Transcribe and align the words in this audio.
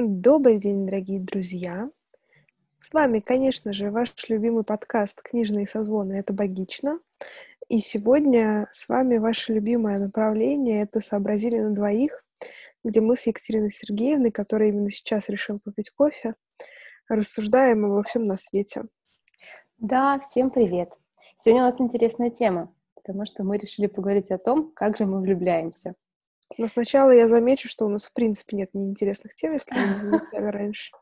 Добрый 0.00 0.58
день, 0.58 0.86
дорогие 0.86 1.20
друзья! 1.20 1.90
С 2.76 2.92
вами, 2.92 3.18
конечно 3.18 3.72
же, 3.72 3.90
ваш 3.90 4.14
любимый 4.28 4.62
подкаст 4.62 5.20
«Книжные 5.22 5.66
созвоны»— 5.66 6.12
это 6.20 6.32
«Богично». 6.32 7.00
И 7.68 7.78
сегодня 7.78 8.68
с 8.70 8.88
вами 8.88 9.18
ваше 9.18 9.54
любимое 9.54 9.98
направление— 9.98 10.82
это 10.84 11.00
«Сообразили 11.00 11.58
на 11.58 11.74
двоих», 11.74 12.24
где 12.84 13.00
мы 13.00 13.16
с 13.16 13.26
Екатериной 13.26 13.72
Сергеевной, 13.72 14.30
которая 14.30 14.68
именно 14.68 14.88
сейчас 14.92 15.28
решила 15.28 15.58
попить 15.58 15.90
кофе, 15.90 16.36
рассуждаем 17.08 17.84
обо 17.84 18.04
всем 18.04 18.24
на 18.28 18.36
свете. 18.36 18.84
Да, 19.78 20.20
всем 20.20 20.50
привет! 20.50 20.92
Сегодня 21.36 21.64
у 21.64 21.66
нас 21.66 21.80
интересная 21.80 22.30
тема, 22.30 22.72
потому 22.94 23.26
что 23.26 23.42
мы 23.42 23.58
решили 23.58 23.88
поговорить 23.88 24.30
о 24.30 24.38
том, 24.38 24.70
как 24.76 24.96
же 24.96 25.06
мы 25.06 25.20
влюбляемся— 25.20 25.96
но 26.56 26.68
сначала 26.68 27.10
я 27.10 27.28
замечу, 27.28 27.68
что 27.68 27.86
у 27.86 27.88
нас 27.88 28.06
в 28.06 28.12
принципе 28.12 28.56
нет 28.56 28.70
неинтересных 28.72 29.34
тем, 29.34 29.52
если 29.52 29.74
мы 29.74 29.86
не 29.86 29.94
замечали 29.94 30.46
раньше. 30.50 30.92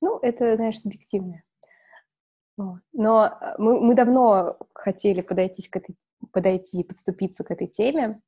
Ну, 0.00 0.18
это, 0.18 0.56
знаешь, 0.56 0.80
субъективно. 0.80 1.42
Но 2.92 3.26
э, 3.26 3.54
мы, 3.58 3.80
мы 3.80 3.94
давно 3.94 4.56
хотели 4.74 5.20
подойти 5.20 5.68
к 5.68 5.76
этой, 5.76 5.96
подойти, 6.32 6.82
подступиться 6.82 7.44
к 7.44 7.50
этой 7.50 7.66
теме, 7.66 8.20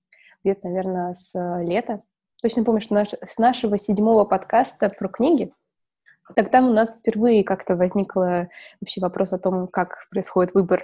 где-то, 0.42 0.68
наверное, 0.68 1.14
с 1.14 1.34
э, 1.34 1.64
лета. 1.64 2.02
Точно 2.42 2.64
помню, 2.64 2.80
что 2.80 2.94
наш, 2.94 3.08
с 3.12 3.38
нашего 3.38 3.78
седьмого 3.78 4.24
подкаста 4.24 4.90
про 4.90 5.08
книги, 5.08 5.52
там 6.52 6.70
у 6.70 6.72
нас 6.72 6.98
впервые 6.98 7.44
как-то 7.44 7.76
возник 7.76 8.14
вообще 8.16 9.00
вопрос 9.00 9.32
о 9.32 9.38
том, 9.38 9.68
как 9.68 10.06
происходит 10.10 10.54
выбор 10.54 10.82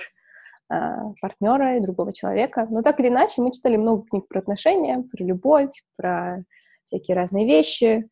партнера 1.21 1.77
и 1.77 1.81
другого 1.81 2.13
человека. 2.13 2.67
Но 2.71 2.83
так 2.83 3.01
или 3.01 3.09
иначе, 3.09 3.43
мы 3.43 3.53
читали 3.53 3.77
много 3.77 4.07
книг 4.09 4.29
про 4.29 4.39
отношения, 4.39 5.05
про 5.11 5.25
любовь, 5.25 5.73
про 5.97 6.45
всякие 6.85 7.17
разные 7.17 7.47
вещи. 7.47 8.09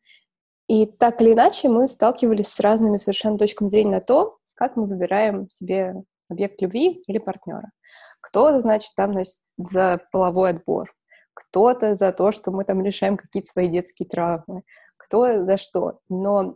И 0.67 0.85
так 0.85 1.21
или 1.21 1.33
иначе 1.33 1.69
мы 1.69 1.87
сталкивались 1.87 2.49
с 2.49 2.59
разными 2.59 2.97
совершенно 2.97 3.37
точками 3.37 3.69
зрения 3.69 3.91
на 3.91 4.01
то, 4.01 4.37
как 4.55 4.75
мы 4.75 4.85
выбираем 4.85 5.49
себе 5.49 5.95
объект 6.29 6.61
любви 6.61 7.01
или 7.07 7.17
партнера. 7.17 7.71
Кто-то, 8.21 8.59
значит, 8.61 8.91
там 8.95 9.13
значит, 9.13 9.35
за 9.57 10.01
половой 10.11 10.51
отбор, 10.51 10.93
кто-то 11.33 11.95
за 11.95 12.11
то, 12.11 12.31
что 12.31 12.51
мы 12.51 12.65
там 12.65 12.83
решаем 12.83 13.17
какие-то 13.17 13.49
свои 13.49 13.67
детские 13.67 14.07
травмы, 14.07 14.63
кто 14.97 15.45
за 15.45 15.57
что. 15.57 15.99
Но 16.09 16.55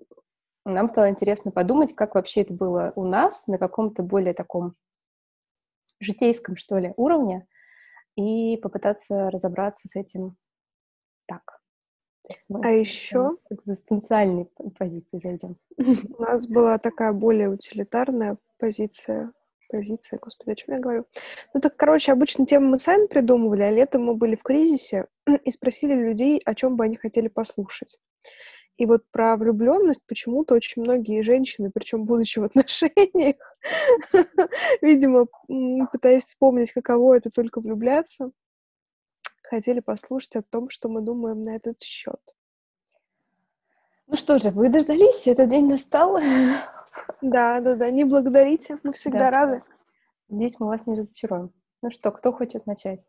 нам 0.65 0.89
стало 0.89 1.09
интересно 1.09 1.51
подумать, 1.51 1.95
как 1.95 2.15
вообще 2.15 2.41
это 2.41 2.53
было 2.53 2.91
у 2.95 3.05
нас 3.05 3.47
на 3.47 3.57
каком-то 3.57 4.03
более 4.03 4.33
таком 4.33 4.75
житейском, 6.03 6.55
что 6.55 6.77
ли, 6.77 6.93
уровне 6.97 7.47
и 8.15 8.57
попытаться 8.57 9.29
разобраться 9.31 9.87
с 9.87 9.95
этим 9.95 10.37
так. 11.25 11.59
а 12.63 12.69
еще 12.69 13.37
экзистенциальной 13.49 14.49
позиции 14.77 15.19
зайдем. 15.19 15.57
У 15.77 16.21
нас 16.21 16.47
была 16.47 16.77
такая 16.77 17.13
более 17.13 17.49
утилитарная 17.49 18.37
позиция. 18.57 19.33
Позиция, 19.69 20.19
господи, 20.19 20.51
о 20.51 20.55
чем 20.55 20.75
я 20.75 20.79
говорю? 20.79 21.05
Ну 21.53 21.59
так, 21.59 21.75
короче, 21.75 22.11
обычно 22.11 22.45
тему 22.45 22.67
мы 22.67 22.79
сами 22.79 23.07
придумывали, 23.07 23.63
а 23.63 23.71
летом 23.71 24.03
мы 24.03 24.13
были 24.13 24.35
в 24.35 24.43
кризисе 24.43 25.07
и 25.43 25.49
спросили 25.49 25.95
людей, 25.95 26.39
о 26.45 26.53
чем 26.53 26.75
бы 26.75 26.83
они 26.83 26.95
хотели 26.95 27.27
послушать. 27.27 27.97
И 28.77 28.85
вот 28.87 29.03
про 29.11 29.37
влюбленность 29.37 30.03
почему-то 30.07 30.55
очень 30.55 30.81
многие 30.81 31.21
женщины, 31.21 31.69
причем 31.71 32.05
будучи 32.05 32.39
в 32.39 32.43
отношениях, 32.43 33.35
видимо, 34.81 35.27
пытаясь 35.91 36.23
вспомнить, 36.23 36.71
каково 36.71 37.17
это 37.17 37.29
только 37.29 37.61
влюбляться, 37.61 38.31
хотели 39.43 39.79
послушать 39.79 40.35
о 40.37 40.41
том, 40.41 40.69
что 40.69 40.89
мы 40.89 41.01
думаем 41.01 41.41
на 41.43 41.55
этот 41.55 41.81
счет. 41.81 42.19
Ну 44.07 44.15
что 44.15 44.39
же, 44.39 44.49
вы 44.49 44.69
дождались, 44.69 45.27
этот 45.27 45.49
день 45.49 45.67
настал. 45.67 46.19
Да, 47.21 47.59
да, 47.61 47.75
да, 47.75 47.89
не 47.91 48.03
благодарите, 48.03 48.79
мы 48.83 48.93
всегда 48.93 49.19
да. 49.19 49.31
рады. 49.31 49.63
Здесь 50.29 50.59
мы 50.59 50.67
вас 50.67 50.81
не 50.85 50.95
разочаруем. 50.95 51.51
Ну 51.81 51.89
что, 51.91 52.11
кто 52.11 52.33
хочет 52.33 52.65
начать? 52.65 53.07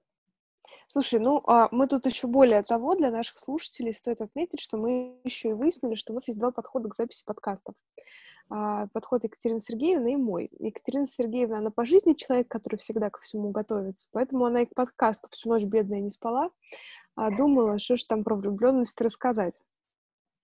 Слушай, 0.88 1.20
ну, 1.20 1.42
а 1.46 1.68
мы 1.70 1.86
тут 1.86 2.06
еще 2.06 2.26
более 2.26 2.62
того, 2.62 2.94
для 2.94 3.10
наших 3.10 3.38
слушателей 3.38 3.92
стоит 3.92 4.20
отметить, 4.20 4.60
что 4.60 4.76
мы 4.76 5.18
еще 5.24 5.50
и 5.50 5.52
выяснили, 5.52 5.94
что 5.94 6.12
у 6.12 6.14
нас 6.14 6.28
есть 6.28 6.38
два 6.38 6.50
подхода 6.50 6.88
к 6.88 6.94
записи 6.94 7.24
подкастов. 7.24 7.74
А, 8.50 8.88
подход 8.88 9.24
Екатерины 9.24 9.58
Сергеевны 9.58 10.12
и 10.12 10.16
мой. 10.16 10.50
Екатерина 10.58 11.06
Сергеевна, 11.06 11.58
она 11.58 11.70
по 11.70 11.86
жизни 11.86 12.12
человек, 12.12 12.48
который 12.48 12.76
всегда 12.76 13.10
ко 13.10 13.20
всему 13.22 13.50
готовится, 13.50 14.08
поэтому 14.12 14.44
она 14.44 14.62
и 14.62 14.66
к 14.66 14.74
подкасту 14.74 15.28
всю 15.30 15.48
ночь 15.48 15.64
бедная 15.64 16.00
не 16.00 16.10
спала, 16.10 16.50
а 17.16 17.30
думала, 17.30 17.78
что 17.78 17.96
ж 17.96 18.04
там 18.04 18.22
про 18.22 18.36
влюбленность 18.36 19.00
рассказать. 19.00 19.58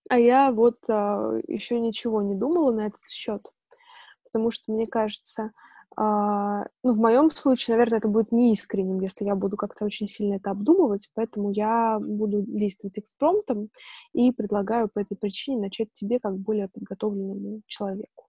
А 0.09 0.19
я 0.19 0.50
вот 0.50 0.78
а, 0.88 1.38
еще 1.47 1.78
ничего 1.78 2.22
не 2.22 2.34
думала 2.34 2.72
на 2.72 2.86
этот 2.86 3.06
счет, 3.09 3.47
потому 4.25 4.50
что, 4.50 4.72
мне 4.72 4.86
кажется, 4.86 5.53
ну, 5.97 6.93
в 6.95 6.99
моем 6.99 7.31
случае, 7.34 7.77
наверное, 7.77 7.99
это 7.99 8.09
будет 8.09 8.33
неискренним, 8.33 9.01
если 9.01 9.25
я 9.25 9.34
буду 9.34 9.56
как-то 9.56 9.84
очень 9.84 10.06
сильно 10.06 10.34
это 10.34 10.51
обдумывать, 10.51 11.09
поэтому 11.15 11.51
я 11.51 11.99
буду 12.01 12.43
действовать 12.43 12.99
экспромтом 12.99 13.71
и 14.12 14.33
предлагаю 14.33 14.89
по 14.89 15.01
этой 15.01 15.17
причине 15.17 15.61
начать 15.61 15.93
тебе 15.93 16.21
как 16.21 16.39
более 16.39 16.69
подготовленному 16.69 17.62
человеку. 17.67 18.27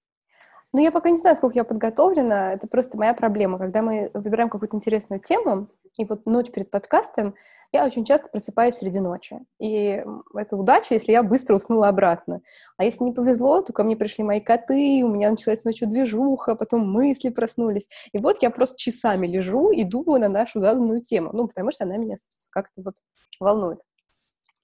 Ну, 0.73 0.81
я 0.81 0.91
пока 0.91 1.09
не 1.09 1.17
знаю, 1.17 1.35
сколько 1.35 1.57
я 1.57 1.65
подготовлена, 1.65 2.53
это 2.53 2.67
просто 2.67 2.97
моя 2.97 3.13
проблема. 3.13 3.57
Когда 3.57 3.81
мы 3.81 4.09
выбираем 4.13 4.49
какую-то 4.49 4.77
интересную 4.77 5.19
тему, 5.19 5.67
и 5.97 6.05
вот 6.05 6.25
ночь 6.25 6.49
перед 6.49 6.71
подкастом 6.71 7.35
я 7.73 7.85
очень 7.85 8.03
часто 8.03 8.27
просыпаюсь 8.29 8.75
среди 8.75 8.99
ночи. 8.99 9.39
И 9.59 10.03
это 10.35 10.57
удача, 10.57 10.93
если 10.93 11.13
я 11.13 11.23
быстро 11.23 11.55
уснула 11.55 11.87
обратно. 11.87 12.41
А 12.77 12.83
если 12.83 13.03
не 13.03 13.13
повезло, 13.13 13.61
то 13.61 13.71
ко 13.71 13.83
мне 13.83 13.95
пришли 13.95 14.23
мои 14.23 14.41
коты, 14.41 15.01
у 15.03 15.07
меня 15.07 15.31
началась 15.31 15.63
ночью 15.63 15.87
движуха, 15.87 16.55
потом 16.55 16.89
мысли 16.91 17.29
проснулись. 17.29 17.87
И 18.11 18.17
вот 18.19 18.41
я 18.41 18.49
просто 18.49 18.77
часами 18.77 19.25
лежу 19.25 19.71
и 19.71 19.83
думаю 19.83 20.19
на 20.19 20.27
нашу 20.27 20.59
заданную 20.59 21.01
тему. 21.01 21.29
Ну, 21.33 21.47
потому 21.47 21.71
что 21.71 21.85
она 21.85 21.97
меня 21.97 22.15
как-то 22.49 22.81
вот 22.81 22.95
волнует. 23.39 23.79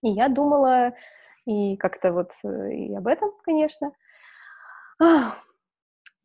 И 0.02 0.10
я 0.10 0.28
думала 0.28 0.94
и 1.46 1.78
как-то 1.78 2.12
вот 2.12 2.32
э, 2.44 2.74
и 2.74 2.96
об 2.96 3.08
этом, 3.08 3.32
конечно. 3.44 3.94
Ах, 5.00 5.38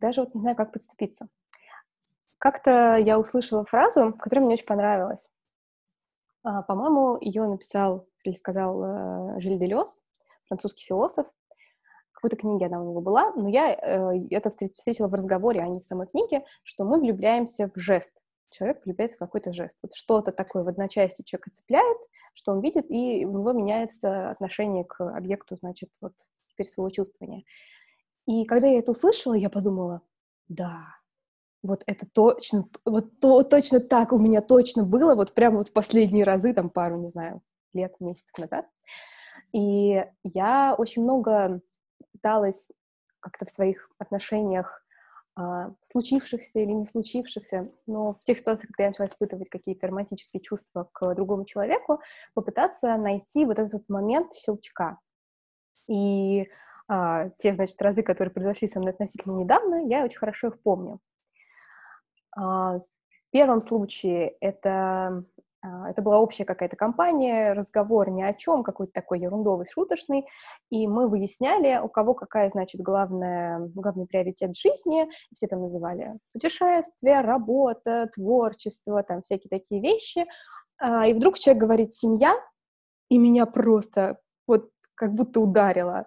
даже 0.01 0.23
вот 0.23 0.35
не 0.35 0.41
знаю, 0.41 0.57
как 0.57 0.73
подступиться. 0.73 1.29
Как-то 2.39 2.97
я 2.97 3.21
услышала 3.21 3.65
фразу, 3.65 4.13
которая 4.19 4.45
мне 4.45 4.55
очень 4.55 4.67
понравилась. 4.67 5.31
А, 6.45 6.63
по-моему, 6.63 7.19
ее 7.21 7.47
написал 7.47 8.07
или 8.25 8.35
сказал 8.35 8.83
э, 8.83 9.41
Жиль 9.41 9.59
Делес, 9.59 10.03
французский 10.49 10.85
философ. 10.85 11.27
Какой-то 12.13 12.37
книге 12.37 12.67
она 12.67 12.83
у 12.83 12.91
него 12.91 13.01
была, 13.01 13.33
но 13.33 13.49
я 13.49 13.73
э, 13.73 14.27
это 14.31 14.51
встретила 14.51 15.09
в 15.09 15.15
разговоре, 15.15 15.61
а 15.61 15.69
не 15.69 15.81
в 15.81 15.85
самой 15.85 16.09
книге, 16.09 16.45
что 16.63 16.85
мы 16.85 17.01
влюбляемся 17.01 17.71
в 17.75 17.79
жест. 17.79 18.13
Человек 18.51 18.85
влюбляется 18.85 19.17
в 19.17 19.21
какой-то 19.21 19.53
жест. 19.53 19.79
Вот 19.83 19.95
что-то 19.95 20.31
такое 20.31 20.63
в 20.63 20.69
одночасье 20.69 21.25
человека 21.25 21.51
цепляет, 21.53 21.99
что 22.35 22.53
он 22.53 22.61
видит, 22.61 22.91
и 22.91 23.25
у 23.25 23.39
него 23.39 23.53
меняется 23.53 24.31
отношение 24.31 24.85
к 24.85 25.01
объекту, 25.01 25.57
значит, 25.57 25.91
вот 26.01 26.13
теперь 26.49 26.69
своего 26.69 26.91
чувствования. 26.91 27.45
И 28.27 28.45
когда 28.45 28.67
я 28.67 28.79
это 28.79 28.93
услышала, 28.93 29.35
я 29.35 29.49
подумала, 29.49 30.03
да, 30.49 30.97
вот 31.63 31.83
это 31.87 32.07
точно, 32.13 32.69
вот 32.85 33.21
то, 33.21 33.43
точно 33.43 33.81
так 33.81 34.13
у 34.13 34.19
меня 34.19 34.41
точно 34.41 34.85
было, 34.85 35.15
вот 35.15 35.33
прямо 35.33 35.59
вот 35.59 35.69
в 35.69 35.73
последние 35.73 36.25
разы, 36.25 36.53
там 36.53 36.71
пару, 36.71 36.97
не 36.97 37.09
знаю, 37.09 37.43
лет, 37.73 37.95
месяцев 38.01 38.37
назад. 38.37 38.67
И 39.53 40.05
я 40.25 40.75
очень 40.77 41.03
много 41.03 41.61
пыталась 42.13 42.69
как-то 43.21 43.47
в 43.47 43.51
своих 43.51 43.89
отношениях 43.99 44.85
а, 45.35 45.73
случившихся 45.85 46.61
или 46.61 46.73
не 46.73 46.85
случившихся, 46.85 47.71
но 47.87 48.13
в 48.13 48.25
тех 48.25 48.39
ситуациях, 48.39 48.69
когда 48.69 48.85
я 48.85 48.91
начала 48.91 49.07
испытывать 49.07 49.49
какие-то 49.49 49.87
романтические 49.87 50.43
чувства 50.43 50.91
к 50.93 51.15
другому 51.15 51.45
человеку, 51.45 52.01
попытаться 52.35 52.97
найти 52.97 53.47
вот 53.47 53.59
этот 53.59 53.89
момент 53.89 54.35
щелчка. 54.35 54.99
И 55.89 56.49
а, 56.89 57.31
те, 57.39 57.55
значит, 57.55 57.81
разы, 57.81 58.03
которые 58.03 58.33
произошли 58.33 58.69
со 58.69 58.81
мной 58.81 58.93
относительно 58.93 59.39
недавно, 59.39 59.87
я 59.87 60.05
очень 60.05 60.19
хорошо 60.19 60.49
их 60.49 60.61
помню. 60.61 61.01
А, 62.37 62.79
в 62.79 62.83
первом 63.31 63.63
случае 63.63 64.37
это, 64.41 65.25
а, 65.63 65.91
это 65.91 66.03
была 66.03 66.21
общая 66.21 66.45
какая-то 66.45 66.77
компания, 66.77 67.53
разговор 67.53 68.11
ни 68.11 68.23
о 68.23 68.33
чем, 68.35 68.63
какой-то 68.63 68.93
такой 68.93 69.21
ерундовый, 69.21 69.67
шуточный, 69.71 70.27
и 70.71 70.87
мы 70.87 71.09
выясняли, 71.09 71.81
у 71.83 71.89
кого 71.89 72.15
какая, 72.15 72.49
значит, 72.51 72.81
главная, 72.81 73.71
главный 73.75 74.07
приоритет 74.07 74.57
жизни, 74.57 75.09
все 75.35 75.47
там 75.47 75.63
называли 75.63 76.19
путешествия, 76.33 77.21
работа, 77.21 78.11
творчество, 78.15 79.03
там 79.03 79.23
всякие 79.23 79.51
такие 79.51 79.81
вещи, 79.81 80.27
а, 80.79 81.07
и 81.07 81.15
вдруг 81.15 81.39
человек 81.39 81.63
говорит 81.63 81.93
«семья», 81.93 82.35
и 83.09 83.19
меня 83.19 83.45
просто 83.45 84.19
вот 84.47 84.71
как 84.95 85.15
будто 85.15 85.41
ударило. 85.41 86.07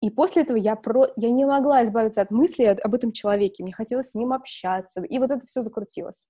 И 0.00 0.10
после 0.10 0.42
этого 0.42 0.56
я, 0.56 0.76
про... 0.76 1.08
я 1.16 1.30
не 1.30 1.44
могла 1.44 1.82
избавиться 1.84 2.20
от 2.20 2.30
мысли 2.30 2.64
об 2.64 2.94
этом 2.94 3.12
человеке, 3.12 3.64
мне 3.64 3.72
хотелось 3.72 4.10
с 4.10 4.14
ним 4.14 4.32
общаться, 4.32 5.02
и 5.02 5.18
вот 5.18 5.30
это 5.30 5.44
все 5.46 5.62
закрутилось. 5.62 6.26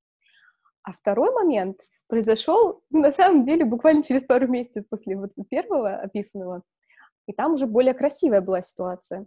А 0.82 0.92
второй 0.92 1.32
момент 1.32 1.80
произошел, 2.06 2.82
на 2.90 3.12
самом 3.12 3.44
деле, 3.44 3.66
буквально 3.66 4.02
через 4.02 4.24
пару 4.24 4.48
месяцев 4.48 4.88
после 4.88 5.16
вот 5.16 5.32
первого 5.50 5.96
описанного. 5.96 6.62
И 7.26 7.34
там 7.34 7.52
уже 7.52 7.66
более 7.66 7.92
красивая 7.92 8.40
была 8.40 8.62
ситуация. 8.62 9.26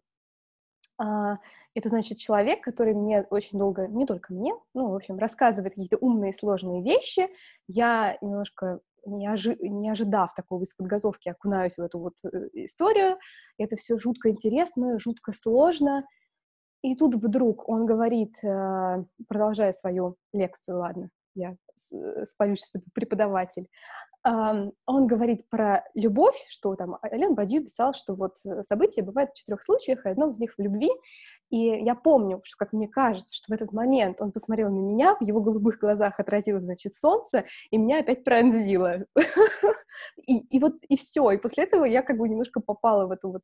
А, 0.98 1.38
это 1.76 1.90
значит 1.90 2.18
человек, 2.18 2.62
который 2.62 2.96
мне 2.96 3.26
очень 3.30 3.60
долго, 3.60 3.88
не 3.88 4.06
только 4.06 4.34
мне, 4.34 4.54
ну, 4.74 4.90
в 4.90 4.96
общем, 4.96 5.20
рассказывает 5.20 5.76
какие-то 5.76 5.98
умные, 5.98 6.34
сложные 6.34 6.82
вещи. 6.84 7.30
Я 7.68 8.18
немножко 8.22 8.80
не, 9.06 9.28
ожи 9.28 9.58
не 9.60 9.90
ожидав 9.90 10.34
такого 10.34 10.64
из 10.64 10.74
подготовки, 10.74 11.30
окунаюсь 11.30 11.78
в 11.78 11.82
эту 11.82 12.00
вот 12.00 12.14
э, 12.26 12.50
историю. 12.54 13.18
Это 13.58 13.76
все 13.76 13.98
жутко 13.98 14.30
интересно, 14.30 15.00
жутко 15.00 15.34
сложно. 15.34 16.06
И 16.84 16.96
тут 16.96 17.16
вдруг 17.16 17.68
он 17.70 17.86
говорит, 17.86 18.36
э, 18.44 19.04
продолжая 19.28 19.72
свою 19.72 20.16
лекцию, 20.34 20.80
ладно, 20.80 21.10
я 21.36 21.56
э, 21.92 22.26
что 22.56 22.80
преподаватель, 22.94 23.68
он 24.24 25.08
говорит 25.08 25.50
про 25.50 25.84
любовь, 25.96 26.36
что 26.48 26.76
там 26.76 27.00
Ален 27.04 27.34
Бадью 27.34 27.64
писал, 27.64 27.94
что 27.94 28.14
вот 28.14 28.38
события 28.68 29.02
бывают 29.02 29.32
в 29.32 29.36
четырех 29.36 29.64
случаях, 29.64 30.06
и 30.06 30.10
одно 30.10 30.30
из 30.30 30.38
них 30.38 30.54
в 30.56 30.62
любви. 30.62 30.90
И 31.50 31.58
я 31.58 31.96
помню, 31.96 32.40
что, 32.44 32.56
как 32.58 32.72
мне 32.72 32.88
кажется, 32.88 33.36
что 33.36 33.52
в 33.52 33.56
этот 33.56 33.74
момент 33.74 34.22
он 34.22 34.32
посмотрел 34.32 34.70
на 34.70 34.80
меня, 34.80 35.16
в 35.20 35.24
его 35.24 35.42
голубых 35.42 35.80
глазах 35.80 36.20
отразилось, 36.20 36.64
значит, 36.64 36.96
солнце, 36.96 37.46
и 37.72 37.78
меня 37.78 38.00
опять 38.00 38.24
пронзило. 38.24 38.98
и, 40.28 40.60
вот, 40.60 40.76
и 40.88 40.96
все. 40.96 41.32
И 41.32 41.38
после 41.38 41.64
этого 41.64 41.84
я 41.86 42.04
как 42.04 42.18
бы 42.18 42.30
немножко 42.30 42.62
попала 42.62 43.08
в 43.08 43.12
эту 43.12 43.32
вот 43.32 43.42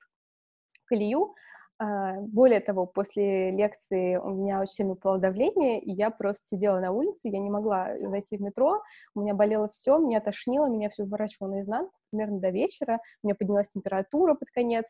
колею, 0.86 1.34
более 1.80 2.60
того, 2.60 2.88
после 2.88 3.52
лекции 3.52 4.16
у 4.16 4.30
меня 4.30 4.62
очень 4.62 4.74
сильно 4.74 4.94
упало 4.94 5.20
давление, 5.20 5.80
и 5.80 5.92
я 5.92 6.10
просто 6.10 6.48
сидела 6.48 6.80
на 6.80 6.92
улице, 6.92 7.28
я 7.28 7.40
не 7.40 7.52
могла 7.52 7.98
зайти 8.00 8.38
в 8.38 8.42
метро, 8.42 8.82
у 9.14 9.22
меня 9.22 9.36
болело 9.36 9.70
все, 9.70 10.00
меня 10.00 10.20
тошнило, 10.20 10.68
меня 10.68 10.90
все 10.90 11.04
выворачивало 11.04 11.52
наизнанку, 11.52 11.94
примерно 12.10 12.40
до 12.40 12.50
вечера, 12.50 13.00
у 13.22 13.28
меня 13.28 13.36
поднялась 13.36 13.68
температура 13.70 14.34
под 14.34 14.50
конец, 14.50 14.86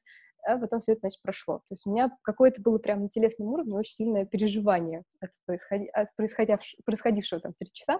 а 0.46 0.58
потом 0.58 0.80
все 0.80 0.94
это, 0.94 1.02
значит, 1.02 1.22
прошло. 1.22 1.58
То 1.58 1.74
есть 1.74 1.86
у 1.86 1.92
меня 1.92 2.10
какое-то 2.22 2.62
было 2.62 2.78
прямо 2.78 3.04
на 3.04 3.10
телесном 3.10 3.50
уровне 3.50 3.74
очень 3.74 3.94
сильное 3.94 4.26
переживание 4.26 5.04
от, 5.20 5.32
происходи... 5.46 5.88
от 5.88 6.16
происходившего, 6.16 6.82
происходившего 6.86 7.42
там 7.42 7.54
три 7.60 7.70
часа. 7.74 8.00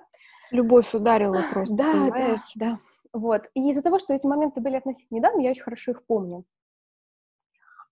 Любовь 0.52 0.94
ударила 0.94 1.42
просто, 1.52 1.76
Да, 1.76 1.92
понимаешь? 1.92 2.40
да, 2.56 2.72
да. 2.72 2.80
Вот. 3.12 3.50
И 3.54 3.70
из-за 3.72 3.82
того, 3.82 4.00
что 4.00 4.14
эти 4.14 4.26
моменты 4.28 4.62
были 4.62 4.76
относительно 4.78 5.18
недавно, 5.18 5.42
я 5.42 5.50
очень 5.52 5.64
хорошо 5.64 5.92
их 5.92 6.06
помню. 6.06 6.46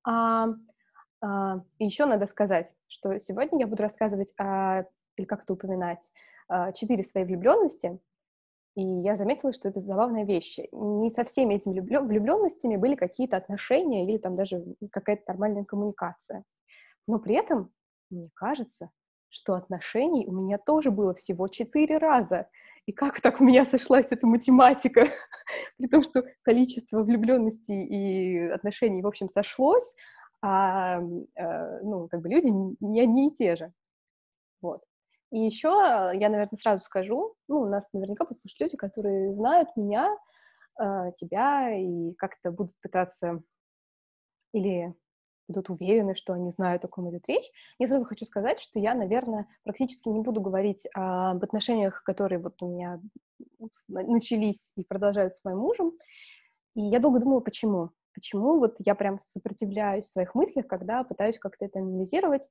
А, 0.08 0.48
а, 1.26 1.62
еще 1.80 2.06
надо 2.06 2.28
сказать, 2.28 2.72
что 2.88 3.18
сегодня 3.20 3.62
я 3.62 3.68
буду 3.68 3.82
рассказывать 3.82 4.34
о, 4.38 4.84
или 5.18 5.26
как-то 5.26 5.54
упоминать, 5.54 6.12
а, 6.48 6.72
четыре 6.72 7.04
свои 7.04 7.24
влюбленности, 7.24 8.00
и 8.76 8.82
я 8.82 9.16
заметила, 9.16 9.54
что 9.54 9.70
это 9.70 9.80
забавная 9.80 10.26
вещь. 10.26 10.58
Не 10.72 11.10
со 11.10 11.24
всеми 11.24 11.56
этими 11.56 11.80
влюбленностями 11.80 12.76
были 12.76 12.96
какие-то 12.96 13.38
отношения 13.38 14.06
или 14.06 14.18
там 14.18 14.36
даже 14.36 14.64
какая-то 14.92 15.24
нормальная 15.28 15.64
коммуникация. 15.64 16.44
Но 17.08 17.20
при 17.20 17.36
этом, 17.36 17.72
мне 18.10 18.30
кажется, 18.34 18.92
что 19.30 19.56
отношений 19.56 20.28
у 20.28 20.34
меня 20.34 20.58
тоже 20.58 20.92
было 20.92 21.14
всего 21.14 21.48
четыре 21.48 21.98
раза. 21.98 22.50
И 22.86 22.92
как 22.92 23.22
так 23.22 23.40
у 23.40 23.46
меня 23.46 23.66
сошлась 23.66 24.08
эта 24.12 24.28
математика? 24.28 25.08
При 25.78 25.88
том, 25.88 26.04
что 26.04 26.24
количество 26.44 27.02
влюбленностей 27.02 27.82
и 27.82 28.50
отношений, 28.50 29.02
в 29.02 29.08
общем, 29.08 29.30
сошлось, 29.30 29.96
а, 30.48 31.02
э, 31.36 31.80
ну, 31.82 32.08
как 32.08 32.22
бы 32.22 32.30
люди 32.30 32.50
не 32.80 33.02
одни 33.02 33.30
и 33.30 33.34
те 33.34 33.56
же. 33.56 33.74
Вот. 34.62 34.84
И 35.32 35.40
еще 35.40 35.70
я, 35.70 36.30
наверное, 36.30 36.56
сразу 36.56 36.84
скажу, 36.84 37.34
ну, 37.48 37.62
у 37.62 37.66
нас 37.66 37.90
наверняка 37.94 38.26
послушают 38.26 38.60
люди, 38.60 38.78
которые 38.78 39.34
знают 39.34 39.76
меня, 39.76 40.16
э, 40.80 41.12
тебя, 41.16 41.76
и 41.76 42.14
как-то 42.14 42.52
будут 42.52 42.76
пытаться 42.80 43.42
или 44.54 44.94
будут 45.48 45.72
уверены, 45.72 46.14
что 46.14 46.34
они 46.34 46.52
знают, 46.52 46.86
о 46.86 46.90
ком 46.90 47.10
идет 47.10 47.28
речь. 47.28 47.50
Я 47.80 47.88
сразу 47.88 48.06
хочу 48.06 48.26
сказать, 48.26 48.60
что 48.60 48.80
я, 48.80 48.94
наверное, 48.94 49.48
практически 49.64 50.10
не 50.10 50.22
буду 50.22 50.42
говорить 50.42 50.88
об 50.94 51.44
отношениях, 51.44 52.04
которые 52.04 52.38
вот 52.38 52.62
у 52.62 52.68
меня 52.68 53.02
начались 53.88 54.72
и 54.76 54.84
продолжают 54.84 55.34
с 55.34 55.44
моим 55.44 55.58
мужем. 55.58 55.94
И 56.76 56.82
я 56.82 57.00
долго 57.00 57.20
думала, 57.20 57.40
почему 57.40 57.90
почему 58.16 58.58
вот 58.58 58.76
я 58.80 58.96
прям 58.96 59.20
сопротивляюсь 59.22 60.06
в 60.06 60.10
своих 60.10 60.34
мыслях, 60.34 60.66
когда 60.68 61.04
пытаюсь 61.04 61.38
как-то 61.38 61.66
это 61.66 61.80
анализировать, 61.80 62.50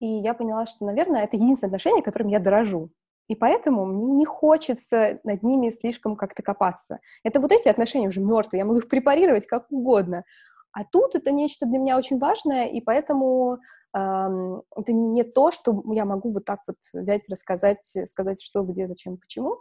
и 0.00 0.06
я 0.06 0.34
поняла, 0.34 0.66
что, 0.66 0.84
наверное, 0.84 1.22
это 1.22 1.36
единственное 1.36 1.68
отношение, 1.68 2.02
которым 2.02 2.28
я 2.28 2.40
дорожу. 2.40 2.90
И 3.28 3.36
поэтому 3.36 3.86
мне 3.86 4.12
не 4.12 4.24
хочется 4.24 5.20
над 5.22 5.42
ними 5.42 5.70
слишком 5.70 6.16
как-то 6.16 6.42
копаться. 6.42 6.98
Это 7.22 7.40
вот 7.40 7.52
эти 7.52 7.68
отношения 7.68 8.08
уже 8.08 8.20
мертвые, 8.20 8.60
я 8.60 8.64
могу 8.64 8.78
их 8.78 8.88
препарировать 8.88 9.46
как 9.46 9.70
угодно. 9.70 10.24
А 10.72 10.84
тут 10.84 11.14
это 11.14 11.30
нечто 11.30 11.66
для 11.66 11.78
меня 11.78 11.96
очень 11.96 12.18
важное, 12.18 12.66
и 12.66 12.80
поэтому 12.80 13.58
эм, 13.94 14.62
это 14.74 14.92
не 14.92 15.22
то, 15.22 15.50
что 15.50 15.82
я 15.92 16.04
могу 16.04 16.30
вот 16.30 16.44
так 16.44 16.60
вот 16.66 16.76
взять, 16.94 17.28
рассказать, 17.28 17.84
сказать, 18.06 18.42
что, 18.42 18.62
где, 18.64 18.86
зачем, 18.86 19.18
почему. 19.18 19.58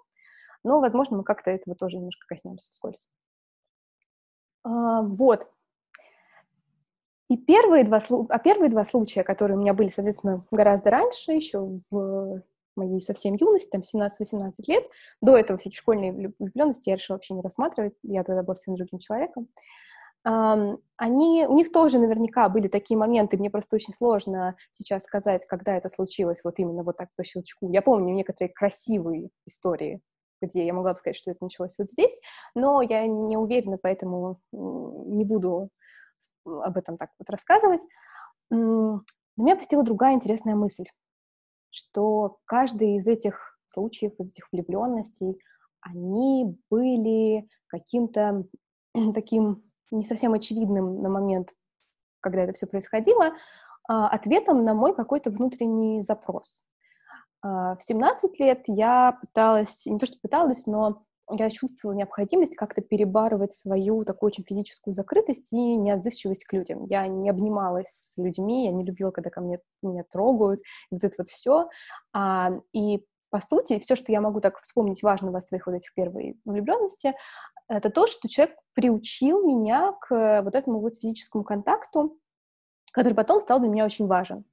Но, 0.63 0.79
возможно, 0.79 1.17
мы 1.17 1.23
как-то 1.23 1.51
этого 1.51 1.75
тоже 1.75 1.97
немножко 1.97 2.25
коснемся 2.27 2.71
вскользь. 2.71 3.09
А, 4.63 5.01
вот. 5.01 5.47
И 7.29 7.37
первые 7.37 7.85
два, 7.85 8.01
а 8.29 8.39
первые 8.39 8.69
два 8.69 8.83
случая, 8.83 9.23
которые 9.23 9.57
у 9.57 9.61
меня 9.61 9.73
были, 9.73 9.89
соответственно, 9.89 10.37
гораздо 10.51 10.89
раньше, 10.89 11.31
еще 11.31 11.79
в 11.89 12.41
моей 12.75 12.99
совсем 12.99 13.35
юности, 13.35 13.69
там 13.69 13.81
17-18 13.81 14.51
лет, 14.67 14.83
до 15.21 15.37
этого 15.37 15.57
всякие 15.57 15.77
школьные 15.77 16.11
влюбленности 16.11 16.89
я 16.89 16.95
решила 16.95 17.15
вообще 17.15 17.33
не 17.33 17.41
рассматривать, 17.41 17.93
я 18.03 18.23
тогда 18.23 18.43
была 18.43 18.55
с 18.55 18.65
другим 18.65 18.99
человеком, 18.99 19.47
они, 20.23 21.45
у 21.47 21.55
них 21.55 21.71
тоже 21.71 21.99
наверняка 21.99 22.47
были 22.49 22.67
такие 22.67 22.97
моменты, 22.97 23.37
мне 23.37 23.49
просто 23.49 23.75
очень 23.75 23.93
сложно 23.93 24.55
сейчас 24.71 25.03
сказать, 25.03 25.45
когда 25.47 25.75
это 25.75 25.89
случилось, 25.89 26.41
вот 26.43 26.59
именно 26.59 26.83
вот 26.83 26.97
так 26.97 27.09
по 27.15 27.23
щелчку. 27.23 27.71
Я 27.71 27.81
помню 27.81 28.13
некоторые 28.13 28.53
красивые 28.53 29.29
истории 29.47 30.01
где 30.41 30.65
я 30.65 30.73
могла 30.73 30.93
бы 30.93 30.97
сказать, 30.97 31.15
что 31.15 31.31
это 31.31 31.43
началось 31.43 31.75
вот 31.77 31.89
здесь, 31.89 32.19
но 32.55 32.81
я 32.81 33.05
не 33.07 33.37
уверена, 33.37 33.77
поэтому 33.81 34.39
не 34.51 35.25
буду 35.25 35.69
об 36.45 36.77
этом 36.77 36.97
так 36.97 37.09
вот 37.19 37.29
рассказывать. 37.29 37.81
Но 38.49 39.03
меня 39.37 39.55
посетила 39.55 39.83
другая 39.83 40.13
интересная 40.13 40.55
мысль, 40.55 40.85
что 41.69 42.39
каждый 42.45 42.97
из 42.97 43.07
этих 43.07 43.57
случаев, 43.65 44.13
из 44.19 44.29
этих 44.29 44.47
влюбленностей, 44.51 45.39
они 45.81 46.57
были 46.69 47.47
каким-то 47.67 48.45
таким 49.13 49.63
не 49.91 50.03
совсем 50.03 50.33
очевидным 50.33 50.99
на 50.99 51.09
момент, 51.09 51.53
когда 52.21 52.43
это 52.43 52.53
все 52.53 52.67
происходило, 52.67 53.33
а, 53.87 54.07
ответом 54.07 54.63
на 54.63 54.73
мой 54.73 54.95
какой-то 54.95 55.31
внутренний 55.31 56.01
запрос. 56.01 56.65
А, 57.41 57.75
в 57.75 57.83
17 57.83 58.39
лет 58.39 58.63
я 58.67 59.17
пыталась, 59.21 59.85
не 59.85 59.99
то 59.99 60.05
что 60.05 60.17
пыталась, 60.21 60.65
но 60.67 61.03
я 61.29 61.49
чувствовала 61.49 61.95
необходимость 61.95 62.55
как-то 62.55 62.81
перебарывать 62.81 63.53
свою 63.53 64.03
такую 64.03 64.27
очень 64.27 64.43
физическую 64.43 64.93
закрытость 64.93 65.53
и 65.53 65.75
неотзывчивость 65.75 66.45
к 66.45 66.53
людям. 66.53 66.85
Я 66.87 67.07
не 67.07 67.29
обнималась 67.29 67.89
с 67.89 68.17
людьми, 68.17 68.65
я 68.65 68.71
не 68.71 68.83
любила, 68.83 69.11
когда 69.11 69.29
ко 69.29 69.41
мне 69.41 69.59
меня 69.81 70.03
трогают, 70.03 70.61
вот 70.91 71.03
это 71.03 71.15
вот 71.17 71.29
все. 71.29 71.69
А, 72.13 72.51
и 72.73 73.03
по 73.29 73.39
сути, 73.39 73.79
все, 73.79 73.95
что 73.95 74.11
я 74.11 74.19
могу 74.19 74.41
так 74.41 74.59
вспомнить 74.61 75.03
важного 75.03 75.37
о 75.37 75.41
своих 75.41 75.65
вот 75.65 75.75
этих 75.75 75.93
первой 75.93 76.37
влюбленности, 76.43 77.15
это 77.69 77.89
то, 77.89 78.05
что 78.07 78.27
человек 78.27 78.57
приучил 78.73 79.47
меня 79.47 79.93
к 80.01 80.41
вот 80.43 80.53
этому 80.53 80.81
вот 80.81 80.95
физическому 80.95 81.45
контакту, 81.45 82.17
который 82.91 83.13
потом 83.13 83.39
стал 83.39 83.61
для 83.61 83.69
меня 83.69 83.85
очень 83.85 84.07
важен. 84.07 84.43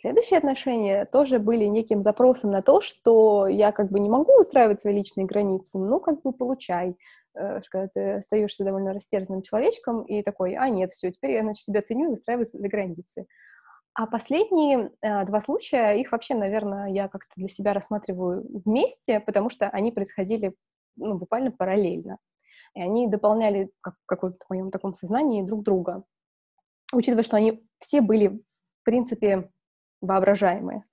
Следующие 0.00 0.38
отношения 0.38 1.06
тоже 1.06 1.40
были 1.40 1.64
неким 1.64 2.04
запросом 2.04 2.52
на 2.52 2.62
то, 2.62 2.80
что 2.80 3.48
я 3.48 3.72
как 3.72 3.90
бы 3.90 3.98
не 3.98 4.08
могу 4.08 4.32
устраивать 4.38 4.80
свои 4.80 4.94
личные 4.94 5.26
границы, 5.26 5.76
ну, 5.76 5.98
как 5.98 6.22
бы 6.22 6.32
получай, 6.32 6.96
э, 7.34 7.60
когда 7.68 7.88
ты 7.88 8.12
остаешься 8.18 8.62
довольно 8.62 8.92
растерянным 8.92 9.42
человечком 9.42 10.04
и 10.04 10.22
такой, 10.22 10.54
а 10.54 10.68
нет, 10.68 10.92
все, 10.92 11.10
теперь 11.10 11.32
я, 11.32 11.42
значит, 11.42 11.64
себя 11.64 11.82
ценю 11.82 12.06
и 12.06 12.10
выстраиваю 12.10 12.46
свои 12.46 12.68
границы. 12.68 13.26
А 13.92 14.06
последние 14.06 14.92
э, 15.02 15.24
два 15.24 15.40
случая, 15.40 15.94
их 15.94 16.12
вообще, 16.12 16.36
наверное, 16.36 16.86
я 16.92 17.08
как-то 17.08 17.32
для 17.34 17.48
себя 17.48 17.72
рассматриваю 17.72 18.46
вместе, 18.64 19.18
потому 19.18 19.50
что 19.50 19.68
они 19.68 19.90
происходили 19.90 20.54
ну, 20.94 21.18
буквально 21.18 21.50
параллельно. 21.50 22.18
И 22.76 22.80
они 22.80 23.08
дополняли, 23.08 23.72
как, 23.80 23.94
как 24.06 24.22
вот 24.22 24.44
в 24.44 24.48
моем 24.48 24.70
таком 24.70 24.94
сознании, 24.94 25.42
друг 25.42 25.64
друга. 25.64 26.04
Учитывая, 26.92 27.24
что 27.24 27.36
они 27.36 27.66
все 27.80 28.00
были, 28.00 28.28
в 28.28 28.84
принципе, 28.84 29.50
воображаемые, 30.00 30.84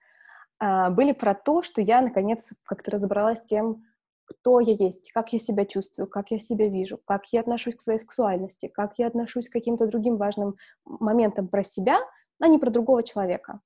а, 0.60 0.90
были 0.90 1.12
про 1.12 1.34
то, 1.34 1.62
что 1.62 1.82
я, 1.82 2.02
наконец, 2.02 2.54
как-то 2.64 2.92
разобралась 2.92 3.40
с 3.40 3.44
тем, 3.44 3.84
кто 4.26 4.60
я 4.60 4.74
есть, 4.74 5.12
как 5.12 5.34
я 5.34 5.40
себя 5.40 5.66
чувствую, 5.66 6.08
как 6.08 6.32
я 6.32 6.40
себя 6.40 6.68
вижу, 6.68 7.00
как 7.06 7.26
я 7.32 7.42
отношусь 7.42 7.76
к 7.76 7.82
своей 7.82 8.00
сексуальности, 8.00 8.68
как 8.68 8.98
я 8.98 9.08
отношусь 9.08 9.50
к 9.50 9.54
каким-то 9.54 9.86
другим 9.88 10.18
важным 10.18 10.56
моментам 10.86 11.48
про 11.48 11.64
себя, 11.64 12.00
а 12.40 12.48
не 12.48 12.58
про 12.58 12.72
другого 12.72 13.04
человека. 13.04 13.62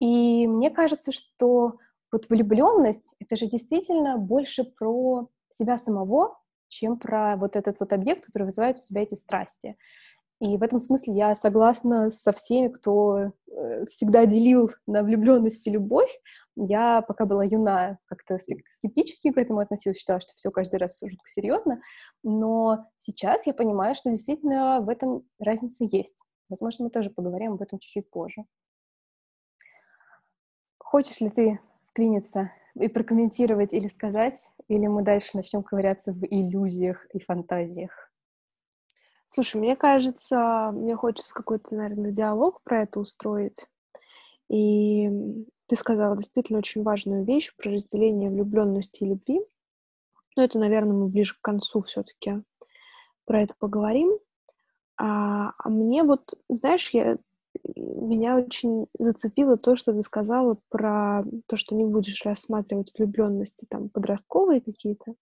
И 0.00 0.46
мне 0.46 0.70
кажется, 0.70 1.12
что 1.12 1.76
вот 2.10 2.28
влюбленность— 2.28 3.14
это 3.20 3.36
же 3.36 3.46
действительно 3.46 4.18
больше 4.18 4.64
про 4.64 5.28
себя 5.50 5.78
самого, 5.78 6.38
чем 6.68 6.98
про 6.98 7.36
вот 7.36 7.56
этот 7.56 7.78
вот 7.80 7.92
объект, 7.92 8.24
который 8.24 8.44
вызывает 8.44 8.78
у 8.78 8.80
тебя 8.80 9.02
эти 9.02 9.14
страсти. 9.14 9.76
И 10.40 10.56
в 10.56 10.62
этом 10.62 10.80
смысле 10.80 11.14
я 11.14 11.34
согласна 11.34 12.08
со 12.08 12.32
всеми, 12.32 12.68
кто 12.68 13.18
э, 13.46 13.86
всегда 13.86 14.24
делил 14.24 14.70
на 14.86 15.02
влюбленность 15.02 15.66
и 15.66 15.70
любовь. 15.70 16.10
Я, 16.56 17.02
пока 17.02 17.26
была 17.26 17.44
юна, 17.44 17.98
как-то 18.06 18.38
скептически 18.38 19.32
к 19.32 19.36
этому 19.36 19.60
относилась, 19.60 19.98
считала, 19.98 20.18
что 20.18 20.32
все 20.34 20.50
каждый 20.50 20.76
раз 20.76 20.98
жутко 20.98 21.30
серьезно. 21.30 21.82
Но 22.22 22.86
сейчас 22.96 23.46
я 23.46 23.52
понимаю, 23.52 23.94
что 23.94 24.10
действительно 24.10 24.80
в 24.80 24.88
этом 24.88 25.24
разница 25.38 25.84
есть. 25.84 26.16
Возможно, 26.48 26.86
мы 26.86 26.90
тоже 26.90 27.10
поговорим 27.10 27.52
об 27.52 27.62
этом 27.62 27.78
чуть-чуть 27.78 28.08
позже. 28.10 28.44
Хочешь 30.78 31.20
ли 31.20 31.28
ты 31.28 31.60
вклиниться 31.90 32.50
и 32.74 32.88
прокомментировать 32.88 33.74
или 33.74 33.88
сказать, 33.88 34.40
или 34.68 34.86
мы 34.86 35.02
дальше 35.02 35.36
начнем 35.36 35.62
ковыряться 35.62 36.12
в 36.12 36.24
иллюзиях 36.24 37.06
и 37.12 37.20
фантазиях? 37.20 38.09
Слушай, 39.32 39.58
мне 39.60 39.76
кажется, 39.76 40.72
мне 40.74 40.96
хочется 40.96 41.32
какой-то, 41.32 41.74
наверное, 41.74 42.10
диалог 42.10 42.62
про 42.64 42.82
это 42.82 42.98
устроить. 42.98 43.66
И 44.48 45.08
ты 45.68 45.76
сказала 45.76 46.16
действительно 46.16 46.58
очень 46.58 46.82
важную 46.82 47.24
вещь 47.24 47.54
про 47.56 47.70
разделение 47.70 48.28
влюбленности 48.28 49.04
и 49.04 49.06
любви. 49.06 49.40
Но 50.36 50.42
это, 50.42 50.58
наверное, 50.58 50.94
мы 50.96 51.06
ближе 51.06 51.36
к 51.36 51.42
концу 51.42 51.80
все-таки 51.80 52.42
про 53.24 53.42
это 53.42 53.54
поговорим. 53.56 54.18
А, 54.96 55.52
а 55.58 55.68
мне 55.68 56.02
вот, 56.02 56.34
знаешь, 56.48 56.90
я, 56.90 57.16
меня 57.76 58.36
очень 58.36 58.88
зацепило 58.98 59.56
то, 59.56 59.76
что 59.76 59.92
ты 59.92 60.02
сказала 60.02 60.58
про 60.70 61.22
то, 61.46 61.56
что 61.56 61.76
не 61.76 61.84
будешь 61.84 62.24
рассматривать 62.24 62.92
влюбленности 62.98 63.64
там 63.70 63.90
подростковые 63.90 64.60
какие-то. 64.60 65.14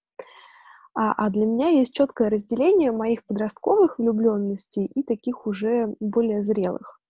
А, 1.00 1.12
а 1.12 1.30
для 1.30 1.46
меня 1.46 1.68
есть 1.68 1.94
четкое 1.94 2.28
разделение 2.28 2.90
моих 2.90 3.24
подростковых 3.24 4.00
влюбленностей 4.00 4.86
и 4.86 5.04
таких 5.04 5.46
уже 5.46 5.94
более 6.00 6.42
зрелых. 6.42 7.00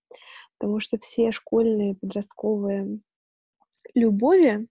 Потому 0.58 0.78
что 0.78 0.98
все 0.98 1.32
школьные, 1.32 1.94
подростковые 1.94 3.00
любови, 3.94 4.68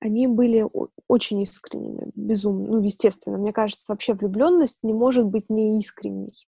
они 0.00 0.26
были 0.26 0.66
очень 1.08 1.40
искренними, 1.40 2.10
безумно, 2.14 2.72
ну, 2.72 2.82
естественно. 2.82 3.38
Мне 3.38 3.54
кажется, 3.54 3.86
вообще 3.88 4.12
влюбленность 4.12 4.80
не 4.82 4.92
может 4.92 5.24
быть 5.24 5.48
неискренней. 5.48 6.46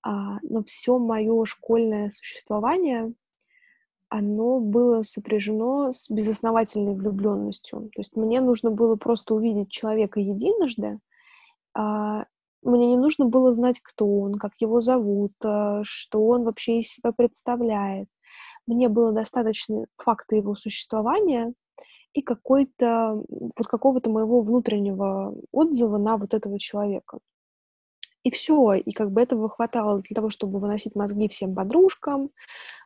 А, 0.00 0.38
но 0.42 0.62
все 0.62 1.00
мое 1.00 1.44
школьное 1.44 2.10
существование, 2.10 3.12
оно 4.16 4.60
было 4.60 5.02
сопряжено 5.02 5.90
с 5.90 6.08
безосновательной 6.08 6.94
влюбленностью. 6.94 7.90
То 7.94 8.00
есть 8.00 8.14
мне 8.14 8.40
нужно 8.40 8.70
было 8.70 8.94
просто 8.94 9.34
увидеть 9.34 9.70
человека 9.70 10.20
единожды, 10.20 11.00
а, 11.74 12.26
мне 12.62 12.86
не 12.86 12.96
нужно 12.96 13.26
было 13.26 13.52
знать, 13.52 13.80
кто 13.80 14.06
он, 14.06 14.34
как 14.34 14.52
его 14.60 14.80
зовут, 14.80 15.32
а, 15.44 15.80
что 15.82 16.24
он 16.26 16.44
вообще 16.44 16.78
из 16.78 16.92
себя 16.92 17.10
представляет. 17.10 18.08
Мне 18.68 18.88
было 18.88 19.10
достаточно 19.10 19.86
факта 19.96 20.36
его 20.36 20.54
существования 20.54 21.52
и 22.12 22.22
какой-то 22.22 23.20
вот 23.28 23.66
какого-то 23.66 24.10
моего 24.10 24.42
внутреннего 24.42 25.34
отзыва 25.50 25.98
на 25.98 26.16
вот 26.16 26.34
этого 26.34 26.60
человека. 26.60 27.18
И 28.24 28.30
все, 28.30 28.72
и 28.72 28.92
как 28.92 29.12
бы 29.12 29.20
этого 29.20 29.48
хватало 29.50 30.00
для 30.00 30.14
того, 30.14 30.30
чтобы 30.30 30.58
выносить 30.58 30.96
мозги 30.96 31.28
всем 31.28 31.54
подружкам, 31.54 32.30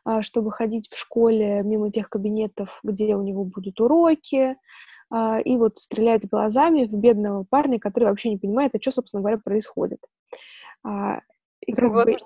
а, 0.03 0.21
чтобы 0.21 0.51
ходить 0.51 0.89
в 0.89 0.97
школе 0.97 1.63
мимо 1.63 1.89
тех 1.91 2.09
кабинетов, 2.09 2.79
где 2.83 3.15
у 3.15 3.23
него 3.23 3.45
будут 3.45 3.79
уроки, 3.79 4.57
а, 5.09 5.39
и 5.39 5.55
вот 5.55 5.77
стрелять 5.79 6.29
глазами 6.29 6.85
в 6.85 6.93
бедного 6.93 7.45
парня, 7.49 7.79
который 7.79 8.09
вообще 8.09 8.29
не 8.29 8.37
понимает, 8.37 8.75
а 8.75 8.81
что, 8.81 8.91
собственно 8.91 9.21
говоря, 9.21 9.37
происходит. 9.37 9.99
А, 10.83 11.21
и 11.61 11.71
как 11.71 11.91
бы... 11.91 12.17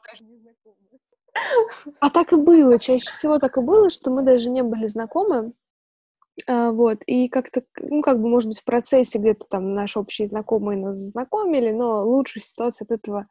а 1.99 2.09
так 2.09 2.33
и 2.33 2.35
было, 2.35 2.79
чаще 2.79 3.09
всего 3.11 3.37
так 3.37 3.57
и 3.57 3.61
было, 3.61 3.91
что 3.91 4.09
мы 4.09 4.23
даже 4.23 4.49
не 4.49 4.63
были 4.63 4.87
знакомы, 4.87 5.53
а, 6.47 6.71
вот, 6.71 6.99
и 7.05 7.29
как-то, 7.29 7.63
ну, 7.79 8.01
как 8.01 8.21
бы, 8.21 8.29
может 8.29 8.47
быть, 8.49 8.59
в 8.59 8.65
процессе 8.65 9.19
где-то 9.19 9.45
там 9.49 9.73
наши 9.73 9.99
общие 9.99 10.27
знакомые 10.27 10.79
нас 10.79 10.97
знакомили, 10.97 11.71
но 11.71 12.05
лучше 12.05 12.39
ситуация 12.39 12.85
от 12.85 12.91
этого 12.91 13.27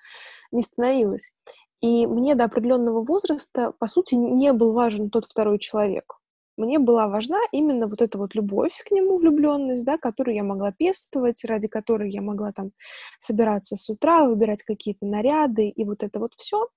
не 0.52 0.62
становилась. 0.62 1.32
И 1.80 2.06
мне 2.06 2.34
до 2.36 2.44
определенного 2.44 3.04
возраста, 3.04 3.72
по 3.78 3.86
сути, 3.88 4.14
не 4.14 4.52
был 4.52 4.72
важен 4.72 5.10
тот 5.10 5.26
второй 5.26 5.58
человек. 5.58 6.14
Мне 6.56 6.78
была 6.78 7.08
важна 7.08 7.38
именно 7.50 7.88
вот 7.88 8.02
эта 8.02 8.18
вот 8.18 8.34
любовь 8.34 8.82
к 8.86 8.90
нему, 8.90 9.16
влюбленность, 9.16 9.84
да, 9.84 9.96
которую 9.96 10.34
я 10.36 10.44
могла 10.44 10.70
пестовать, 10.70 11.44
ради 11.44 11.66
которой 11.66 12.10
я 12.10 12.20
могла 12.20 12.52
там 12.52 12.72
собираться 13.18 13.76
с 13.76 13.88
утра, 13.88 14.24
выбирать 14.26 14.62
какие-то 14.62 15.06
наряды, 15.06 15.68
и 15.68 15.84
вот 15.84 16.02
это 16.02 16.20
вот 16.20 16.34
все. 16.36 16.68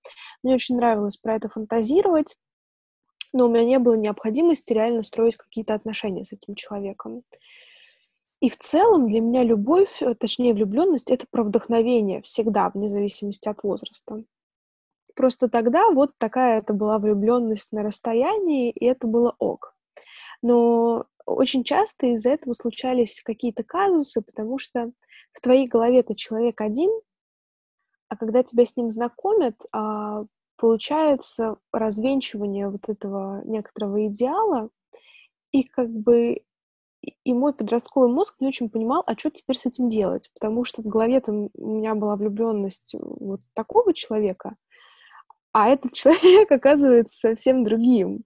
Мне 0.43 0.55
очень 0.55 0.77
нравилось 0.77 1.17
про 1.17 1.35
это 1.35 1.49
фантазировать 1.49 2.35
но 3.35 3.47
у 3.47 3.49
меня 3.49 3.65
не 3.65 3.79
было 3.79 3.95
необходимости 3.95 4.71
реально 4.71 5.03
строить 5.03 5.35
какие-то 5.35 5.73
отношения 5.73 6.23
с 6.23 6.31
этим 6.31 6.55
человеком. 6.55 7.23
И 8.39 8.49
в 8.49 8.57
целом 8.57 9.09
для 9.09 9.19
меня 9.19 9.43
любовь, 9.43 10.01
э, 10.01 10.15
точнее 10.15 10.53
влюбленность, 10.53 11.11
это 11.11 11.25
про 11.29 11.43
вдохновение 11.43 12.21
всегда, 12.21 12.69
вне 12.69 12.87
зависимости 12.87 13.49
от 13.49 13.61
возраста. 13.63 14.23
Просто 15.15 15.49
тогда 15.49 15.89
вот 15.91 16.11
такая 16.17 16.59
это 16.59 16.73
была 16.73 16.97
влюбленность 16.97 17.73
на 17.73 17.83
расстоянии, 17.83 18.71
и 18.71 18.85
это 18.85 19.05
было 19.05 19.35
ок. 19.37 19.75
Но 20.41 21.05
очень 21.25 21.65
часто 21.65 22.07
из-за 22.07 22.29
этого 22.29 22.53
случались 22.53 23.21
какие-то 23.21 23.63
казусы, 23.63 24.21
потому 24.21 24.57
что 24.59 24.91
в 25.33 25.41
твоей 25.41 25.67
голове 25.67 25.99
это 25.99 26.15
человек 26.15 26.61
один, 26.61 26.91
а 28.07 28.15
когда 28.15 28.43
тебя 28.43 28.63
с 28.63 28.77
ним 28.77 28.89
знакомят, 28.89 29.59
а, 29.73 30.23
получается 30.57 31.57
развенчивание 31.71 32.69
вот 32.69 32.89
этого 32.89 33.41
некоторого 33.45 34.07
идеала, 34.07 34.69
и 35.51 35.63
как 35.63 35.89
бы 35.89 36.41
и 37.23 37.33
мой 37.33 37.53
подростковый 37.53 38.09
мозг 38.09 38.35
не 38.39 38.47
очень 38.47 38.69
понимал, 38.69 39.03
а 39.05 39.17
что 39.17 39.29
теперь 39.29 39.55
с 39.55 39.65
этим 39.65 39.87
делать, 39.87 40.29
потому 40.33 40.63
что 40.63 40.81
в 40.81 40.87
голове 40.87 41.19
там 41.19 41.49
у 41.53 41.75
меня 41.75 41.95
была 41.95 42.15
влюбленность 42.15 42.95
вот 42.99 43.41
такого 43.53 43.93
человека, 43.93 44.55
а 45.51 45.69
этот 45.69 45.93
человек 45.93 46.51
оказывается 46.51 47.29
совсем 47.29 47.63
другим. 47.63 48.23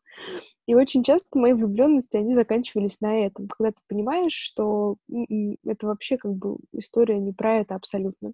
И 0.70 0.76
очень 0.76 1.02
часто 1.02 1.36
мои 1.40 1.54
влюбленности, 1.54 2.16
они 2.16 2.36
заканчивались 2.36 3.02
на 3.02 3.26
этом, 3.26 3.48
когда 3.48 3.72
ты 3.72 3.82
понимаешь, 3.88 4.34
что 4.34 4.98
это 5.66 5.88
вообще 5.88 6.16
как 6.16 6.36
бы 6.36 6.58
история 6.74 7.18
не 7.18 7.34
про 7.34 7.62
это 7.62 7.74
абсолютно. 7.74 8.34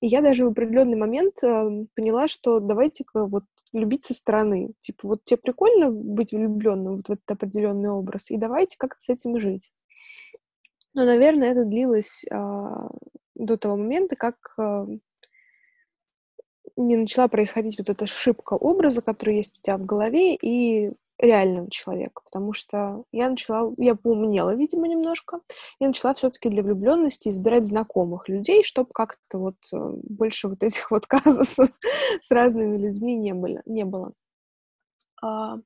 И 0.00 0.06
я 0.06 0.22
даже 0.22 0.46
в 0.46 0.52
определенный 0.52 0.96
момент 0.96 1.34
э, 1.44 1.84
поняла, 1.94 2.28
что 2.28 2.60
давайте-ка 2.60 3.26
вот 3.26 3.44
любить 3.74 4.04
со 4.04 4.14
стороны. 4.14 4.72
Типа, 4.80 5.06
вот 5.06 5.24
тебе 5.26 5.36
прикольно 5.36 5.90
быть 5.90 6.32
влюбленным 6.32 6.96
вот 6.96 7.08
в 7.08 7.12
этот 7.12 7.30
определенный 7.30 7.90
образ, 7.90 8.30
и 8.30 8.38
давайте 8.38 8.78
как-то 8.78 9.00
с 9.00 9.10
этим 9.10 9.38
жить. 9.38 9.70
Но, 10.94 11.04
наверное, 11.04 11.50
это 11.50 11.66
длилось 11.66 12.24
э, 12.24 12.34
до 13.34 13.58
того 13.58 13.76
момента, 13.76 14.16
как 14.16 14.36
э, 14.58 14.86
не 16.78 16.96
начала 16.96 17.28
происходить 17.28 17.76
вот 17.76 17.90
эта 17.90 18.04
ошибка 18.04 18.54
образа, 18.54 19.02
который 19.02 19.36
есть 19.36 19.58
у 19.58 19.60
тебя 19.60 19.76
в 19.76 19.84
голове, 19.84 20.36
и 20.36 20.92
реального 21.18 21.70
человека, 21.70 22.22
потому 22.24 22.52
что 22.52 23.04
я 23.12 23.30
начала, 23.30 23.72
я 23.78 23.94
поумнела, 23.94 24.54
видимо, 24.54 24.86
немножко, 24.88 25.40
и 25.78 25.86
начала 25.86 26.14
все-таки 26.14 26.48
для 26.48 26.62
влюбленности 26.62 27.28
избирать 27.28 27.64
знакомых 27.64 28.28
людей, 28.28 28.62
чтобы 28.62 28.90
как-то 28.92 29.38
вот 29.38 29.56
э, 29.72 29.76
больше 30.02 30.48
вот 30.48 30.62
этих 30.62 30.90
вот 30.90 31.06
казусов 31.06 31.70
с 32.20 32.30
разными 32.30 32.76
людьми 32.76 33.16
не 33.16 33.34
было. 33.34 33.62
Не 33.64 33.84
было. 33.84 34.12
А, 35.22 35.56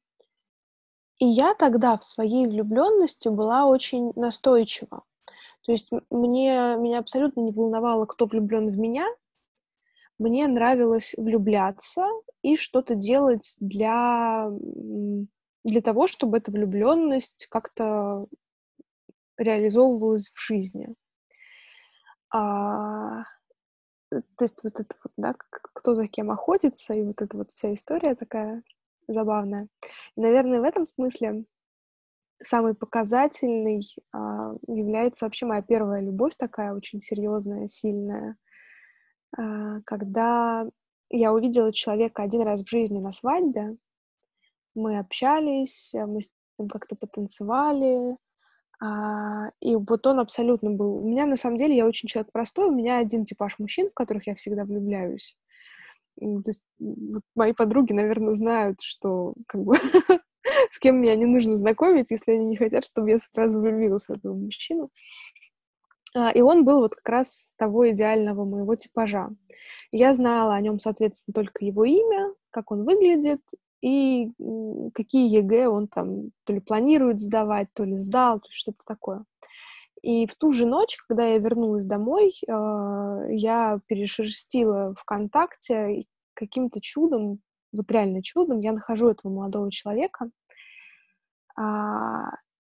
и 1.19 1.26
я 1.26 1.54
тогда 1.54 1.99
в 1.99 2.04
своей 2.04 2.47
влюбленности 2.47 3.28
была 3.28 3.66
очень 3.66 4.12
настойчива. 4.16 5.02
То 5.66 5.73
есть 5.73 5.90
мне, 6.11 6.76
меня 6.78 6.99
абсолютно 6.99 7.40
не 7.40 7.52
волновало, 7.52 8.07
кто 8.07 8.25
влюблен 8.25 8.71
в 8.71 8.78
меня. 8.78 9.07
Мне 10.19 10.47
нравилось 10.49 11.14
влюбляться 11.16 12.04
и 12.42 12.57
что-то 12.57 12.95
делать 12.95 13.57
для 13.61 14.50
для 15.64 15.81
того, 15.83 16.07
чтобы 16.07 16.38
эта 16.38 16.50
влюбленность 16.50 17.47
как-то 17.50 18.26
реализовывалась 19.37 20.29
в 20.29 20.40
жизни. 20.40 20.95
А, 22.33 23.23
э, 24.12 24.21
то 24.37 24.45
есть 24.45 24.62
вот 24.62 24.79
это 24.81 24.95
вот, 25.02 25.12
да, 25.17 25.35
кто 25.50 25.95
за 25.95 26.07
кем 26.07 26.31
охотится, 26.31 26.95
и 26.95 27.02
вот 27.02 27.21
эта 27.21 27.37
вот 27.37 27.50
вся 27.50 27.75
история 27.75 28.14
такая 28.14 28.62
забавная. 29.09 29.69
И, 30.17 30.21
наверное, 30.21 30.61
в 30.61 30.64
этом 30.64 30.87
смысле 30.87 31.45
самый 32.43 32.75
показательный 32.75 33.83
а, 34.12 34.55
является 34.67 35.25
вообще 35.25 35.47
моя 35.47 35.62
первая 35.62 36.00
любовь 36.00 36.37
такая 36.37 36.73
очень 36.75 37.00
серьезная, 37.00 37.67
сильная, 37.67 38.37
а, 39.37 39.81
когда 39.85 40.67
я 41.11 41.33
увидела 41.33 41.73
человека 41.73 42.23
один 42.23 42.43
раз 42.43 42.62
в 42.62 42.69
жизни 42.69 43.00
на 43.00 43.12
свадьбе, 43.12 43.76
мы 44.75 44.99
общались, 44.99 45.95
э, 45.95 46.07
мы 46.07 46.23
с 46.23 46.31
ним 46.59 46.69
как-то 46.69 46.97
потанцевали, 46.97 48.17
а, 48.83 49.50
и 49.61 49.77
вот 49.77 50.07
он 50.07 50.21
абсолютно 50.21 50.71
был... 50.71 50.97
У 50.97 51.09
меня, 51.09 51.27
на 51.27 51.37
самом 51.37 51.57
деле, 51.57 51.77
я 51.77 51.87
очень 51.87 52.09
человек 52.09 52.33
простой, 52.33 52.69
у 52.69 52.75
меня 52.75 52.99
один 52.99 53.25
типаж 53.25 53.59
мужчин, 53.59 53.89
в 53.89 53.95
которых 53.95 54.27
я 54.27 54.35
всегда 54.35 54.65
влюбляюсь. 54.65 55.37
То 56.19 56.43
есть 56.47 56.62
вот 56.79 57.23
мои 57.35 57.53
подруги, 57.53 57.93
наверное, 57.93 58.35
знают, 58.35 58.81
что 58.81 59.35
как 59.47 59.62
бы 59.62 59.75
с 60.71 60.79
кем 60.79 61.00
меня 61.00 61.15
не 61.15 61.27
нужно 61.27 61.57
знакомить, 61.57 62.11
если 62.11 62.33
они 62.33 62.47
не 62.47 62.57
хотят, 62.57 62.85
чтобы 62.85 63.11
я 63.11 63.19
сразу 63.19 63.61
влюбилась 63.61 64.07
в 64.07 64.12
этого 64.12 64.35
мужчину. 64.35 64.91
А, 66.15 66.31
и 66.31 66.41
он 66.41 66.65
был 66.65 66.81
вот 66.81 66.95
как 66.95 67.09
раз 67.09 67.55
того 67.57 67.91
идеального 67.91 68.45
моего 68.45 68.75
типажа. 68.77 69.31
Я 69.93 70.15
знала 70.15 70.55
о 70.55 70.61
нем, 70.61 70.81
соответственно, 70.81 71.35
только 71.35 71.65
его 71.65 71.85
имя, 71.85 72.35
как 72.50 72.71
он 72.71 72.85
выглядит, 72.85 73.41
и 73.83 74.31
какие 74.95 75.29
ЕГЭ 75.29 75.69
он 75.69 75.89
там 75.89 76.31
то 76.45 76.53
ли 76.53 76.61
планирует 76.61 77.21
сдавать, 77.21 77.69
то 77.73 77.85
ли 77.85 77.97
сдал, 77.97 78.41
то 78.41 78.49
что-то 78.51 78.85
такое. 78.85 79.25
И 80.03 80.27
в 80.27 80.35
ту 80.35 80.53
же 80.53 80.67
ночь, 80.67 80.97
когда 81.09 81.27
я 81.27 81.39
вернулась 81.39 81.85
домой, 81.85 82.33
а, 82.49 83.27
я 83.29 83.81
перешерстила 83.87 84.95
ВКонтакте, 84.99 86.01
и 86.01 86.09
каким-то 86.35 86.81
чудом, 86.81 87.41
вот 87.73 87.91
реально 87.91 88.23
чудом, 88.23 88.61
я 88.61 88.73
нахожу 88.73 89.09
этого 89.09 89.31
молодого 89.31 89.71
человека, 89.71 90.31
а, 91.57 92.31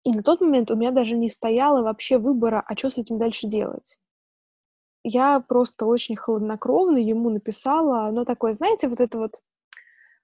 и 0.05 0.13
на 0.13 0.23
тот 0.23 0.41
момент 0.41 0.71
у 0.71 0.77
меня 0.77 0.91
даже 0.91 1.17
не 1.17 1.29
стояло 1.29 1.83
вообще 1.83 2.19
выбора, 2.19 2.63
а 2.67 2.77
что 2.77 2.91
с 2.91 2.99
этим 2.99 3.19
дальше 3.19 3.47
делать. 3.47 3.99
Я 5.05 5.41
просто 5.41 5.87
очень 5.87 6.17
хладнокровно 6.17 6.99
ему 6.99 7.31
написала, 7.31 8.11
но 8.11 8.25
такое, 8.25 8.53
знаете, 8.53 8.89
вот 8.89 9.01
это 9.01 9.19
вот, 9.19 9.41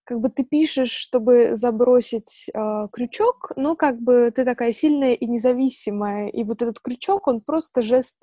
как 0.09 0.21
бы 0.21 0.31
ты 0.31 0.43
пишешь, 0.43 0.91
чтобы 0.91 1.51
забросить 1.53 2.49
э, 2.55 2.89
крючок, 2.91 3.53
но 3.57 3.77
как 3.77 4.01
бы 4.01 4.33
ты 4.35 4.47
такая 4.47 4.73
сильная 4.73 5.13
и 5.13 5.27
независимая, 5.27 6.29
и 6.29 6.45
вот 6.45 6.63
этот 6.63 6.81
крючок, 6.81 7.29
он 7.29 7.43
просто 7.43 7.83
жест 7.83 8.17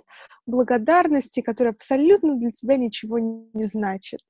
благодарности, 0.47 1.41
который 1.41 1.69
абсолютно 1.69 2.35
для 2.37 2.49
тебя 2.49 2.77
ничего 2.77 3.19
не 3.19 3.65
значит. 3.65 4.21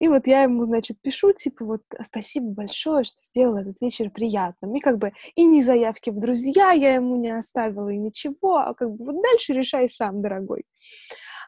И 0.00 0.08
вот 0.08 0.26
я 0.26 0.44
ему, 0.44 0.64
значит, 0.64 0.96
пишу, 1.02 1.34
типа, 1.34 1.66
вот, 1.66 1.82
спасибо 2.00 2.46
большое, 2.46 3.04
что 3.04 3.18
сделала 3.20 3.58
этот 3.58 3.82
вечер 3.82 4.08
приятным. 4.08 4.74
И 4.74 4.80
как 4.80 4.96
бы 4.96 5.12
и 5.34 5.44
ни 5.44 5.60
заявки 5.60 6.08
в 6.08 6.18
друзья 6.18 6.70
я 6.70 6.94
ему 6.94 7.16
не 7.16 7.36
оставила, 7.36 7.90
и 7.90 7.98
ничего, 7.98 8.56
а 8.56 8.72
как 8.72 8.90
бы 8.90 9.04
вот 9.04 9.22
дальше 9.22 9.52
решай 9.52 9.86
сам, 9.86 10.22
дорогой. 10.22 10.64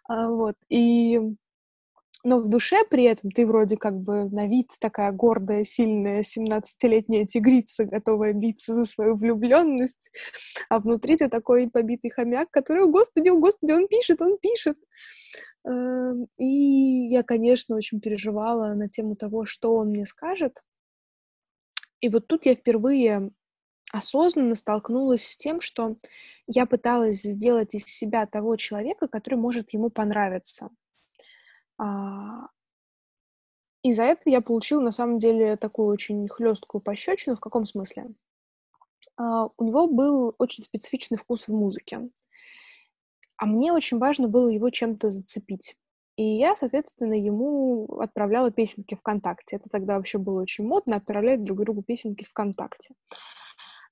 А, 0.08 0.28
вот, 0.28 0.56
и... 0.68 1.22
Но 2.24 2.40
в 2.40 2.48
душе 2.48 2.84
при 2.84 3.04
этом 3.04 3.30
ты 3.30 3.46
вроде 3.46 3.76
как 3.76 3.94
бы 4.00 4.28
на 4.30 4.48
вид 4.48 4.70
такая 4.80 5.12
гордая, 5.12 5.64
сильная 5.64 6.22
17-летняя 6.22 7.26
тигрица, 7.26 7.84
готовая 7.84 8.32
биться 8.32 8.74
за 8.74 8.84
свою 8.84 9.14
влюбленность, 9.14 10.10
а 10.68 10.80
внутри 10.80 11.16
ты 11.16 11.28
такой 11.28 11.70
побитый 11.70 12.10
хомяк, 12.10 12.50
который, 12.50 12.82
о 12.82 12.88
господи, 12.88 13.28
о 13.28 13.36
господи, 13.36 13.72
он 13.72 13.86
пишет, 13.86 14.20
он 14.22 14.38
пишет. 14.38 14.76
Эм, 15.64 16.26
и 16.38 17.08
я, 17.10 17.22
конечно, 17.22 17.76
очень 17.76 18.00
переживала 18.00 18.74
на 18.74 18.88
тему 18.88 19.14
того, 19.16 19.46
что 19.46 19.74
он 19.74 19.90
мне 19.90 20.06
скажет. 20.06 20.62
И 22.00 22.08
вот 22.08 22.26
тут 22.26 22.46
я 22.46 22.54
впервые 22.54 23.30
осознанно 23.92 24.54
столкнулась 24.54 25.24
с 25.24 25.36
тем, 25.36 25.60
что 25.60 25.96
я 26.46 26.66
пыталась 26.66 27.22
сделать 27.22 27.74
из 27.74 27.84
себя 27.84 28.26
того 28.26 28.56
человека, 28.56 29.08
который 29.08 29.36
может 29.36 29.72
ему 29.72 29.90
понравиться. 29.90 30.70
А, 31.78 32.48
и 33.82 33.92
за 33.92 34.02
это 34.02 34.22
я 34.26 34.40
получила, 34.40 34.80
на 34.80 34.90
самом 34.90 35.18
деле, 35.18 35.56
такую 35.56 35.88
очень 35.88 36.28
хлесткую 36.28 36.80
пощечину. 36.80 37.36
В 37.36 37.40
каком 37.40 37.66
смысле? 37.66 38.08
А, 39.16 39.48
у 39.56 39.64
него 39.64 39.86
был 39.86 40.34
очень 40.38 40.64
специфичный 40.64 41.18
вкус 41.18 41.48
в 41.48 41.52
музыке. 41.52 42.08
А 43.38 43.46
мне 43.46 43.72
очень 43.72 43.98
важно 43.98 44.28
было 44.28 44.48
его 44.48 44.70
чем-то 44.70 45.10
зацепить. 45.10 45.76
И 46.16 46.24
я, 46.24 46.56
соответственно, 46.56 47.12
ему 47.12 47.98
отправляла 48.00 48.50
песенки 48.50 48.94
ВКонтакте. 48.94 49.56
Это 49.56 49.68
тогда 49.68 49.96
вообще 49.96 50.18
было 50.18 50.40
очень 50.40 50.66
модно, 50.66 50.96
отправлять 50.96 51.44
друг 51.44 51.60
другу 51.60 51.82
песенки 51.82 52.24
ВКонтакте. 52.24 52.94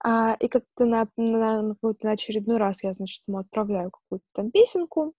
А, 0.03 0.35
и 0.41 0.49
как-то 0.49 0.87
на, 0.87 1.07
на, 1.17 1.63
на, 1.63 1.77
на 1.81 2.11
очередной 2.11 2.57
раз 2.57 2.83
я, 2.83 2.93
значит, 2.93 3.23
ему 3.27 3.39
отправляю 3.39 3.91
какую-то 3.91 4.25
там 4.33 4.51
песенку, 4.51 5.15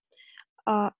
а, 0.64 0.92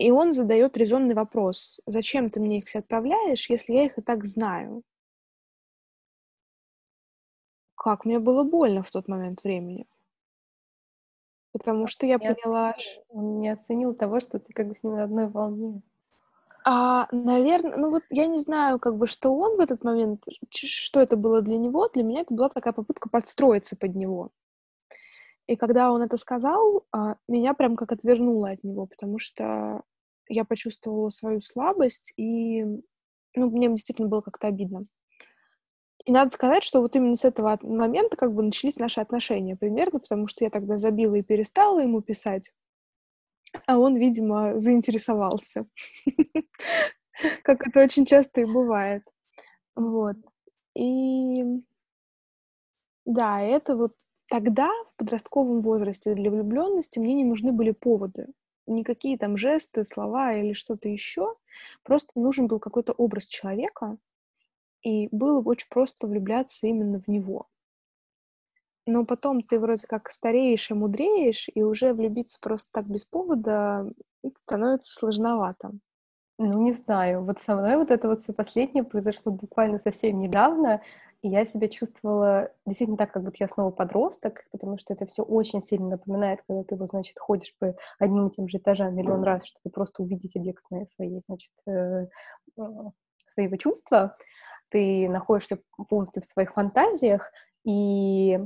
и 0.00 0.10
он 0.10 0.32
задает 0.32 0.78
резонный 0.78 1.14
вопрос. 1.14 1.80
Зачем 1.84 2.30
ты 2.30 2.40
мне 2.40 2.58
их 2.58 2.64
все 2.64 2.78
отправляешь, 2.78 3.50
если 3.50 3.74
я 3.74 3.84
их 3.84 3.98
и 3.98 4.02
так 4.02 4.24
знаю? 4.24 4.82
Как 7.74 8.06
мне 8.06 8.18
было 8.18 8.42
больно 8.42 8.82
в 8.82 8.90
тот 8.90 9.08
момент 9.08 9.44
времени. 9.44 9.86
Потому 11.52 11.86
что 11.86 12.06
я 12.06 12.14
не 12.14 12.34
поняла... 12.34 12.70
Оценил, 12.70 13.04
он 13.10 13.38
не 13.38 13.48
оценил 13.50 13.94
того, 13.94 14.20
что 14.20 14.38
ты 14.38 14.54
как 14.54 14.68
бы 14.68 14.74
с 14.74 14.82
ним 14.82 14.94
на 14.94 15.04
одной 15.04 15.28
волне. 15.28 15.82
А, 16.64 17.06
наверное, 17.12 17.76
ну 17.76 17.90
вот 17.90 18.02
я 18.08 18.26
не 18.26 18.40
знаю, 18.40 18.78
как 18.78 18.96
бы, 18.96 19.06
что 19.06 19.36
он 19.36 19.56
в 19.56 19.60
этот 19.60 19.84
момент, 19.84 20.24
что 20.50 21.00
это 21.00 21.16
было 21.16 21.42
для 21.42 21.58
него. 21.58 21.88
Для 21.88 22.04
меня 22.04 22.22
это 22.22 22.32
была 22.32 22.48
такая 22.48 22.72
попытка 22.72 23.10
подстроиться 23.10 23.76
под 23.76 23.94
него. 23.94 24.30
И 25.50 25.56
когда 25.56 25.90
он 25.90 26.00
это 26.00 26.16
сказал, 26.16 26.86
а, 26.92 27.16
меня 27.26 27.54
прям 27.54 27.74
как 27.74 27.90
отвернуло 27.90 28.50
от 28.50 28.62
него, 28.62 28.86
потому 28.86 29.18
что 29.18 29.82
я 30.28 30.44
почувствовала 30.44 31.08
свою 31.08 31.40
слабость, 31.40 32.12
и 32.16 32.62
ну, 33.34 33.50
мне 33.50 33.68
действительно 33.68 34.06
было 34.06 34.20
как-то 34.20 34.46
обидно. 34.46 34.82
И 36.04 36.12
надо 36.12 36.30
сказать, 36.30 36.62
что 36.62 36.80
вот 36.80 36.94
именно 36.94 37.16
с 37.16 37.24
этого 37.24 37.58
момента 37.62 38.16
как 38.16 38.32
бы 38.32 38.44
начались 38.44 38.76
наши 38.76 39.00
отношения 39.00 39.56
примерно, 39.56 39.98
потому 39.98 40.28
что 40.28 40.44
я 40.44 40.50
тогда 40.50 40.78
забила 40.78 41.16
и 41.16 41.22
перестала 41.22 41.80
ему 41.80 42.00
писать, 42.00 42.52
а 43.66 43.76
он, 43.80 43.96
видимо, 43.96 44.60
заинтересовался. 44.60 45.66
Как 47.42 47.66
это 47.66 47.82
очень 47.82 48.06
часто 48.06 48.42
и 48.42 48.44
бывает. 48.44 49.02
Вот. 49.74 50.14
И 50.76 51.42
да, 53.04 53.40
это 53.40 53.74
вот 53.74 53.96
тогда, 54.30 54.70
в 54.86 54.94
подростковом 54.96 55.60
возрасте, 55.60 56.14
для 56.14 56.30
влюбленности 56.30 57.00
мне 57.00 57.14
не 57.14 57.24
нужны 57.24 57.52
были 57.52 57.72
поводы. 57.72 58.28
Никакие 58.66 59.18
там 59.18 59.36
жесты, 59.36 59.84
слова 59.84 60.32
или 60.32 60.52
что-то 60.52 60.88
еще. 60.88 61.34
Просто 61.82 62.12
нужен 62.14 62.46
был 62.46 62.60
какой-то 62.60 62.92
образ 62.92 63.26
человека, 63.26 63.98
и 64.82 65.08
было 65.10 65.40
бы 65.40 65.50
очень 65.50 65.68
просто 65.68 66.06
влюбляться 66.06 66.68
именно 66.68 67.00
в 67.00 67.08
него. 67.08 67.48
Но 68.86 69.04
потом 69.04 69.42
ты 69.42 69.58
вроде 69.58 69.86
как 69.86 70.10
стареешь 70.10 70.70
и 70.70 70.74
мудреешь, 70.74 71.48
и 71.52 71.62
уже 71.62 71.92
влюбиться 71.92 72.38
просто 72.40 72.70
так 72.72 72.86
без 72.86 73.04
повода 73.04 73.92
становится 74.44 74.94
сложновато. 74.94 75.72
Ну, 76.38 76.62
не 76.62 76.72
знаю. 76.72 77.24
Вот 77.24 77.40
со 77.40 77.54
мной 77.56 77.76
вот 77.76 77.90
это 77.90 78.08
вот 78.08 78.20
все 78.20 78.32
последнее 78.32 78.84
произошло 78.84 79.32
буквально 79.32 79.78
совсем 79.78 80.20
недавно, 80.20 80.80
и 81.22 81.28
я 81.28 81.44
себя 81.44 81.68
чувствовала 81.68 82.50
действительно 82.66 82.96
так, 82.96 83.12
как 83.12 83.22
будто 83.22 83.36
я 83.40 83.48
снова 83.48 83.70
подросток, 83.70 84.44
потому 84.50 84.78
что 84.78 84.94
это 84.94 85.06
все 85.06 85.22
очень 85.22 85.62
сильно 85.62 85.90
напоминает, 85.90 86.40
когда 86.46 86.64
ты, 86.64 86.76
вот, 86.76 86.88
значит, 86.88 87.18
ходишь 87.18 87.54
по 87.58 87.76
одним 87.98 88.28
и 88.28 88.30
тем 88.30 88.48
же 88.48 88.58
этажам 88.58 88.94
миллион 88.94 89.22
раз, 89.22 89.46
чтобы 89.46 89.72
просто 89.72 90.02
увидеть 90.02 90.36
объект 90.36 90.64
своей, 90.88 91.20
значит, 91.20 91.52
э, 91.66 92.06
своего 93.26 93.56
чувства. 93.56 94.16
Ты 94.70 95.08
находишься 95.08 95.58
полностью 95.88 96.22
в 96.22 96.26
своих 96.26 96.54
фантазиях, 96.54 97.30
и, 97.64 98.38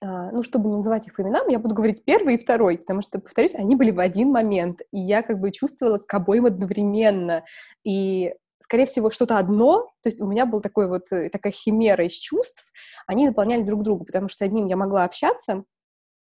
а, 0.00 0.30
ну, 0.30 0.42
чтобы 0.42 0.70
не 0.70 0.76
называть 0.76 1.06
их 1.06 1.14
по 1.14 1.22
именам, 1.22 1.48
я 1.48 1.58
буду 1.58 1.74
говорить 1.74 2.04
первый 2.04 2.36
и 2.36 2.38
второй, 2.38 2.78
потому 2.78 3.02
что, 3.02 3.20
повторюсь, 3.20 3.54
они 3.54 3.76
были 3.76 3.90
в 3.90 3.98
один 3.98 4.30
момент, 4.30 4.80
и 4.90 4.98
я 4.98 5.22
как 5.22 5.40
бы 5.40 5.50
чувствовала 5.50 5.98
к 5.98 6.14
обоим 6.14 6.46
одновременно, 6.46 7.44
и 7.84 8.34
скорее 8.72 8.86
всего, 8.86 9.10
что-то 9.10 9.36
одно, 9.36 9.82
то 10.02 10.08
есть 10.08 10.22
у 10.22 10.26
меня 10.26 10.46
была 10.46 10.62
такой 10.62 10.88
вот, 10.88 11.12
э, 11.12 11.28
такая 11.28 11.52
химера 11.52 12.06
из 12.06 12.12
чувств, 12.12 12.64
они 13.06 13.26
наполняли 13.26 13.62
друг 13.62 13.82
друга, 13.82 14.06
потому 14.06 14.28
что 14.28 14.38
с 14.38 14.40
одним 14.40 14.64
я 14.64 14.78
могла 14.78 15.04
общаться, 15.04 15.64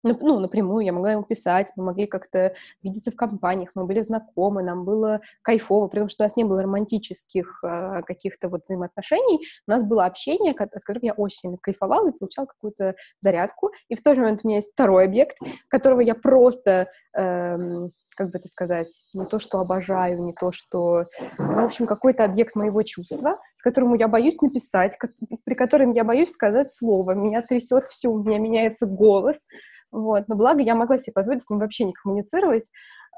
ну, 0.01 0.39
напрямую, 0.39 0.83
я 0.83 0.93
могла 0.93 1.11
ему 1.11 1.21
писать, 1.21 1.71
мы 1.75 1.83
могли 1.83 2.07
как-то 2.07 2.55
видеться 2.81 3.11
в 3.11 3.15
компаниях, 3.15 3.69
мы 3.75 3.85
были 3.85 4.01
знакомы, 4.01 4.63
нам 4.63 4.83
было 4.83 5.21
кайфово, 5.43 5.87
потому 5.89 6.09
что 6.09 6.23
у 6.23 6.25
нас 6.25 6.35
не 6.35 6.43
было 6.43 6.63
романтических 6.63 7.63
э, 7.63 8.01
каких-то 8.01 8.49
вот 8.49 8.63
взаимоотношений, 8.63 9.45
у 9.67 9.71
нас 9.71 9.83
было 9.83 10.05
общение, 10.05 10.53
от 10.53 10.71
которого 10.71 11.05
я 11.05 11.13
очень 11.13 11.37
сильно 11.37 11.57
кайфовала 11.61 12.09
и 12.09 12.17
получала 12.17 12.47
какую-то 12.47 12.95
зарядку, 13.19 13.69
и 13.89 13.95
в 13.95 14.01
тот 14.01 14.15
же 14.15 14.21
момент 14.21 14.41
у 14.43 14.47
меня 14.47 14.57
есть 14.57 14.73
второй 14.73 15.05
объект, 15.05 15.37
которого 15.67 15.99
я 15.99 16.15
просто... 16.15 16.89
Эм, 17.15 17.91
как 18.15 18.31
бы 18.31 18.39
это 18.39 18.47
сказать, 18.47 18.87
не 19.13 19.25
то, 19.25 19.39
что 19.39 19.59
обожаю, 19.59 20.23
не 20.23 20.33
то, 20.33 20.51
что... 20.51 21.05
Ну, 21.37 21.61
в 21.61 21.65
общем, 21.65 21.85
какой-то 21.85 22.23
объект 22.23 22.55
моего 22.55 22.83
чувства, 22.83 23.37
с 23.55 23.61
которым 23.61 23.93
я 23.95 24.07
боюсь 24.07 24.41
написать, 24.41 24.97
при 25.43 25.53
котором 25.55 25.93
я 25.93 26.03
боюсь 26.03 26.31
сказать 26.31 26.71
слово. 26.71 27.13
Меня 27.13 27.41
трясет 27.41 27.87
все, 27.87 28.09
у 28.09 28.23
меня 28.23 28.39
меняется 28.39 28.85
голос, 28.85 29.45
вот. 29.91 30.27
Но 30.27 30.35
благо 30.35 30.61
я 30.61 30.75
могла 30.75 30.97
себе 30.97 31.13
позволить 31.13 31.43
с 31.43 31.49
ним 31.49 31.59
вообще 31.59 31.85
не 31.85 31.93
коммуницировать, 31.93 32.69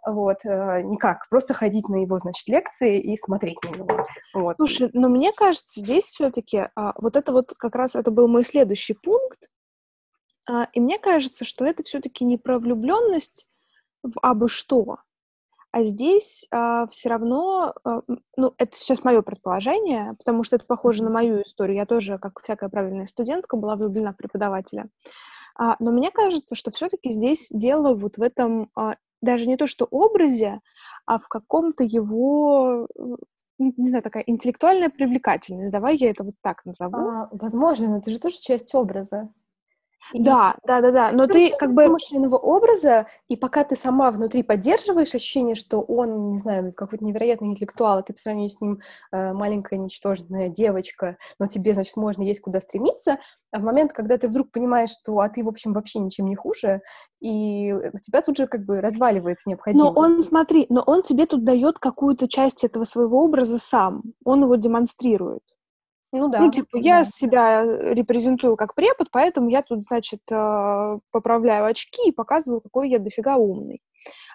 вот, 0.05 0.37
э, 0.43 0.81
никак, 0.83 1.27
просто 1.29 1.53
ходить 1.53 1.89
на 1.89 1.95
его, 1.95 2.19
значит, 2.19 2.47
лекции 2.47 2.99
и 2.99 3.17
смотреть 3.17 3.57
на 3.63 3.69
него. 3.69 4.05
Вот. 4.33 4.55
Слушай, 4.57 4.89
но 4.93 5.09
мне 5.09 5.31
кажется, 5.33 5.79
здесь 5.79 6.05
все-таки 6.05 6.67
а, 6.75 6.93
вот 6.97 7.15
это 7.15 7.31
вот 7.31 7.53
как 7.57 7.75
раз 7.75 7.95
это 7.95 8.11
был 8.11 8.27
мой 8.27 8.43
следующий 8.43 8.93
пункт, 8.93 9.49
а, 10.47 10.67
и 10.73 10.79
мне 10.79 10.99
кажется, 10.99 11.43
что 11.43 11.65
это 11.65 11.83
все-таки 11.83 12.23
не 12.23 12.37
про 12.37 12.59
влюбленность 12.59 13.47
в 14.05 14.19
абы 14.21 14.47
что, 14.47 14.97
А 15.71 15.83
здесь 15.83 16.47
а, 16.51 16.87
все 16.87 17.09
равно, 17.09 17.73
а, 17.83 18.01
ну, 18.37 18.53
это 18.57 18.75
сейчас 18.75 19.03
мое 19.03 19.21
предположение, 19.21 20.15
потому 20.17 20.43
что 20.43 20.55
это 20.55 20.65
похоже 20.65 21.03
на 21.03 21.09
мою 21.09 21.41
историю. 21.41 21.77
Я 21.77 21.85
тоже, 21.85 22.17
как 22.17 22.41
всякая 22.41 22.69
правильная 22.69 23.07
студентка, 23.07 23.57
была 23.57 23.75
влюблена 23.75 24.13
в 24.13 24.17
преподавателя. 24.17 24.89
А, 25.57 25.75
но 25.79 25.91
мне 25.91 26.11
кажется, 26.11 26.55
что 26.55 26.71
все-таки 26.71 27.11
здесь 27.11 27.49
дело 27.51 27.93
вот 27.93 28.17
в 28.17 28.21
этом, 28.21 28.69
а, 28.75 28.95
даже 29.21 29.47
не 29.47 29.57
то 29.57 29.67
что 29.67 29.85
образе, 29.85 30.61
а 31.05 31.19
в 31.19 31.27
каком-то 31.27 31.83
его 31.83 32.87
не 33.57 33.87
знаю, 33.87 34.03
такая 34.03 34.23
интеллектуальная 34.27 34.89
привлекательность. 34.89 35.71
Давай 35.71 35.95
я 35.95 36.09
это 36.09 36.23
вот 36.23 36.35
так 36.41 36.65
назову. 36.65 36.97
А, 36.97 37.29
возможно, 37.31 37.87
но 37.87 37.97
это 37.99 38.11
же 38.11 38.19
тоже 38.19 38.35
часть 38.37 38.75
образа. 38.75 39.29
Да, 40.13 40.55
да, 40.65 40.81
да, 40.81 40.91
да. 40.91 41.11
Но 41.11 41.27
ты 41.27 41.51
как 41.57 41.73
бы 41.73 41.85
вымышленного 41.85 42.37
образа, 42.37 43.07
и 43.27 43.35
пока 43.35 43.63
ты 43.63 43.75
сама 43.75 44.11
внутри 44.11 44.43
поддерживаешь 44.43 45.13
ощущение, 45.15 45.55
что 45.55 45.81
он, 45.81 46.31
не 46.31 46.37
знаю, 46.37 46.73
какой-то 46.73 47.03
невероятный 47.03 47.49
интеллектуал, 47.49 47.99
а 47.99 48.03
ты 48.03 48.13
по 48.13 48.19
сравнению 48.19 48.49
с 48.49 48.61
ним 48.61 48.79
э, 49.11 49.33
маленькая 49.33 49.77
ничтожная 49.77 50.49
девочка, 50.49 51.17
но 51.39 51.47
тебе, 51.47 51.73
значит, 51.73 51.97
можно 51.97 52.23
есть 52.23 52.41
куда 52.41 52.61
стремиться, 52.61 53.19
а 53.51 53.59
в 53.59 53.63
момент, 53.63 53.93
когда 53.93 54.17
ты 54.17 54.27
вдруг 54.27 54.51
понимаешь, 54.51 54.89
что 54.89 55.19
а 55.19 55.29
ты, 55.29 55.43
в 55.43 55.47
общем, 55.47 55.73
вообще 55.73 55.99
ничем 55.99 56.27
не 56.27 56.35
хуже, 56.35 56.81
и 57.21 57.73
у 57.73 57.97
тебя 57.97 58.21
тут 58.21 58.37
же 58.37 58.47
как 58.47 58.65
бы 58.65 58.81
разваливается 58.81 59.49
необходимость. 59.49 59.95
Но 59.95 59.99
он, 59.99 60.21
смотри, 60.23 60.67
но 60.69 60.83
он 60.85 61.01
тебе 61.01 61.25
тут 61.25 61.43
дает 61.43 61.79
какую-то 61.79 62.27
часть 62.27 62.63
этого 62.63 62.83
своего 62.83 63.23
образа 63.23 63.57
сам, 63.57 64.03
он 64.23 64.43
его 64.43 64.55
демонстрирует. 64.55 65.41
Ну 66.15 66.29
да. 66.29 66.39
Ну, 66.39 66.49
типа, 66.51 66.69
да. 66.73 66.79
я 66.79 67.03
себя 67.03 67.63
репрезентую 67.93 68.55
как 68.55 68.73
препод, 68.73 69.09
поэтому 69.11 69.49
я 69.49 69.61
тут, 69.61 69.83
значит, 69.87 70.21
э, 70.31 70.99
поправляю 71.11 71.65
очки 71.65 72.07
и 72.07 72.11
показываю, 72.11 72.61
какой 72.61 72.89
я 72.89 72.99
дофига 72.99 73.35
умный. 73.35 73.81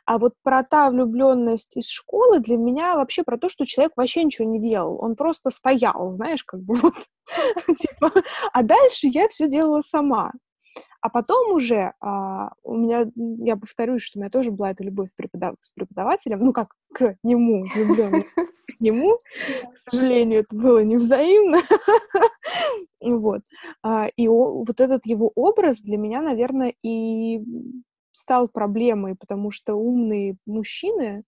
А 0.04 0.18
вот 0.18 0.34
про 0.42 0.62
та 0.62 0.90
влюбленность 0.90 1.76
из 1.76 1.88
школы 1.88 2.40
для 2.40 2.56
меня 2.56 2.96
вообще 2.96 3.22
про 3.22 3.38
то, 3.38 3.48
что 3.48 3.64
человек 3.64 3.92
вообще 3.96 4.24
ничего 4.24 4.48
не 4.48 4.60
делал. 4.60 4.98
Он 5.02 5.16
просто 5.16 5.50
стоял, 5.50 6.10
знаешь, 6.10 6.44
как 6.44 6.60
бы 6.60 6.74
вот. 6.74 6.94
типа, 7.76 8.12
а 8.52 8.62
дальше 8.62 9.06
я 9.06 9.28
все 9.28 9.48
делала 9.48 9.80
сама. 9.80 10.32
А 11.00 11.08
потом 11.08 11.52
уже 11.52 11.94
а, 12.00 12.52
у 12.62 12.76
меня, 12.76 13.06
я 13.14 13.56
повторюсь, 13.56 14.02
что 14.02 14.18
у 14.18 14.20
меня 14.20 14.30
тоже 14.30 14.50
была 14.50 14.70
эта 14.70 14.84
любовь 14.84 15.10
преподав... 15.16 15.56
с 15.60 15.70
преподавателем, 15.70 16.40
ну 16.40 16.52
как 16.52 16.74
к 16.92 17.16
нему, 17.22 17.64
влюбленный 17.74 18.24
к 18.24 18.80
нему. 18.80 19.16
К 19.72 19.76
сожалению, 19.90 20.40
это 20.40 20.54
было 20.54 20.84
невзаимно. 20.84 21.60
вот. 23.00 23.42
А, 23.82 24.08
и 24.16 24.28
вот 24.28 24.80
этот 24.80 25.06
его 25.06 25.32
образ 25.34 25.80
для 25.80 25.96
меня, 25.96 26.20
наверное, 26.20 26.74
и 26.82 27.40
стал 28.12 28.48
проблемой, 28.48 29.16
потому 29.16 29.50
что 29.50 29.74
умные 29.74 30.36
мужчины, 30.44 31.24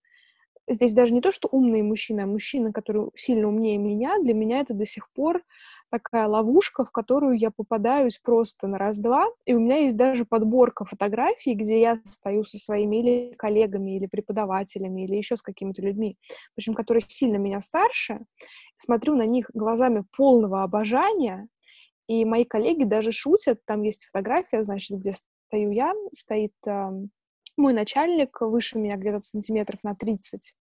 здесь 0.68 0.92
даже 0.92 1.14
не 1.14 1.20
то, 1.20 1.32
что 1.32 1.48
умные 1.50 1.82
мужчины, 1.82 2.20
а 2.20 2.26
мужчины, 2.26 2.72
которые 2.72 3.08
сильно 3.14 3.48
умнее 3.48 3.78
меня, 3.78 4.18
для 4.18 4.34
меня 4.34 4.60
это 4.60 4.74
до 4.74 4.84
сих 4.84 5.10
пор 5.12 5.42
такая 5.92 6.26
ловушка, 6.26 6.86
в 6.86 6.90
которую 6.90 7.38
я 7.38 7.50
попадаюсь 7.50 8.16
просто 8.16 8.66
на 8.66 8.78
раз-два. 8.78 9.28
И 9.44 9.52
у 9.52 9.60
меня 9.60 9.76
есть 9.76 9.96
даже 9.96 10.24
подборка 10.24 10.86
фотографий, 10.86 11.52
где 11.52 11.80
я 11.82 12.00
стою 12.06 12.44
со 12.44 12.56
своими 12.56 12.96
или 12.96 13.34
коллегами, 13.34 13.96
или 13.96 14.06
преподавателями, 14.06 15.02
или 15.04 15.16
еще 15.16 15.36
с 15.36 15.42
какими-то 15.42 15.82
людьми, 15.82 16.16
общем, 16.56 16.72
которые 16.72 17.02
сильно 17.06 17.36
меня 17.36 17.60
старше, 17.60 18.20
смотрю 18.76 19.14
на 19.16 19.26
них 19.26 19.50
глазами 19.52 20.04
полного 20.16 20.62
обожания, 20.62 21.48
и 22.08 22.24
мои 22.24 22.44
коллеги 22.44 22.84
даже 22.84 23.12
шутят, 23.12 23.60
там 23.66 23.82
есть 23.82 24.06
фотография, 24.06 24.62
значит, 24.62 24.98
где 24.98 25.12
стою 25.12 25.70
я, 25.72 25.92
стоит 26.14 26.54
э, 26.66 26.90
мой 27.58 27.72
начальник 27.74 28.40
выше 28.40 28.78
меня 28.78 28.96
где-то 28.96 29.20
сантиметров 29.20 29.80
на 29.82 29.94
30, 29.94 30.54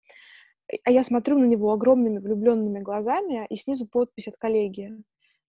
а 0.83 0.91
я 0.91 1.03
смотрю 1.03 1.37
на 1.37 1.45
него 1.45 1.71
огромными 1.71 2.17
влюбленными 2.17 2.79
глазами, 2.79 3.45
и 3.47 3.55
снизу 3.55 3.85
подпись 3.87 4.27
от 4.27 4.37
коллеги 4.37 4.91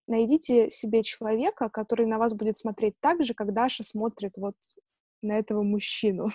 найдите 0.07 0.69
себе 0.71 1.03
человека, 1.03 1.69
который 1.69 2.05
на 2.05 2.17
вас 2.17 2.33
будет 2.33 2.57
смотреть 2.57 2.95
так 2.99 3.23
же, 3.23 3.33
как 3.33 3.53
Даша 3.53 3.83
смотрит 3.83 4.37
вот 4.37 4.55
на 5.21 5.37
этого 5.37 5.63
мужчину. 5.63 6.29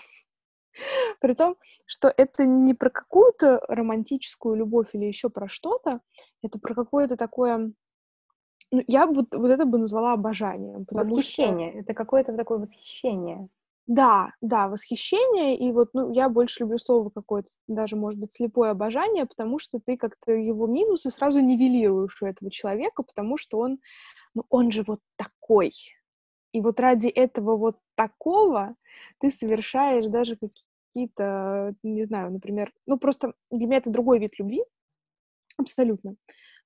При 1.20 1.35
том, 1.35 1.57
что 1.87 2.12
это 2.14 2.46
не 2.46 2.74
про 2.74 2.90
какую-то 2.90 3.61
романтическую 3.68 4.57
любовь 4.57 4.90
или 4.92 5.07
еще 5.07 5.31
про 5.31 5.48
что-то, 5.48 6.00
это 6.42 6.59
про 6.59 6.74
какое-то 6.74 7.16
такое... 7.16 7.72
Ну, 8.72 8.83
я 8.87 9.07
вот, 9.07 9.35
вот 9.35 9.50
это 9.50 9.64
бы 9.64 9.79
назвала 9.79 10.12
обожанием. 10.12 10.87
Восхищение. 10.90 11.70
Что... 11.70 11.81
Это 11.81 11.94
какое-то 11.94 12.37
такое 12.37 12.59
восхищение. 12.59 13.48
Да, 13.88 14.33
да, 14.40 14.66
восхищение, 14.68 15.57
и 15.57 15.70
вот, 15.70 15.90
ну, 15.94 16.12
я 16.12 16.29
больше 16.29 16.61
люблю 16.64 16.77
слово 16.79 17.09
какое-то, 17.11 17.49
даже, 17.68 17.94
может 17.94 18.18
быть, 18.18 18.33
слепое 18.35 18.72
обожание, 18.72 19.27
потому 19.27 19.61
что 19.61 19.79
ты 19.79 19.96
как-то 19.96 20.33
его 20.33 20.66
минусы 20.66 21.09
сразу 21.11 21.40
нивелируешь 21.40 22.20
у 22.20 22.27
этого 22.27 22.51
человека, 22.51 23.05
потому 23.05 23.37
что 23.37 23.59
он, 23.59 23.79
ну, 24.35 24.44
он 24.51 24.72
же 24.72 24.85
вот 24.87 25.01
такой. 25.16 25.72
И 26.53 26.61
вот 26.62 26.81
ради 26.81 27.09
этого 27.09 27.57
вот 27.57 27.79
такого 27.96 28.77
ты 29.20 29.31
совершаешь 29.31 30.07
даже 30.09 30.37
какие-то, 30.37 31.75
не 31.85 32.05
знаю, 32.05 32.33
например, 32.33 32.72
ну, 32.87 32.99
просто 32.99 33.35
для 33.53 33.66
меня 33.68 33.79
это 33.79 33.90
другой 33.90 34.18
вид 34.20 34.38
любви, 34.38 34.62
абсолютно. 35.59 36.16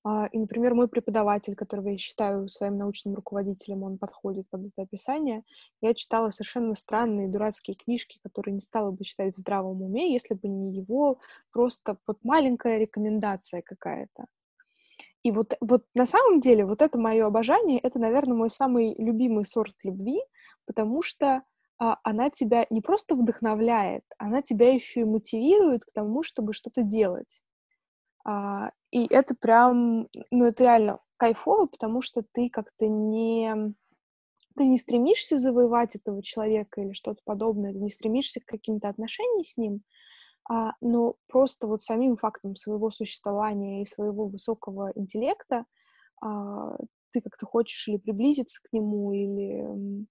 А, 0.03 0.27
и, 0.33 0.39
например, 0.39 0.75
мой 0.75 0.89
преподаватель, 0.89 1.55
которого 1.55 1.89
я 1.89 1.99
считаю 1.99 2.49
своим 2.49 2.79
научным 2.79 3.15
руководителем, 3.15 3.83
он 3.83 3.99
подходит 3.99 4.49
под 4.49 4.67
это 4.67 4.83
описание. 4.83 5.43
Я 5.83 5.93
читала 5.95 6.31
совершенно 6.31 6.75
странные 6.75 7.29
дурацкие 7.29 7.77
книжки, 7.77 8.19
которые 8.23 8.55
не 8.55 8.61
стала 8.61 8.91
бы 8.91 9.05
читать 9.05 9.35
в 9.35 9.39
здравом 9.39 9.83
уме, 9.83 10.13
если 10.13 10.35
бы 10.35 10.49
не 10.49 10.75
его 10.75 11.19
просто 11.53 11.99
вот 12.07 12.19
маленькая 12.23 12.79
рекомендация 12.79 13.63
какая-то. 13.63 14.27
И 15.23 15.33
вот, 15.33 15.53
вот 15.61 15.85
на 15.95 16.07
самом 16.07 16.39
деле 16.39 16.65
вот 16.65 16.81
это 16.81 16.99
мое 16.99 17.27
обожание, 17.27 17.79
это, 17.79 17.99
наверное, 17.99 18.37
мой 18.37 18.49
самый 18.49 18.95
любимый 18.97 19.45
сорт 19.45 19.75
любви, 19.83 20.19
потому 20.65 21.03
что 21.03 21.43
а, 21.79 21.99
она 22.05 22.31
тебя 22.31 22.67
не 22.71 22.81
просто 22.81 23.15
вдохновляет, 23.15 24.05
она 24.17 24.41
тебя 24.41 24.73
еще 24.73 25.01
и 25.01 25.05
мотивирует 25.05 25.85
к 25.85 25.93
тому, 25.93 26.23
чтобы 26.23 26.55
что-то 26.55 26.83
делать. 26.83 27.43
А, 28.25 28.71
и 28.91 29.07
это 29.13 29.35
прям, 29.35 30.09
ну, 30.31 30.47
это 30.47 30.65
реально 30.65 30.99
кайфово, 31.17 31.67
потому 31.67 32.03
что 32.03 32.23
ты 32.33 32.49
как-то 32.49 32.89
не... 32.89 33.75
Ты 34.57 34.67
не 34.67 34.79
стремишься 34.79 35.39
завоевать 35.39 35.95
этого 35.95 36.23
человека 36.23 36.81
или 36.81 36.93
что-то 36.93 37.21
подобное, 37.25 37.73
ты 37.73 37.79
не 37.79 37.89
стремишься 37.89 38.41
к 38.41 38.47
каким-то 38.47 38.89
отношениям 38.89 39.45
с 39.45 39.57
ним, 39.57 39.83
а, 40.49 40.73
но 40.81 41.15
просто 41.29 41.69
вот 41.69 41.81
самим 41.81 42.17
фактом 42.17 42.57
своего 42.57 42.91
существования 42.91 43.81
и 43.81 43.87
своего 43.87 44.27
высокого 44.27 44.91
интеллекта 44.97 45.65
а, 46.21 46.77
ты 47.13 47.21
как-то 47.21 47.47
хочешь 47.47 47.87
или 47.89 47.97
приблизиться 47.97 48.61
к 48.63 48.73
нему, 48.73 49.13
или 49.13 50.07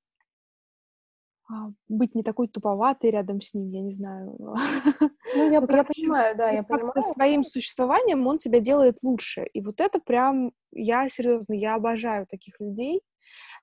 быть 1.87 2.15
не 2.15 2.23
такой 2.23 2.47
туповатой 2.47 3.11
рядом 3.11 3.41
с 3.41 3.53
ним, 3.53 3.69
я 3.69 3.81
не 3.81 3.91
знаю. 3.91 4.35
Ну, 4.37 4.55
я, 4.55 4.61
ну, 5.35 5.51
я 5.51 5.83
понимаю, 5.83 6.37
да, 6.37 6.51
я 6.51 6.63
понимаю. 6.63 6.93
Своим 7.01 7.43
существованием 7.43 8.25
он 8.27 8.37
тебя 8.37 8.59
делает 8.59 9.01
лучше. 9.03 9.45
И 9.53 9.61
вот 9.61 9.81
это 9.81 9.99
прям, 9.99 10.51
я 10.71 11.09
серьезно, 11.09 11.53
я 11.53 11.75
обожаю 11.75 12.27
таких 12.27 12.59
людей. 12.59 13.01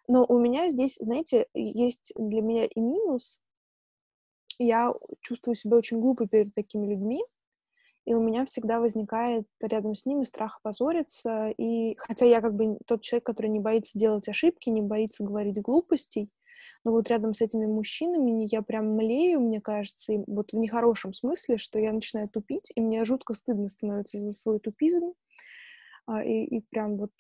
Но 0.09 0.25
у 0.29 0.39
меня 0.39 0.69
здесь, 0.69 0.97
знаете, 1.01 1.47
есть 1.55 2.13
для 2.17 2.43
меня 2.43 2.65
и 2.65 2.81
минус. 2.81 3.41
Я 4.59 4.93
чувствую 5.21 5.55
себя 5.55 5.77
очень 5.77 6.01
глупо 6.01 6.27
перед 6.27 6.55
такими 6.55 6.87
людьми, 6.87 7.23
и 8.07 8.15
у 8.15 8.23
меня 8.23 8.45
всегда 8.45 8.81
возникает 8.81 9.47
рядом 9.61 9.95
с 9.95 10.07
ними 10.07 10.23
страх 10.23 10.61
позориться. 10.63 11.49
И 11.59 11.97
хотя 11.99 12.25
я 12.25 12.41
как 12.41 12.55
бы 12.55 12.79
тот 12.87 13.03
человек, 13.03 13.27
который 13.27 13.49
не 13.49 13.61
боится 13.61 13.99
делать 13.99 14.29
ошибки, 14.29 14.71
не 14.71 14.81
боится 14.81 15.25
говорить 15.25 15.61
глупостей, 15.61 16.31
но 16.85 16.93
вот 16.93 17.09
рядом 17.09 17.35
с 17.35 17.41
этими 17.41 17.67
мужчинами 17.67 18.47
я 18.51 18.63
прям 18.63 18.95
млею, 18.95 19.41
мне 19.41 19.61
кажется, 19.61 20.13
и 20.13 20.25
вот 20.27 20.53
в 20.53 20.57
нехорошем 20.57 21.13
смысле, 21.13 21.57
что 21.57 21.79
я 21.79 21.93
начинаю 21.93 22.29
тупить, 22.29 22.73
и 22.75 22.81
мне 22.81 23.05
жутко 23.05 23.35
стыдно 23.35 23.69
становится 23.69 24.19
за 24.19 24.33
свой 24.33 24.59
тупизм, 24.59 25.15
а, 26.07 26.23
и, 26.23 26.45
и 26.45 26.61
прям 26.61 26.97
вот 26.97 27.13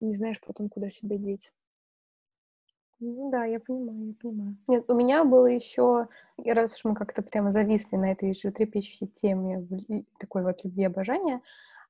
не 0.00 0.14
знаешь 0.14 0.40
потом, 0.40 0.68
куда 0.68 0.90
себя 0.90 1.16
деть. 1.16 1.52
Ну 3.04 3.30
да, 3.30 3.44
я 3.44 3.58
понимаю, 3.58 4.06
я 4.06 4.14
понимаю. 4.14 4.56
Нет, 4.68 4.84
у 4.88 4.94
меня 4.94 5.24
было 5.24 5.46
еще, 5.46 6.06
раз 6.44 6.76
уж 6.76 6.84
мы 6.84 6.94
как-то 6.94 7.22
прямо 7.22 7.50
зависли 7.50 7.96
на 7.96 8.12
этой 8.12 8.32
животрепещущей 8.32 9.08
теме 9.08 9.66
такой 10.20 10.44
вот 10.44 10.62
любви 10.62 10.84
обожания, 10.84 11.40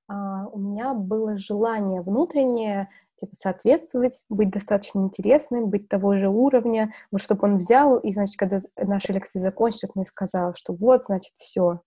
а, 0.09 0.47
у 0.49 0.59
меня 0.59 0.95
было 0.95 1.37
желание 1.37 2.01
внутреннее 2.01 2.89
типа, 3.23 3.35
соответствовать, 3.37 4.21
быть 4.29 4.51
достаточно 4.51 5.01
интересным, 5.01 5.71
быть 5.71 5.89
того 5.89 6.17
же 6.17 6.29
уровня, 6.29 6.93
вот 7.11 7.23
чтобы 7.23 7.47
он 7.47 7.59
взял, 7.59 7.99
и, 7.99 8.13
значит, 8.13 8.37
когда 8.37 8.59
наши 8.77 9.13
лекции 9.13 9.39
закончились, 9.39 9.95
мне 9.95 10.05
сказал, 10.05 10.55
что 10.57 10.75
вот, 10.75 11.05
значит, 11.05 11.33
все, 11.39 11.81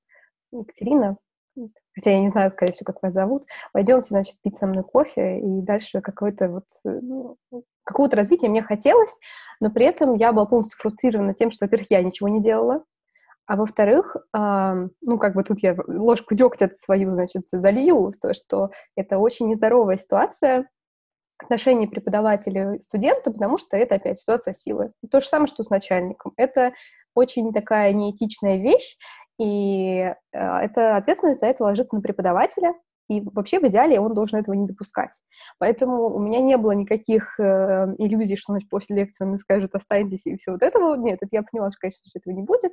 Екатерина, 0.51 1.17
хотя 1.93 2.11
я 2.11 2.19
не 2.21 2.29
знаю, 2.29 2.51
скорее 2.51 2.73
всего, 2.73 2.85
как 2.85 3.03
вас 3.03 3.13
зовут, 3.13 3.43
пойдемте, 3.73 4.09
значит, 4.09 4.35
пить 4.41 4.57
со 4.57 4.67
мной 4.67 4.83
кофе, 4.83 5.39
и 5.39 5.61
дальше 5.61 6.01
какое-то 6.01 6.49
вот, 6.49 6.65
ну, 6.83 7.37
какого-то 7.83 8.15
развития 8.15 8.49
мне 8.49 8.63
хотелось, 8.63 9.17
но 9.59 9.69
при 9.69 9.85
этом 9.85 10.15
я 10.15 10.33
была 10.33 10.45
полностью 10.45 10.77
фрустрирована 10.79 11.33
тем, 11.33 11.51
что, 11.51 11.65
во-первых, 11.65 11.91
я 11.91 12.01
ничего 12.01 12.29
не 12.29 12.41
делала, 12.41 12.83
А 13.47 13.57
во-вторых, 13.57 14.15
э, 14.15 14.87
ну, 15.01 15.17
как 15.19 15.35
бы 15.35 15.43
тут 15.43 15.59
я 15.61 15.75
ложку 15.87 16.33
дегтя 16.35 16.71
свою, 16.75 17.11
значит, 17.11 17.43
залью, 17.51 18.11
то, 18.21 18.33
что 18.33 18.71
это 18.95 19.19
очень 19.19 19.47
нездоровая 19.49 19.97
ситуация 19.97 20.67
отношений 21.37 21.87
преподавателя 21.87 22.75
и 22.75 22.81
студента, 22.81 23.31
потому 23.31 23.57
что 23.57 23.77
это 23.77 23.95
опять 23.95 24.19
ситуация 24.19 24.53
силы. 24.53 24.91
То 25.11 25.21
же 25.21 25.27
самое, 25.27 25.47
что 25.47 25.63
с 25.63 25.69
начальником. 25.69 26.33
Это 26.37 26.73
очень 27.13 27.53
такая 27.53 27.93
неэтичная 27.93 28.57
вещь, 28.57 28.97
и 29.39 29.97
э, 29.99 30.13
это 30.31 30.97
ответственность 30.97 31.41
за 31.41 31.47
это 31.47 31.63
ложится 31.63 31.95
на 31.95 32.01
преподавателя, 32.01 32.73
и 33.07 33.21
вообще 33.21 33.59
в 33.59 33.63
идеале 33.67 33.99
он 33.99 34.13
должен 34.13 34.39
этого 34.39 34.55
не 34.55 34.65
допускать. 34.65 35.11
Поэтому 35.59 36.07
у 36.07 36.19
меня 36.19 36.39
не 36.39 36.57
было 36.57 36.71
никаких 36.71 37.39
э, 37.39 37.43
иллюзий, 37.97 38.35
что 38.35 38.53
значит, 38.53 38.69
после 38.69 38.95
лекции 38.95 39.25
мне 39.25 39.37
скажет 39.37 39.75
«останьтесь» 39.75 40.25
и 40.25 40.37
все 40.37 40.51
вот 40.51 40.63
этого. 40.63 40.95
Нет, 40.95 41.19
это 41.21 41.29
я 41.31 41.43
поняла, 41.43 41.69
что, 41.69 41.79
конечно, 41.81 42.09
этого 42.13 42.33
не 42.33 42.43
будет. 42.43 42.71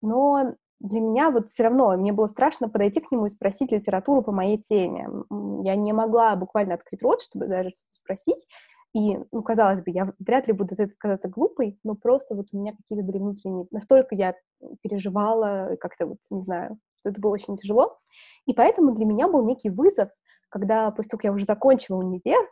Но 0.00 0.54
для 0.80 1.00
меня 1.00 1.30
вот 1.30 1.50
все 1.50 1.64
равно, 1.64 1.96
мне 1.96 2.12
было 2.12 2.26
страшно 2.26 2.68
подойти 2.68 3.00
к 3.00 3.10
нему 3.10 3.26
и 3.26 3.30
спросить 3.30 3.72
литературу 3.72 4.22
по 4.22 4.32
моей 4.32 4.58
теме. 4.58 5.08
Я 5.62 5.76
не 5.76 5.92
могла 5.92 6.36
буквально 6.36 6.74
открыть 6.74 7.02
рот, 7.02 7.22
чтобы 7.22 7.46
даже 7.46 7.70
что-то 7.70 7.92
спросить. 7.92 8.46
И, 8.94 9.18
ну, 9.32 9.42
казалось 9.42 9.82
бы, 9.82 9.90
я 9.90 10.12
вряд 10.20 10.46
ли 10.46 10.52
буду 10.52 10.76
это 10.78 10.94
казаться 10.96 11.28
глупой, 11.28 11.78
но 11.82 11.96
просто 11.96 12.36
вот 12.36 12.48
у 12.52 12.58
меня 12.58 12.72
какие-то 12.76 13.04
были 13.04 13.18
внутренние... 13.18 13.66
Настолько 13.72 14.14
я 14.14 14.36
переживала, 14.82 15.76
как-то 15.80 16.06
вот, 16.06 16.18
не 16.30 16.42
знаю, 16.42 16.78
что 17.00 17.08
это 17.08 17.20
было 17.20 17.32
очень 17.32 17.56
тяжело. 17.56 17.98
И 18.46 18.54
поэтому 18.54 18.94
для 18.94 19.04
меня 19.04 19.26
был 19.26 19.44
некий 19.44 19.70
вызов, 19.70 20.10
когда 20.48 20.92
после 20.92 21.10
того, 21.10 21.18
как 21.18 21.24
я 21.24 21.32
уже 21.32 21.44
закончила 21.44 21.96
универ, 21.96 22.48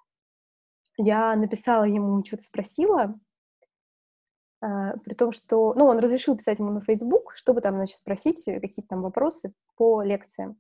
я 0.96 1.36
написала 1.36 1.84
ему, 1.84 2.24
что-то 2.24 2.42
спросила, 2.42 3.14
при 5.04 5.14
том, 5.14 5.32
что, 5.32 5.74
ну, 5.74 5.86
он 5.86 5.98
разрешил 5.98 6.36
писать 6.36 6.60
ему 6.60 6.70
на 6.70 6.80
Facebook, 6.80 7.32
чтобы 7.34 7.60
там, 7.60 7.74
значит, 7.74 7.96
спросить 7.96 8.44
какие-то 8.44 8.88
там 8.88 9.02
вопросы 9.02 9.52
по 9.76 10.02
лекциям. 10.02 10.56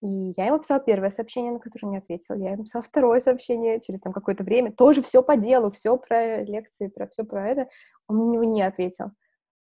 И 0.00 0.32
я 0.36 0.46
ему 0.46 0.58
писала 0.58 0.80
первое 0.80 1.10
сообщение, 1.10 1.52
на 1.52 1.60
которое 1.60 1.88
не 1.88 1.98
ответил. 1.98 2.34
Я 2.34 2.52
ему 2.52 2.64
писала 2.64 2.82
второе 2.82 3.20
сообщение 3.20 3.80
через 3.80 4.00
там 4.00 4.12
какое-то 4.12 4.42
время. 4.42 4.72
Тоже 4.72 5.02
все 5.02 5.22
по 5.22 5.36
делу, 5.36 5.70
все 5.70 5.96
про 5.96 6.42
лекции, 6.42 6.88
про 6.88 7.06
все 7.06 7.24
про 7.24 7.48
это. 7.48 7.68
Он 8.08 8.18
на 8.18 8.32
него 8.32 8.44
не 8.44 8.62
ответил. 8.62 9.12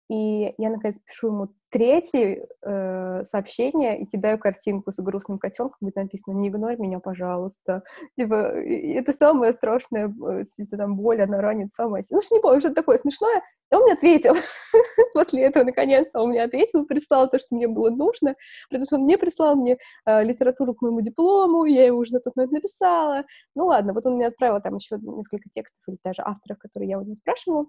И 0.09 0.53
я, 0.57 0.69
наконец, 0.69 0.99
пишу 0.99 1.27
ему 1.27 1.47
третье 1.69 2.45
э, 2.61 3.23
сообщение 3.25 3.99
и 3.99 4.05
кидаю 4.05 4.37
картинку 4.37 4.91
с 4.91 5.01
грустным 5.01 5.39
котенком, 5.39 5.77
где 5.81 6.01
написано 6.01 6.35
«Не 6.35 6.49
игнорь 6.49 6.77
меня, 6.77 6.99
пожалуйста». 6.99 7.83
Типа, 8.15 8.35
это 8.35 9.13
самая 9.13 9.53
страшная 9.53 10.13
это, 10.59 10.77
там, 10.77 10.97
боль, 10.97 11.21
она 11.21 11.41
ранит 11.41 11.71
самое 11.71 12.03
Ну, 12.11 12.21
что 12.21 12.35
не 12.35 12.41
помню, 12.41 12.59
что-то 12.59 12.75
такое 12.75 12.97
смешное. 12.97 13.41
И 13.71 13.75
он 13.75 13.83
мне 13.83 13.93
ответил. 13.93 14.35
После 15.13 15.43
этого, 15.43 15.63
наконец-то, 15.63 16.21
он 16.21 16.29
мне 16.29 16.43
ответил, 16.43 16.85
прислал 16.85 17.29
то, 17.29 17.39
что 17.39 17.55
мне 17.55 17.67
было 17.67 17.89
нужно, 17.89 18.35
потому 18.69 18.85
что 18.85 18.95
он 18.97 19.03
мне 19.03 19.17
прислал 19.17 19.55
мне 19.55 19.77
э, 20.05 20.23
литературу 20.23 20.75
к 20.75 20.81
моему 20.81 21.01
диплому, 21.01 21.65
я 21.65 21.85
ему 21.85 21.99
уже 21.99 22.13
на 22.13 22.19
тот 22.19 22.35
момент 22.35 22.51
написала. 22.51 23.23
Ну, 23.55 23.65
ладно, 23.67 23.93
вот 23.93 24.05
он 24.05 24.15
мне 24.15 24.27
отправил 24.27 24.61
там 24.61 24.75
еще 24.75 24.97
несколько 24.97 25.49
текстов 25.49 25.81
или 25.87 25.97
даже 26.03 26.21
авторов, 26.23 26.59
которые 26.59 26.89
я 26.89 26.99
у 26.99 27.03
него 27.03 27.15
спрашивала. 27.15 27.65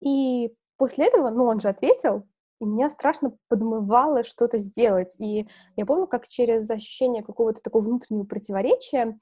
И 0.00 0.52
после 0.82 1.06
этого, 1.06 1.30
ну, 1.30 1.44
он 1.44 1.60
же 1.60 1.68
ответил, 1.68 2.26
и 2.60 2.64
меня 2.64 2.90
страшно 2.90 3.36
подмывало 3.46 4.24
что-то 4.24 4.58
сделать. 4.58 5.14
И 5.20 5.46
я 5.76 5.86
помню, 5.86 6.08
как 6.08 6.26
через 6.26 6.68
ощущение 6.68 7.22
какого-то 7.22 7.60
такого 7.62 7.84
внутреннего 7.84 8.24
противоречия 8.24 9.16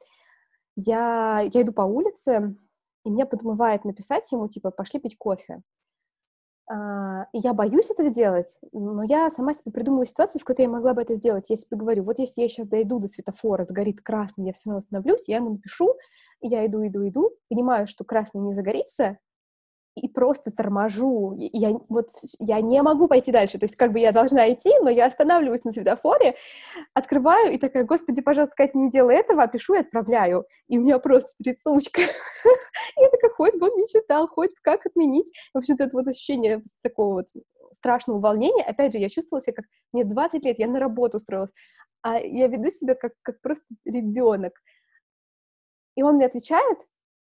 я, 0.75 1.41
я 1.53 1.61
иду 1.61 1.75
по 1.75 1.83
улице, 1.83 2.57
и 3.05 3.11
меня 3.11 3.27
подмывает 3.27 3.85
написать 3.85 4.33
ему, 4.33 4.49
типа, 4.49 4.71
пошли 4.71 5.01
пить 5.01 5.19
кофе. 5.19 5.61
Uh, 6.73 7.25
и 7.35 7.41
я 7.41 7.53
боюсь 7.53 7.91
этого 7.91 8.09
делать, 8.09 8.57
но 8.73 9.03
я 9.03 9.31
сама 9.31 9.53
себе 9.53 9.71
придумываю 9.71 10.07
ситуацию, 10.07 10.41
в 10.41 10.45
которой 10.45 10.65
я 10.65 10.73
могла 10.73 10.95
бы 10.95 11.03
это 11.03 11.15
сделать. 11.15 11.51
Я 11.51 11.57
себе 11.57 11.77
говорю, 11.77 12.05
вот 12.05 12.19
если 12.19 12.41
я 12.41 12.49
сейчас 12.49 12.69
дойду 12.69 13.01
до 13.01 13.07
светофора, 13.07 13.65
загорит 13.65 14.01
красный, 14.01 14.47
я 14.47 14.55
все 14.55 14.71
равно 14.71 14.79
остановлюсь, 14.79 15.29
я 15.29 15.37
ему 15.37 15.51
напишу, 15.51 15.95
я 16.41 16.65
иду, 16.65 16.87
иду, 16.87 17.07
иду, 17.07 17.33
понимаю, 17.51 17.87
что 17.87 18.05
красный 18.05 18.41
не 18.41 18.55
загорится, 18.55 19.19
и 19.95 20.09
просто 20.09 20.51
торможу. 20.51 21.37
Я, 21.39 21.71
вот, 21.89 22.09
я 22.39 22.61
не 22.61 22.83
могу 22.83 23.09
пойти 23.09 23.33
дальше. 23.33 23.59
То 23.59 23.65
есть 23.65 23.77
как 23.77 23.93
бы 23.93 23.99
я 23.99 24.13
должна 24.13 24.53
идти, 24.53 24.71
но 24.81 24.89
я 24.91 25.07
останавливаюсь 25.07 25.65
на 25.65 25.73
светофоре, 25.73 26.37
открываю 26.95 27.53
и 27.53 27.59
такая, 27.59 27.85
господи, 27.85 28.23
пожалуйста, 28.23 28.55
Катя, 28.57 28.79
не 28.79 28.91
делай 28.91 29.17
этого, 29.17 29.43
а 29.43 29.49
пишу 29.49 29.75
и 29.75 29.79
отправляю. 29.79 30.47
И 30.69 30.79
у 30.79 30.83
меня 30.83 30.99
просто 30.99 31.31
трясучка. 31.43 32.01
Я 32.97 33.11
такая, 33.11 33.31
хоть 33.31 33.57
бы 33.57 33.69
он 33.69 33.77
не 33.77 33.87
читал, 33.87 34.29
хоть 34.29 34.55
как 34.63 34.87
отменить. 34.87 35.31
В 35.55 35.59
общем-то, 35.59 35.85
это 35.85 35.97
вот 35.97 36.07
ощущение 36.09 36.63
такого 36.83 37.15
вот 37.15 37.27
страшного 37.73 38.21
волнения. 38.21 38.65
Опять 38.65 38.93
же, 38.93 38.99
я 38.99 39.09
чувствовала 39.09 39.43
себя 39.43 39.55
как... 39.55 39.65
Мне 39.93 40.05
20 40.05 40.45
лет, 40.45 40.59
я 40.59 40.67
на 40.67 40.81
работу 40.81 41.17
устроилась, 41.19 41.53
а 42.03 42.19
я 42.19 42.49
веду 42.49 42.71
себя 42.71 42.95
как, 42.95 43.13
как 43.23 43.41
просто 43.41 43.67
ребенок. 43.85 44.55
И 45.97 46.03
он 46.03 46.17
мне 46.17 46.27
отвечает, 46.27 46.79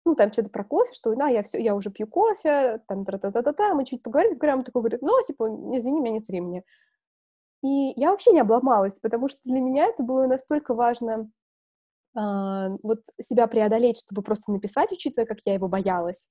ну, 0.09 0.15
там 0.15 0.33
что-то 0.33 0.49
про 0.49 0.63
кофе, 0.63 0.91
что, 0.93 1.15
да, 1.15 1.27
я 1.27 1.43
все, 1.43 1.61
я 1.61 1.75
уже 1.75 1.91
пью 1.91 2.07
кофе, 2.07 2.81
там, 2.87 3.05
та-та-та-та-та, 3.05 3.75
мы 3.75 3.85
чуть 3.85 4.01
поговорим, 4.01 4.39
прям 4.39 4.63
такой 4.63 4.81
говорит, 4.81 5.01
ну, 5.03 5.11
типа, 5.25 5.47
извини, 5.77 5.99
у 5.99 6.01
меня 6.01 6.13
нет 6.15 6.27
времени. 6.27 6.63
И 7.63 7.93
я 7.95 8.09
вообще 8.09 8.31
не 8.31 8.39
обломалась, 8.39 8.97
потому 8.99 9.27
что 9.27 9.39
для 9.45 9.59
меня 9.59 9.85
это 9.85 10.01
было 10.01 10.25
настолько 10.25 10.73
важно 10.73 11.29
э, 12.17 12.77
вот 12.81 13.03
себя 13.21 13.45
преодолеть, 13.45 13.99
чтобы 13.99 14.23
просто 14.23 14.51
написать, 14.51 14.91
учитывая, 14.91 15.27
как 15.27 15.39
я 15.45 15.53
его 15.53 15.67
боялась, 15.67 16.27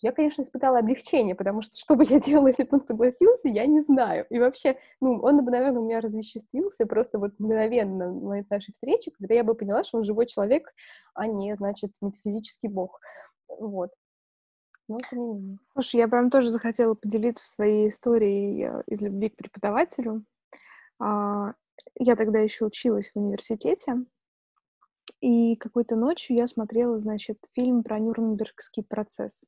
я, 0.00 0.12
конечно, 0.12 0.42
испытала 0.42 0.78
облегчение, 0.78 1.34
потому 1.34 1.62
что 1.62 1.76
что 1.76 1.94
бы 1.94 2.04
я 2.04 2.20
делала, 2.20 2.48
если 2.48 2.64
бы 2.64 2.78
он 2.78 2.86
согласился, 2.86 3.48
я 3.48 3.66
не 3.66 3.80
знаю. 3.80 4.26
И 4.30 4.38
вообще, 4.38 4.78
ну, 5.00 5.20
он 5.20 5.44
бы, 5.44 5.50
наверное, 5.50 5.80
у 5.80 5.84
меня 5.84 6.00
развеществился 6.00 6.86
просто 6.86 7.18
вот 7.18 7.38
мгновенно 7.38 8.12
момент 8.12 8.50
нашей 8.50 8.72
встречи, 8.72 9.10
когда 9.10 9.34
я 9.34 9.44
бы 9.44 9.54
поняла, 9.54 9.82
что 9.82 9.98
он 9.98 10.04
живой 10.04 10.26
человек, 10.26 10.72
а 11.14 11.26
не, 11.26 11.54
значит, 11.56 11.92
метафизический 12.00 12.68
бог. 12.68 13.00
Вот. 13.48 13.90
Но. 14.88 14.98
Слушай, 15.72 15.96
я 15.96 16.08
прям 16.08 16.30
тоже 16.30 16.50
захотела 16.50 16.94
поделиться 16.94 17.46
своей 17.46 17.88
историей 17.88 18.64
э, 18.64 18.82
из 18.86 19.00
любви 19.00 19.28
к 19.28 19.36
преподавателю. 19.36 20.24
А, 20.98 21.54
я 21.98 22.16
тогда 22.16 22.40
еще 22.40 22.66
училась 22.66 23.10
в 23.10 23.18
университете, 23.18 24.04
и 25.22 25.54
какой-то 25.56 25.94
ночью 25.94 26.36
я 26.36 26.46
смотрела, 26.48 26.98
значит, 26.98 27.38
фильм 27.54 27.84
про 27.84 28.00
Нюрнбергский 28.00 28.82
процесс. 28.82 29.44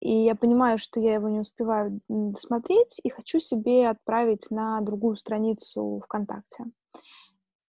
И 0.00 0.24
я 0.24 0.34
понимаю, 0.34 0.76
что 0.76 1.00
я 1.00 1.14
его 1.14 1.30
не 1.30 1.40
успеваю 1.40 2.00
досмотреть, 2.08 3.00
и 3.02 3.08
хочу 3.08 3.40
себе 3.40 3.88
отправить 3.88 4.50
на 4.50 4.80
другую 4.82 5.16
страницу 5.16 6.02
ВКонтакте. 6.04 6.64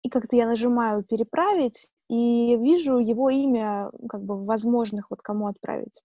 И 0.03 0.11
как-то 0.11 0.37
я 0.37 0.47
нажимаю 0.47 1.03
«Переправить», 1.03 1.89
и 2.11 2.57
вижу 2.57 2.99
его 2.99 3.31
имя 3.31 3.91
как 4.09 4.23
бы 4.23 4.45
возможных, 4.45 5.11
вот 5.11 5.23
кому 5.23 5.47
отправить. 5.47 6.03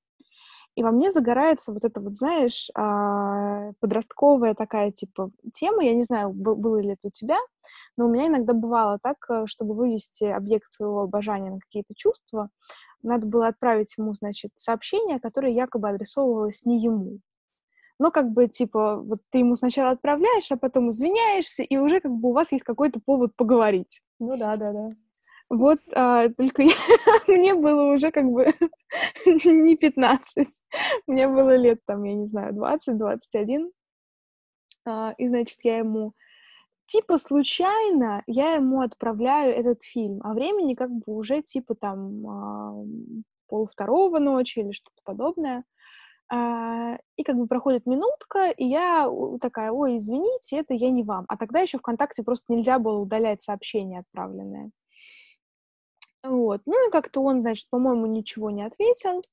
И 0.75 0.83
во 0.83 0.91
мне 0.91 1.11
загорается 1.11 1.71
вот 1.71 1.85
эта 1.85 2.01
вот, 2.01 2.13
знаешь, 2.13 2.69
а, 2.75 3.71
подростковая 3.79 4.55
такая, 4.55 4.91
типа, 4.91 5.29
тема. 5.53 5.83
Я 5.83 5.93
не 5.93 6.03
знаю, 6.03 6.31
было 6.31 6.79
ли 6.81 6.89
это 6.89 7.07
у 7.07 7.11
тебя, 7.11 7.37
но 7.95 8.05
у 8.07 8.09
меня 8.09 8.27
иногда 8.27 8.53
бывало 8.53 8.97
так, 9.01 9.17
э, 9.29 9.43
чтобы 9.45 9.75
вывести 9.75 10.23
объект 10.23 10.71
своего 10.71 11.01
обожания 11.01 11.51
на 11.51 11.59
какие-то 11.59 11.93
чувства, 11.95 12.49
надо 13.03 13.27
было 13.27 13.47
отправить 13.47 13.93
ему, 13.97 14.13
значит, 14.13 14.51
сообщение, 14.55 15.19
которое 15.19 15.51
якобы 15.51 15.89
адресовывалось 15.89 16.65
не 16.65 16.81
ему. 16.81 17.19
Но 17.99 18.11
как 18.11 18.31
бы, 18.31 18.47
типа, 18.47 18.97
вот 18.97 19.19
ты 19.29 19.39
ему 19.39 19.55
сначала 19.55 19.91
отправляешь, 19.91 20.51
а 20.51 20.57
потом 20.57 20.89
извиняешься, 20.89 21.63
и 21.63 21.77
уже 21.77 21.99
как 22.01 22.11
бы 22.11 22.29
у 22.29 22.33
вас 22.33 22.51
есть 22.51 22.63
какой-то 22.63 22.99
повод 22.99 23.35
поговорить. 23.35 24.01
Ну 24.19 24.35
да, 24.37 24.55
да, 24.55 24.71
да. 24.71 24.89
Вот, 25.53 25.77
а, 25.93 26.29
только 26.29 26.63
я, 26.63 26.73
мне 27.27 27.53
было 27.53 27.93
уже 27.93 28.09
как 28.09 28.25
бы 28.25 28.47
не 29.45 29.75
15. 29.75 30.47
Мне 31.05 31.27
было 31.27 31.55
лет 31.55 31.79
там, 31.85 32.03
я 32.03 32.15
не 32.15 32.25
знаю, 32.25 32.55
20-21. 32.55 33.69
А, 34.85 35.13
и, 35.15 35.27
значит, 35.27 35.59
я 35.63 35.77
ему 35.77 36.13
типа 36.87 37.19
случайно 37.19 38.23
я 38.25 38.55
ему 38.55 38.81
отправляю 38.81 39.55
этот 39.55 39.83
фильм, 39.83 40.21
а 40.23 40.33
времени 40.33 40.73
как 40.73 40.89
бы 40.89 41.03
уже 41.13 41.43
типа 41.43 41.75
там 41.75 42.27
а, 42.27 42.85
пол 43.47 43.67
второго 43.67 44.17
ночи 44.17 44.59
или 44.59 44.71
что-то 44.71 45.01
подобное. 45.03 45.65
А, 46.31 46.97
и 47.15 47.23
как 47.23 47.35
бы 47.35 47.45
проходит 47.45 47.85
минутка, 47.85 48.49
и 48.49 48.65
я 48.65 49.07
такая, 49.39 49.71
ой, 49.71 49.97
извините, 49.97 50.57
это 50.57 50.73
я 50.73 50.89
не 50.89 51.03
вам. 51.03 51.25
А 51.27 51.37
тогда 51.37 51.59
еще 51.59 51.77
ВКонтакте 51.77 52.23
просто 52.23 52.51
нельзя 52.51 52.79
было 52.79 52.99
удалять 52.99 53.43
сообщения 53.43 53.99
отправленные. 53.99 54.71
Вот. 56.23 56.61
Ну 56.65 56.87
и 56.87 56.91
как-то 56.91 57.21
он, 57.21 57.39
значит, 57.39 57.69
по-моему, 57.69 58.05
ничего 58.05 58.49
не 58.49 58.63
ответил. 58.63 59.23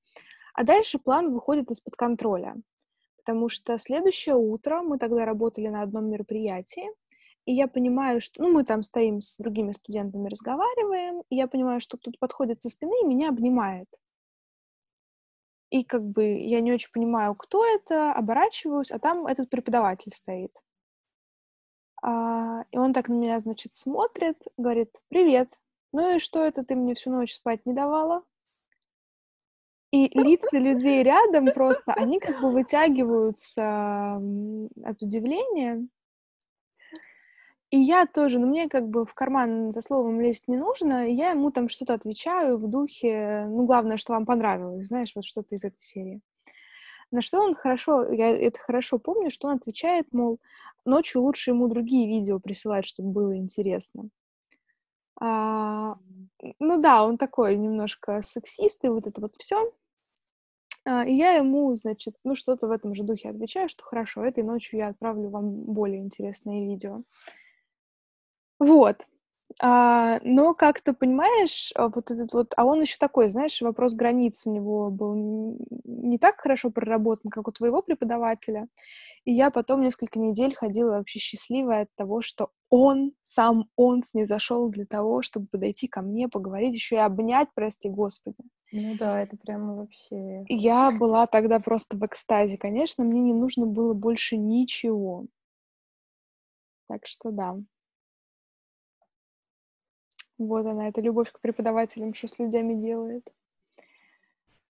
А 0.54 0.64
дальше 0.64 0.98
план 0.98 1.32
выходит 1.32 1.70
из-под 1.70 1.96
контроля. 1.96 2.56
Потому 3.16 3.48
что 3.48 3.78
следующее 3.78 4.34
утро 4.34 4.82
мы 4.82 4.98
тогда 4.98 5.24
работали 5.24 5.68
на 5.68 5.82
одном 5.82 6.10
мероприятии, 6.10 6.86
и 7.46 7.54
я 7.54 7.68
понимаю, 7.68 8.20
что... 8.20 8.42
Ну, 8.42 8.50
мы 8.50 8.64
там 8.64 8.82
стоим 8.82 9.20
с 9.20 9.38
другими 9.38 9.72
студентами, 9.72 10.28
разговариваем, 10.28 11.22
и 11.30 11.36
я 11.36 11.46
понимаю, 11.46 11.80
что 11.80 11.96
кто-то 11.96 12.16
подходит 12.18 12.62
со 12.62 12.68
спины 12.70 12.92
и 13.02 13.06
меня 13.06 13.28
обнимает. 13.28 13.88
и 15.70 15.84
как 15.84 16.02
бы 16.04 16.24
я 16.24 16.60
не 16.60 16.72
очень 16.72 16.90
понимаю, 16.92 17.34
кто 17.34 17.64
это, 17.64 18.12
оборачиваюсь, 18.12 18.90
а 18.90 18.98
там 18.98 19.26
этот 19.26 19.50
преподаватель 19.50 20.12
стоит. 20.12 20.52
А, 22.02 22.64
и 22.70 22.78
он 22.78 22.92
так 22.92 23.08
на 23.08 23.14
меня, 23.14 23.38
значит, 23.40 23.74
смотрит, 23.74 24.42
говорит, 24.56 24.96
привет, 25.08 25.50
ну 25.92 26.16
и 26.16 26.18
что 26.18 26.44
это 26.44 26.64
ты 26.64 26.74
мне 26.74 26.94
всю 26.94 27.10
ночь 27.10 27.34
спать 27.34 27.64
не 27.66 27.74
давала? 27.74 28.22
И 29.92 30.08
лица 30.18 30.58
людей 30.58 31.02
рядом 31.02 31.52
просто, 31.52 31.92
они 31.94 32.20
как 32.20 32.40
бы 32.40 32.50
вытягиваются 32.50 34.16
от 34.84 35.02
удивления. 35.02 35.86
И 37.70 37.78
я 37.78 38.04
тоже, 38.06 38.40
ну, 38.40 38.48
мне 38.48 38.68
как 38.68 38.88
бы 38.88 39.06
в 39.06 39.14
карман 39.14 39.70
за 39.70 39.80
словом 39.80 40.20
лезть 40.20 40.48
не 40.48 40.56
нужно, 40.56 41.08
и 41.08 41.14
я 41.14 41.30
ему 41.30 41.52
там 41.52 41.68
что-то 41.68 41.94
отвечаю 41.94 42.58
в 42.58 42.68
духе, 42.68 43.46
ну, 43.48 43.64
главное, 43.64 43.96
что 43.96 44.12
вам 44.12 44.26
понравилось, 44.26 44.86
знаешь, 44.86 45.12
вот 45.14 45.24
что-то 45.24 45.54
из 45.54 45.64
этой 45.64 45.80
серии. 45.80 46.20
На 47.12 47.22
что 47.22 47.40
он 47.40 47.54
хорошо, 47.54 48.12
я 48.12 48.30
это 48.30 48.58
хорошо 48.58 48.98
помню, 48.98 49.30
что 49.30 49.48
он 49.48 49.56
отвечает, 49.56 50.06
мол, 50.12 50.40
ночью 50.84 51.22
лучше 51.22 51.50
ему 51.50 51.68
другие 51.68 52.08
видео 52.08 52.40
присылать, 52.40 52.86
чтобы 52.86 53.10
было 53.10 53.36
интересно. 53.36 54.08
А, 55.20 55.96
ну 56.58 56.80
да, 56.80 57.04
он 57.04 57.18
такой 57.18 57.56
немножко 57.56 58.22
сексист, 58.22 58.84
и 58.84 58.88
вот 58.88 59.06
это 59.06 59.20
вот 59.20 59.34
все. 59.38 59.72
А, 60.84 61.04
и 61.06 61.14
я 61.14 61.32
ему, 61.34 61.74
значит, 61.76 62.14
ну 62.24 62.34
что-то 62.34 62.66
в 62.66 62.70
этом 62.70 62.94
же 62.94 63.02
духе 63.04 63.30
отвечаю, 63.30 63.68
что 63.68 63.84
хорошо, 63.84 64.24
этой 64.24 64.42
ночью 64.44 64.78
я 64.78 64.88
отправлю 64.88 65.28
вам 65.28 65.50
более 65.64 66.00
интересные 66.00 66.66
видео. 66.66 67.02
Вот. 68.58 69.06
А, 69.58 70.20
но 70.22 70.54
как 70.54 70.80
ты 70.80 70.92
понимаешь, 70.92 71.72
а, 71.74 71.88
вот 71.88 72.10
этот 72.10 72.32
вот, 72.32 72.52
а 72.56 72.64
он 72.64 72.82
еще 72.82 72.96
такой, 72.98 73.28
знаешь, 73.28 73.60
вопрос 73.60 73.94
границ 73.94 74.46
у 74.46 74.52
него 74.52 74.90
был 74.90 75.56
не 75.84 76.18
так 76.18 76.40
хорошо 76.40 76.70
проработан, 76.70 77.30
как 77.30 77.48
у 77.48 77.52
твоего 77.52 77.82
преподавателя. 77.82 78.68
И 79.24 79.32
я 79.32 79.50
потом 79.50 79.82
несколько 79.82 80.18
недель 80.18 80.54
ходила 80.54 80.90
вообще 80.90 81.18
счастливая 81.18 81.82
от 81.82 81.88
того, 81.96 82.22
что 82.22 82.50
он, 82.68 83.12
сам 83.22 83.68
он 83.76 84.02
не 84.14 84.24
зашел 84.24 84.68
для 84.68 84.86
того, 84.86 85.22
чтобы 85.22 85.46
подойти 85.46 85.88
ко 85.88 86.02
мне, 86.02 86.28
поговорить, 86.28 86.74
еще 86.74 86.96
и 86.96 86.98
обнять, 87.00 87.48
прости 87.54 87.88
господи. 87.88 88.42
Ну 88.72 88.94
да, 88.98 89.20
это 89.20 89.36
прямо 89.36 89.74
вообще... 89.74 90.44
Я 90.48 90.92
была 90.92 91.26
тогда 91.26 91.58
просто 91.58 91.96
в 91.96 92.06
экстазе, 92.06 92.56
конечно, 92.56 93.04
мне 93.04 93.20
не 93.20 93.34
нужно 93.34 93.66
было 93.66 93.94
больше 93.94 94.36
ничего. 94.36 95.26
Так 96.88 97.06
что 97.06 97.30
да. 97.30 97.56
Вот 100.40 100.64
она, 100.64 100.88
эта 100.88 101.02
любовь 101.02 101.30
к 101.30 101.38
преподавателям, 101.40 102.14
что 102.14 102.26
с 102.26 102.38
людьми 102.38 102.72
делает. 102.72 103.30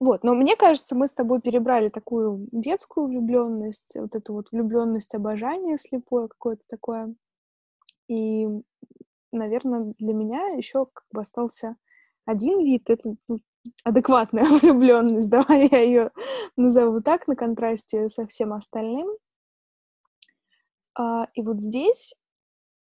Вот, 0.00 0.24
но 0.24 0.34
мне 0.34 0.56
кажется, 0.56 0.96
мы 0.96 1.06
с 1.06 1.12
тобой 1.12 1.40
перебрали 1.40 1.88
такую 1.88 2.48
детскую 2.50 3.06
влюбленность, 3.06 3.92
вот 3.94 4.16
эту 4.16 4.32
вот 4.32 4.50
влюбленность, 4.50 5.14
обожание 5.14 5.78
слепое 5.78 6.26
какое-то 6.26 6.64
такое. 6.68 7.14
И, 8.08 8.48
наверное, 9.30 9.94
для 9.98 10.12
меня 10.12 10.48
еще 10.56 10.86
как 10.86 11.04
бы 11.12 11.20
остался 11.20 11.76
один 12.24 12.64
вид, 12.64 12.90
это 12.90 13.14
ну, 13.28 13.38
адекватная 13.84 14.44
влюбленность, 14.60 15.30
давай 15.30 15.68
я 15.70 15.82
ее 15.82 16.10
назову 16.56 17.00
так, 17.00 17.28
на 17.28 17.36
контрасте 17.36 18.08
со 18.08 18.26
всем 18.26 18.54
остальным. 18.54 19.06
А, 20.98 21.28
и 21.34 21.42
вот 21.42 21.60
здесь 21.60 22.14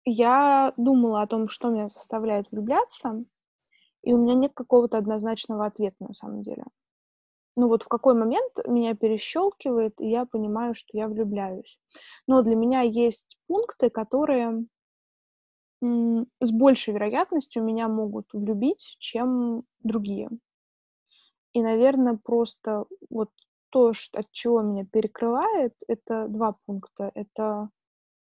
я 0.05 0.73
думала 0.77 1.21
о 1.21 1.27
том, 1.27 1.47
что 1.47 1.69
меня 1.69 1.87
заставляет 1.87 2.51
влюбляться, 2.51 3.23
и 4.03 4.13
у 4.13 4.17
меня 4.17 4.33
нет 4.33 4.53
какого-то 4.53 4.97
однозначного 4.97 5.65
ответа 5.65 5.97
на 5.99 6.13
самом 6.13 6.41
деле. 6.41 6.63
Ну 7.57 7.67
вот 7.67 7.83
в 7.83 7.87
какой 7.87 8.13
момент 8.13 8.53
меня 8.65 8.95
перещелкивает, 8.95 9.99
и 9.99 10.09
я 10.09 10.25
понимаю, 10.25 10.73
что 10.73 10.89
я 10.93 11.07
влюбляюсь. 11.07 11.79
Но 12.25 12.41
для 12.41 12.55
меня 12.55 12.81
есть 12.81 13.37
пункты, 13.47 13.89
которые 13.89 14.65
с 15.81 16.51
большей 16.51 16.93
вероятностью 16.93 17.63
меня 17.63 17.87
могут 17.87 18.27
влюбить, 18.33 18.95
чем 18.99 19.63
другие. 19.79 20.29
И, 21.53 21.61
наверное, 21.61 22.19
просто 22.23 22.85
вот 23.09 23.29
то, 23.69 23.91
от 24.13 24.31
чего 24.31 24.61
меня 24.61 24.85
перекрывает, 24.85 25.73
это 25.87 26.27
два 26.27 26.55
пункта. 26.65 27.11
Это 27.15 27.69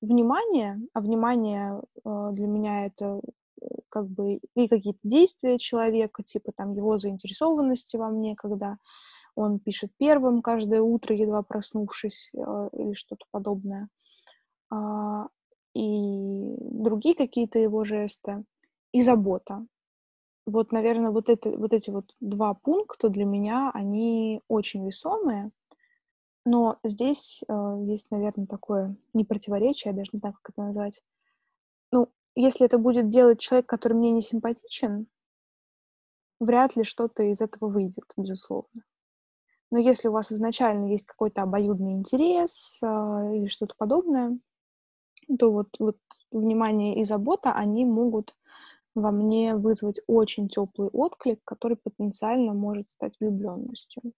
внимание, 0.01 0.79
а 0.93 1.01
внимание 1.01 1.81
э, 2.05 2.29
для 2.33 2.47
меня 2.47 2.85
это 2.85 3.21
э, 3.61 3.65
как 3.89 4.07
бы 4.07 4.39
и 4.55 4.67
какие-то 4.67 4.99
действия 5.03 5.57
человека, 5.57 6.23
типа 6.23 6.51
там 6.55 6.71
его 6.71 6.97
заинтересованности 6.97 7.97
во 7.97 8.09
мне, 8.09 8.35
когда 8.35 8.77
он 9.35 9.59
пишет 9.59 9.91
первым 9.97 10.41
каждое 10.41 10.81
утро, 10.81 11.15
едва 11.15 11.43
проснувшись, 11.43 12.31
э, 12.33 12.69
или 12.73 12.93
что-то 12.93 13.25
подобное. 13.31 13.89
А, 14.71 15.27
и 15.73 16.55
другие 16.59 17.15
какие-то 17.15 17.59
его 17.59 17.83
жесты, 17.83 18.43
и 18.91 19.01
забота. 19.01 19.65
Вот, 20.45 20.71
наверное, 20.71 21.11
вот, 21.11 21.29
это, 21.29 21.51
вот 21.51 21.73
эти 21.73 21.89
вот 21.89 22.15
два 22.19 22.53
пункта 22.53 23.09
для 23.09 23.25
меня, 23.25 23.71
они 23.73 24.41
очень 24.47 24.85
весомые, 24.85 25.51
но 26.45 26.79
здесь 26.83 27.43
э, 27.47 27.75
есть, 27.85 28.11
наверное, 28.11 28.47
такое 28.47 28.95
не 29.13 29.25
противоречие, 29.25 29.91
я 29.91 29.97
даже 29.97 30.09
не 30.13 30.19
знаю, 30.19 30.35
как 30.35 30.51
это 30.51 30.63
назвать. 30.63 31.01
Ну, 31.91 32.09
если 32.35 32.65
это 32.65 32.77
будет 32.77 33.09
делать 33.09 33.39
человек, 33.39 33.67
который 33.67 33.93
мне 33.93 34.11
не 34.11 34.21
симпатичен, 34.21 35.07
вряд 36.39 36.75
ли 36.75 36.83
что-то 36.83 37.23
из 37.23 37.41
этого 37.41 37.69
выйдет, 37.69 38.05
безусловно. 38.15 38.83
Но 39.71 39.77
если 39.77 40.07
у 40.07 40.11
вас 40.11 40.31
изначально 40.31 40.87
есть 40.87 41.05
какой-то 41.05 41.43
обоюдный 41.43 41.93
интерес 41.93 42.79
э, 42.81 42.85
или 43.35 43.47
что-то 43.47 43.75
подобное, 43.77 44.39
то 45.37 45.51
вот, 45.51 45.69
вот 45.77 45.97
внимание 46.31 46.99
и 46.99 47.03
забота, 47.03 47.51
они 47.51 47.85
могут 47.85 48.35
во 48.95 49.11
мне 49.11 49.55
вызвать 49.55 49.99
очень 50.07 50.47
теплый 50.47 50.89
отклик, 50.89 51.39
который 51.43 51.77
потенциально 51.77 52.53
может 52.53 52.89
стать 52.91 53.13
влюбленностью. 53.19 54.13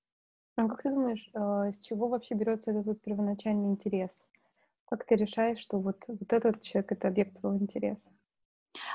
А 0.55 0.67
как 0.67 0.81
ты 0.83 0.89
думаешь, 0.89 1.29
э, 1.33 1.71
с 1.73 1.79
чего 1.79 2.07
вообще 2.07 2.35
берется 2.35 2.71
этот 2.71 2.85
вот 2.85 3.01
первоначальный 3.01 3.69
интерес? 3.69 4.23
Как 4.85 5.05
ты 5.05 5.15
решаешь, 5.15 5.59
что 5.59 5.79
вот, 5.79 6.03
вот 6.07 6.33
этот 6.33 6.61
человек— 6.61 6.91
это 6.93 7.07
объект 7.07 7.39
твоего 7.39 7.57
интереса? 7.57 8.09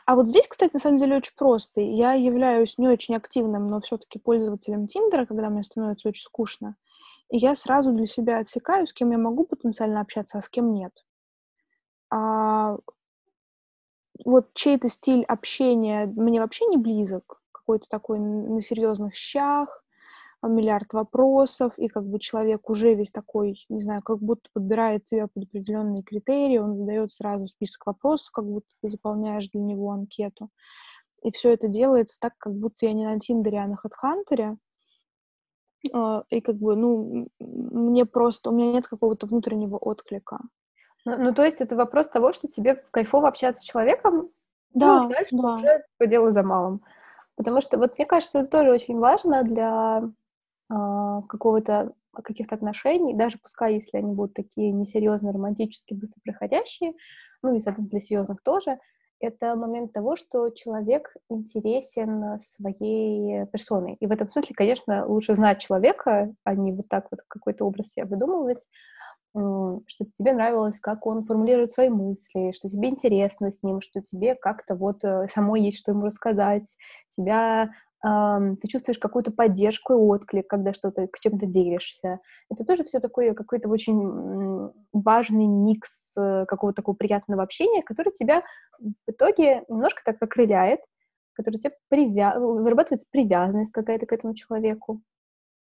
А 0.04 0.14
вот 0.14 0.28
здесь, 0.28 0.48
кстати, 0.48 0.72
на 0.72 0.78
самом 0.78 0.98
деле 0.98 1.16
очень 1.16 1.34
просто. 1.36 1.80
Я 1.80 2.12
являюсь 2.12 2.78
не 2.78 2.88
очень 2.88 3.16
активным, 3.16 3.66
но 3.66 3.80
все-таки 3.80 4.18
пользователем 4.18 4.86
Тиндера, 4.86 5.26
когда 5.26 5.50
мне 5.50 5.62
становится 5.62 6.08
очень 6.08 6.22
скучно. 6.22 6.76
И 7.30 7.38
я 7.38 7.54
сразу 7.54 7.92
для 7.92 8.06
себя 8.06 8.38
отсекаю, 8.38 8.86
с 8.86 8.92
кем 8.92 9.10
я 9.10 9.18
могу 9.18 9.44
потенциально 9.44 10.00
общаться, 10.00 10.38
а 10.38 10.40
с 10.40 10.48
кем 10.48 10.72
нет. 10.72 10.92
А 12.10 12.76
вот 14.24 14.52
чей-то 14.54 14.88
стиль 14.88 15.24
общения 15.24 16.06
мне 16.06 16.40
вообще 16.40 16.66
не 16.66 16.76
близок, 16.76 17.40
какой-то 17.52 17.88
такой 17.88 18.18
на 18.18 18.60
серьезных 18.60 19.14
щах, 19.14 19.84
миллиард 20.54 20.92
вопросов, 20.92 21.78
и 21.78 21.88
как 21.88 22.06
бы 22.06 22.18
человек 22.18 22.68
уже 22.70 22.94
весь 22.94 23.10
такой, 23.10 23.64
не 23.68 23.80
знаю, 23.80 24.02
как 24.02 24.18
будто 24.18 24.48
подбирает 24.52 25.04
тебя 25.04 25.26
под 25.26 25.44
определенные 25.44 26.02
критерии, 26.02 26.58
он 26.58 26.76
задает 26.76 27.10
сразу 27.12 27.46
список 27.46 27.86
вопросов, 27.86 28.30
как 28.32 28.44
будто 28.44 28.68
ты 28.82 28.88
заполняешь 28.88 29.48
для 29.50 29.60
него 29.60 29.90
анкету. 29.90 30.50
И 31.22 31.32
все 31.32 31.52
это 31.52 31.68
делается 31.68 32.18
так, 32.20 32.34
как 32.38 32.54
будто 32.54 32.86
я 32.86 32.92
не 32.92 33.06
на 33.06 33.18
Тиндере, 33.18 33.58
а 33.58 33.66
на 33.66 33.76
Хедхантере. 33.76 34.56
А, 35.92 36.24
и 36.30 36.40
как 36.40 36.56
бы, 36.56 36.76
ну, 36.76 37.28
мне 37.38 38.04
просто, 38.06 38.50
у 38.50 38.52
меня 38.52 38.72
нет 38.72 38.86
какого-то 38.86 39.26
внутреннего 39.26 39.76
отклика. 39.76 40.38
Ну, 41.04 41.16
ну, 41.18 41.34
то 41.34 41.44
есть 41.44 41.60
это 41.60 41.76
вопрос 41.76 42.08
того, 42.08 42.32
что 42.32 42.48
тебе 42.48 42.82
кайфово 42.90 43.28
общаться 43.28 43.62
с 43.62 43.64
человеком, 43.64 44.30
да, 44.74 45.02
ну, 45.02 45.08
дальше 45.08 45.36
да. 45.36 45.54
уже 45.54 45.84
по 45.98 46.06
делу 46.06 46.32
за 46.32 46.42
малым. 46.42 46.82
Потому 47.36 47.60
что 47.60 47.78
вот 47.78 47.96
мне 47.96 48.06
кажется, 48.06 48.40
это 48.40 48.48
тоже 48.48 48.70
очень 48.70 48.98
важно 48.98 49.42
для 49.42 49.70
а, 49.70 50.10
какого-то 50.68 51.92
каких-то 52.22 52.54
отношений, 52.54 53.14
даже 53.14 53.38
пускай, 53.38 53.74
если 53.74 53.98
они 53.98 54.14
будут 54.14 54.34
такие 54.34 54.72
несерьезные, 54.72 55.32
романтические, 55.32 55.98
быстро 55.98 56.20
проходящие, 56.24 56.94
ну 57.42 57.54
и, 57.54 57.60
соответственно, 57.60 57.90
для 57.90 58.00
серьезных 58.00 58.42
тоже, 58.42 58.78
это 59.20 59.54
момент 59.56 59.92
того, 59.92 60.16
что 60.16 60.50
человек 60.50 61.14
интересен 61.30 62.38
своей 62.42 63.46
персоной. 63.46 63.96
И 64.00 64.06
в 64.06 64.10
этом 64.10 64.28
смысле, 64.28 64.54
конечно, 64.54 65.06
лучше 65.06 65.34
знать 65.34 65.60
человека, 65.60 66.34
а 66.44 66.54
не 66.54 66.72
вот 66.72 66.88
так 66.88 67.06
вот 67.10 67.20
какой-то 67.28 67.64
образ 67.64 67.92
себе 67.92 68.04
выдумывать, 68.04 68.62
что 69.32 70.06
тебе 70.16 70.32
нравилось, 70.32 70.80
как 70.80 71.06
он 71.06 71.24
формулирует 71.26 71.70
свои 71.70 71.90
мысли, 71.90 72.52
что 72.52 72.68
тебе 72.68 72.88
интересно 72.88 73.52
с 73.52 73.62
ним, 73.62 73.82
что 73.82 74.00
тебе 74.00 74.34
как-то 74.34 74.74
вот 74.74 75.04
э, 75.04 75.28
самой 75.28 75.62
есть 75.62 75.78
что 75.78 75.92
ему 75.92 76.06
рассказать, 76.06 76.64
тебя 77.10 77.70
ты 78.02 78.68
чувствуешь 78.68 78.98
какую-то 78.98 79.32
поддержку 79.32 79.94
и 79.94 79.96
отклик, 79.96 80.46
когда 80.46 80.74
что-то 80.74 81.08
к 81.08 81.18
чем-то 81.18 81.46
делишься. 81.46 82.20
Это 82.50 82.64
тоже 82.64 82.84
все 82.84 83.00
такое 83.00 83.34
какой-то 83.34 83.68
очень 83.68 84.70
важный 84.92 85.46
микс 85.46 86.12
э, 86.16 86.44
какого-то 86.46 86.76
такого 86.76 86.94
приятного 86.94 87.42
общения, 87.42 87.82
который 87.82 88.12
тебя 88.12 88.42
в 88.78 89.10
итоге 89.10 89.64
немножко 89.68 90.02
так 90.04 90.22
окрыляет, 90.22 90.80
который 91.32 91.58
тебе 91.58 91.74
привя... 91.88 92.38
вырабатывается 92.38 93.08
привязанность 93.10 93.72
какая-то 93.72 94.06
к 94.06 94.12
этому 94.12 94.34
человеку. 94.34 95.00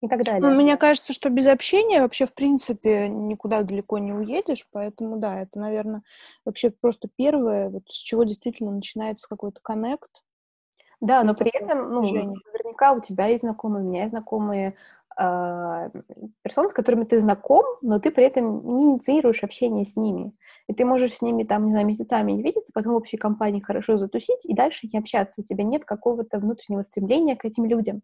и 0.03 0.09
так 0.09 0.23
далее. 0.25 0.41
Ну, 0.41 0.55
мне 0.55 0.77
кажется, 0.77 1.13
что 1.13 1.31
без 1.31 1.47
общения 1.47 2.01
вообще, 2.01 2.27
в 2.27 2.35
принципе, 2.35 3.09
никуда 3.09 3.63
далеко 3.63 3.99
не 3.99 4.13
уедешь, 4.13 4.69
поэтому, 4.73 5.17
да, 5.19 5.41
это, 5.43 5.59
наверное, 5.59 6.03
вообще 6.45 6.71
просто 6.71 7.09
первое, 7.17 7.71
вот 7.71 7.85
с 7.89 7.97
чего 7.97 8.25
действительно 8.25 8.73
начинается 8.73 9.27
какой-то 9.29 9.61
коннект. 9.63 10.11
Да, 11.01 11.23
но 11.25 11.35
при 11.35 11.51
этом, 11.51 11.91
ну, 11.93 12.01
наверняка 12.53 12.93
у 12.93 13.01
тебя 13.01 13.27
есть 13.27 13.43
знакомые, 13.45 13.85
у 13.85 13.89
меня 13.89 14.01
есть 14.03 14.13
знакомые, 14.13 14.75
э, 15.19 15.91
персоны, 16.43 16.69
с 16.71 16.73
которыми 16.73 17.05
ты 17.05 17.21
знаком, 17.21 17.65
но 17.83 17.99
ты 18.01 18.11
при 18.11 18.25
этом 18.25 18.77
не 18.77 18.85
инициируешь 18.87 19.43
общение 19.45 19.85
с 19.85 19.97
ними. 19.97 20.33
И 20.69 20.75
ты 20.75 20.85
можешь 20.85 21.15
с 21.15 21.23
ними 21.23 21.45
там, 21.45 21.67
не 21.67 21.73
знаю, 21.73 21.87
месяцами 21.87 22.33
не 22.33 22.43
видеться, 22.43 22.73
потом 22.75 22.95
в 22.95 22.97
общей 22.97 23.17
компании 23.19 23.61
хорошо 23.61 23.99
затусить 23.99 24.45
и 24.47 24.55
дальше 24.55 24.89
не 24.93 24.99
общаться. 24.99 25.41
У 25.43 25.45
тебя 25.45 25.65
нет 25.65 25.85
какого-то 25.85 26.39
внутреннего 26.39 26.83
стремления 26.83 27.37
к 27.37 27.45
этим 27.45 27.67
людям. 27.67 28.03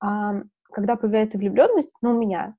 А, 0.00 0.42
когда 0.72 0.96
появляется 0.96 1.38
влюбленность, 1.38 1.92
ну, 2.02 2.10
у 2.12 2.18
меня, 2.18 2.56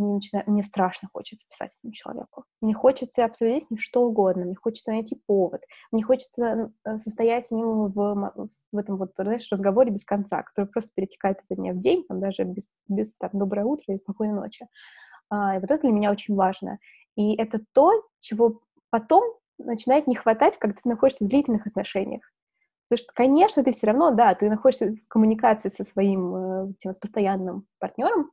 мне, 0.00 0.14
начинает, 0.14 0.46
мне 0.46 0.62
страшно 0.62 1.08
хочется 1.12 1.46
писать 1.48 1.72
этому 1.78 1.92
человеку. 1.92 2.44
Мне 2.60 2.74
хочется 2.74 3.24
обсудить 3.24 3.64
с 3.64 3.70
ним 3.70 3.78
что 3.78 4.02
угодно, 4.02 4.44
мне 4.44 4.56
хочется 4.56 4.90
найти 4.90 5.20
повод, 5.26 5.62
мне 5.92 6.02
хочется 6.02 6.72
э, 6.84 6.98
состоять 6.98 7.46
с 7.46 7.50
ним 7.50 7.86
в, 7.86 8.50
в 8.72 8.76
этом 8.76 8.96
вот, 8.96 9.12
знаешь, 9.16 9.48
разговоре 9.50 9.90
без 9.90 10.04
конца, 10.04 10.42
который 10.42 10.66
просто 10.66 10.90
перетекает 10.94 11.40
изо 11.42 11.54
дня 11.54 11.72
в 11.72 11.78
день, 11.78 12.04
там, 12.08 12.20
даже 12.20 12.44
без, 12.44 12.68
без 12.88 13.16
там, 13.16 13.30
«доброе 13.32 13.64
утро» 13.64 13.94
и 13.94 13.98
«спокойной 13.98 14.34
ночи». 14.34 14.66
А, 15.28 15.56
и 15.56 15.60
вот 15.60 15.70
это 15.70 15.82
для 15.82 15.92
меня 15.92 16.10
очень 16.10 16.34
важно. 16.34 16.78
И 17.16 17.36
это 17.36 17.60
то, 17.72 18.02
чего 18.18 18.60
потом 18.90 19.24
начинает 19.58 20.06
не 20.06 20.16
хватать, 20.16 20.58
когда 20.58 20.74
ты 20.74 20.88
находишься 20.88 21.24
в 21.24 21.28
длительных 21.28 21.66
отношениях. 21.66 22.22
Потому 22.88 23.04
что, 23.04 23.12
конечно, 23.14 23.62
ты 23.62 23.72
все 23.72 23.86
равно, 23.86 24.10
да, 24.10 24.34
ты 24.34 24.48
находишься 24.48 24.88
в 24.88 24.96
коммуникации 25.06 25.68
со 25.68 25.84
своим 25.84 26.34
э, 26.34 26.72
тем, 26.80 26.94
постоянным 26.96 27.66
партнером, 27.78 28.32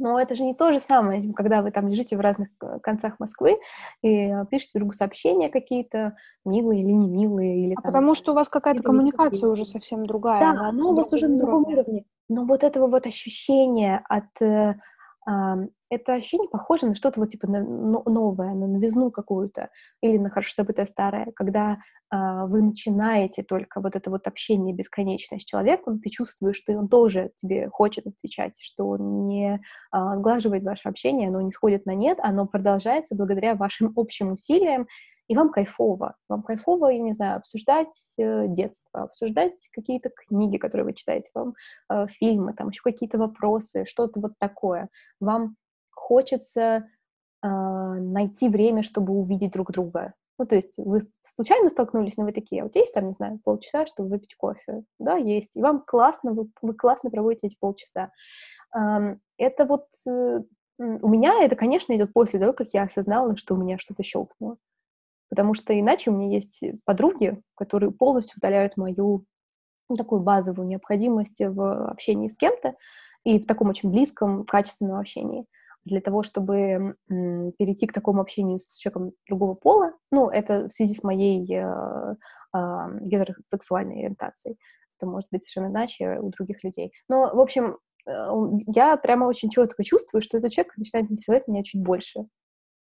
но 0.00 0.18
это 0.18 0.34
же 0.34 0.42
не 0.44 0.54
то 0.54 0.72
же 0.72 0.80
самое, 0.80 1.32
когда 1.34 1.62
вы 1.62 1.70
там 1.70 1.86
лежите 1.86 2.16
в 2.16 2.20
разных 2.20 2.48
э, 2.62 2.78
концах 2.82 3.20
Москвы 3.20 3.58
и 4.02 4.32
пишете 4.50 4.78
другу 4.78 4.92
сообщения 4.92 5.50
какие-то, 5.50 6.16
милые 6.44 6.80
или 6.80 6.90
не 6.90 7.08
милые. 7.08 7.64
Или, 7.64 7.72
а 7.74 7.82
там, 7.82 7.92
потому 7.92 8.14
что 8.14 8.32
у 8.32 8.34
вас 8.34 8.48
какая-то 8.48 8.82
коммуникация 8.82 9.48
уже 9.48 9.64
совсем 9.64 10.04
другая. 10.06 10.40
Да, 10.40 10.68
оно 10.68 10.90
у 10.90 10.94
вас 10.94 11.12
уже 11.12 11.28
на 11.28 11.38
другом 11.38 11.66
уровне. 11.66 12.04
Но 12.28 12.44
вот 12.44 12.64
этого 12.64 12.86
вот 12.86 13.06
ощущения 13.06 14.02
от 14.08 14.40
э, 14.40 14.74
это 15.26 16.14
ощущение 16.14 16.48
похоже 16.48 16.86
на 16.86 16.94
что-то 16.94 17.20
вот 17.20 17.30
типа 17.30 17.48
на, 17.48 17.62
новое, 17.62 18.54
на 18.54 18.66
новизну 18.66 19.10
какую-то 19.10 19.68
или 20.00 20.18
на 20.18 20.30
хорошо 20.30 20.52
забытое 20.56 20.86
старое, 20.86 21.32
когда 21.34 21.78
э, 22.12 22.16
вы 22.46 22.62
начинаете 22.62 23.42
только 23.42 23.80
вот 23.80 23.96
это 23.96 24.08
вот 24.08 24.26
общение 24.26 24.74
бесконечное 24.74 25.40
с 25.40 25.44
человеком, 25.44 26.00
ты 26.00 26.10
чувствуешь, 26.10 26.56
что 26.56 26.72
он 26.72 26.88
тоже 26.88 27.32
тебе 27.36 27.68
хочет 27.68 28.06
отвечать, 28.06 28.54
что 28.60 28.88
он 28.88 29.26
не 29.26 29.56
э, 29.56 29.58
отглаживает 29.90 30.62
ваше 30.62 30.88
общение, 30.88 31.28
оно 31.28 31.40
не 31.40 31.50
сходит 31.50 31.86
на 31.86 31.94
нет, 31.94 32.18
оно 32.22 32.46
продолжается 32.46 33.16
благодаря 33.16 33.54
вашим 33.54 33.92
общим 33.96 34.32
усилиям, 34.32 34.86
и 35.30 35.36
вам 35.36 35.50
кайфово. 35.50 36.16
Вам 36.28 36.42
кайфово, 36.42 36.88
я 36.88 36.98
не 36.98 37.12
знаю, 37.12 37.36
обсуждать 37.36 38.14
э, 38.18 38.48
детство, 38.48 39.02
обсуждать 39.04 39.68
какие-то 39.72 40.10
книги, 40.10 40.56
которые 40.56 40.86
вы 40.86 40.92
читаете, 40.92 41.30
вам 41.34 41.54
э, 41.88 42.08
фильмы, 42.08 42.52
там 42.52 42.70
еще 42.70 42.80
какие-то 42.82 43.16
вопросы, 43.16 43.84
что-то 43.86 44.18
вот 44.18 44.32
такое. 44.40 44.88
Вам 45.20 45.54
хочется 45.92 46.88
э, 47.44 47.48
найти 47.48 48.48
время, 48.48 48.82
чтобы 48.82 49.12
увидеть 49.12 49.52
друг 49.52 49.70
друга. 49.70 50.14
Ну, 50.36 50.46
то 50.46 50.56
есть 50.56 50.74
вы 50.78 51.00
случайно 51.22 51.70
столкнулись, 51.70 52.16
но 52.16 52.24
вы 52.24 52.32
такие, 52.32 52.62
а 52.62 52.64
вот 52.64 52.74
есть 52.74 52.92
там, 52.92 53.06
не 53.06 53.12
знаю, 53.12 53.38
полчаса, 53.44 53.86
чтобы 53.86 54.08
выпить 54.08 54.34
кофе? 54.34 54.82
Да, 54.98 55.14
есть. 55.14 55.56
И 55.56 55.62
вам 55.62 55.84
классно, 55.86 56.32
вы, 56.32 56.50
вы 56.60 56.74
классно 56.74 57.08
проводите 57.08 57.46
эти 57.46 57.56
полчаса. 57.60 58.10
Эм, 58.74 59.20
это 59.38 59.64
вот 59.64 59.86
э, 60.08 60.40
у 60.80 61.08
меня 61.08 61.44
это, 61.44 61.54
конечно, 61.54 61.94
идет 61.94 62.12
после 62.12 62.40
того, 62.40 62.52
как 62.52 62.70
я 62.72 62.82
осознала, 62.82 63.36
что 63.36 63.54
у 63.54 63.58
меня 63.58 63.78
что-то 63.78 64.02
щелкнуло. 64.02 64.56
Потому 65.30 65.54
что 65.54 65.78
иначе 65.78 66.10
у 66.10 66.16
меня 66.16 66.34
есть 66.36 66.62
подруги, 66.84 67.40
которые 67.54 67.92
полностью 67.92 68.36
удаляют 68.36 68.76
мою 68.76 69.24
ну, 69.88 69.96
такую 69.96 70.20
базовую 70.20 70.68
необходимость 70.68 71.40
в 71.40 71.88
общении 71.88 72.28
с 72.28 72.36
кем-то 72.36 72.74
и 73.24 73.38
в 73.40 73.46
таком 73.46 73.68
очень 73.68 73.90
близком, 73.90 74.44
качественном 74.44 74.98
общении. 74.98 75.46
Для 75.84 76.00
того, 76.00 76.22
чтобы 76.22 76.96
перейти 77.08 77.86
к 77.86 77.92
такому 77.92 78.20
общению 78.20 78.58
с 78.58 78.76
человеком 78.76 79.12
другого 79.26 79.54
пола, 79.54 79.92
ну, 80.10 80.28
это 80.28 80.68
в 80.68 80.72
связи 80.72 80.94
с 80.94 81.02
моей 81.02 81.42
э, 81.54 82.14
э, 82.54 82.98
гетеросексуальной 83.00 84.00
ориентацией. 84.00 84.58
Это 84.98 85.06
может 85.06 85.28
быть 85.30 85.44
совершенно 85.44 85.72
иначе 85.72 86.18
у 86.20 86.28
других 86.28 86.62
людей. 86.64 86.92
Но, 87.08 87.34
в 87.34 87.40
общем, 87.40 87.78
э, 88.06 88.30
я 88.66 88.96
прямо 88.98 89.24
очень 89.24 89.48
четко 89.48 89.82
чувствую, 89.82 90.20
что 90.20 90.36
этот 90.36 90.52
человек 90.52 90.76
начинает 90.76 91.10
интересовать 91.10 91.48
меня 91.48 91.62
чуть 91.62 91.82
больше 91.82 92.26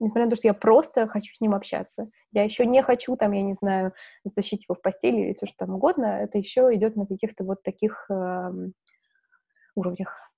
несмотря 0.01 0.24
на 0.24 0.30
то, 0.30 0.36
что 0.36 0.48
я 0.48 0.55
просто 0.55 1.07
хочу 1.07 1.34
с 1.34 1.40
ним 1.40 1.55
общаться. 1.55 2.11
Я 2.32 2.42
еще 2.42 2.66
не 2.66 2.82
хочу, 2.82 3.16
там, 3.16 3.32
я 3.32 3.42
не 3.42 3.55
знаю, 3.55 3.92
затащить 4.24 4.64
его 4.64 4.74
в 4.74 4.82
постель 4.82 5.14
или 5.14 5.34
все 5.34 5.46
что 5.46 5.59
там 5.59 5.74
угодно. 5.74 6.07
Это 6.07 6.38
еще 6.38 6.74
идет 6.74 6.96
на 6.96 7.07
каких-то 7.07 7.44
вот 7.44 7.62
таких 7.62 8.11
э, 8.11 8.51
уровнях. 9.76 10.32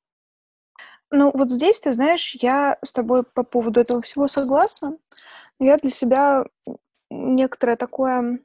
Ну, 1.10 1.30
вот 1.34 1.50
здесь, 1.50 1.78
ты 1.78 1.92
знаешь, 1.92 2.36
я 2.40 2.78
с 2.84 2.92
тобой 2.92 3.22
по 3.22 3.42
поводу 3.42 3.80
этого 3.80 4.02
всего 4.02 4.28
согласна. 4.28 4.96
Я 5.58 5.76
для 5.76 5.90
себя 5.90 6.44
некоторое 7.10 7.76
такое 7.76 8.40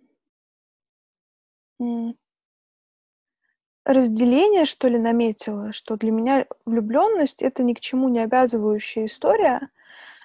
разделение, 3.85 4.65
что 4.65 4.89
ли, 4.89 4.99
наметила, 4.99 5.71
что 5.71 5.95
для 5.95 6.11
меня 6.11 6.45
влюбленность 6.65 7.41
это 7.41 7.63
ни 7.63 7.73
к 7.73 7.79
чему 7.79 8.09
не 8.09 8.19
обязывающая 8.19 9.05
история, 9.05 9.69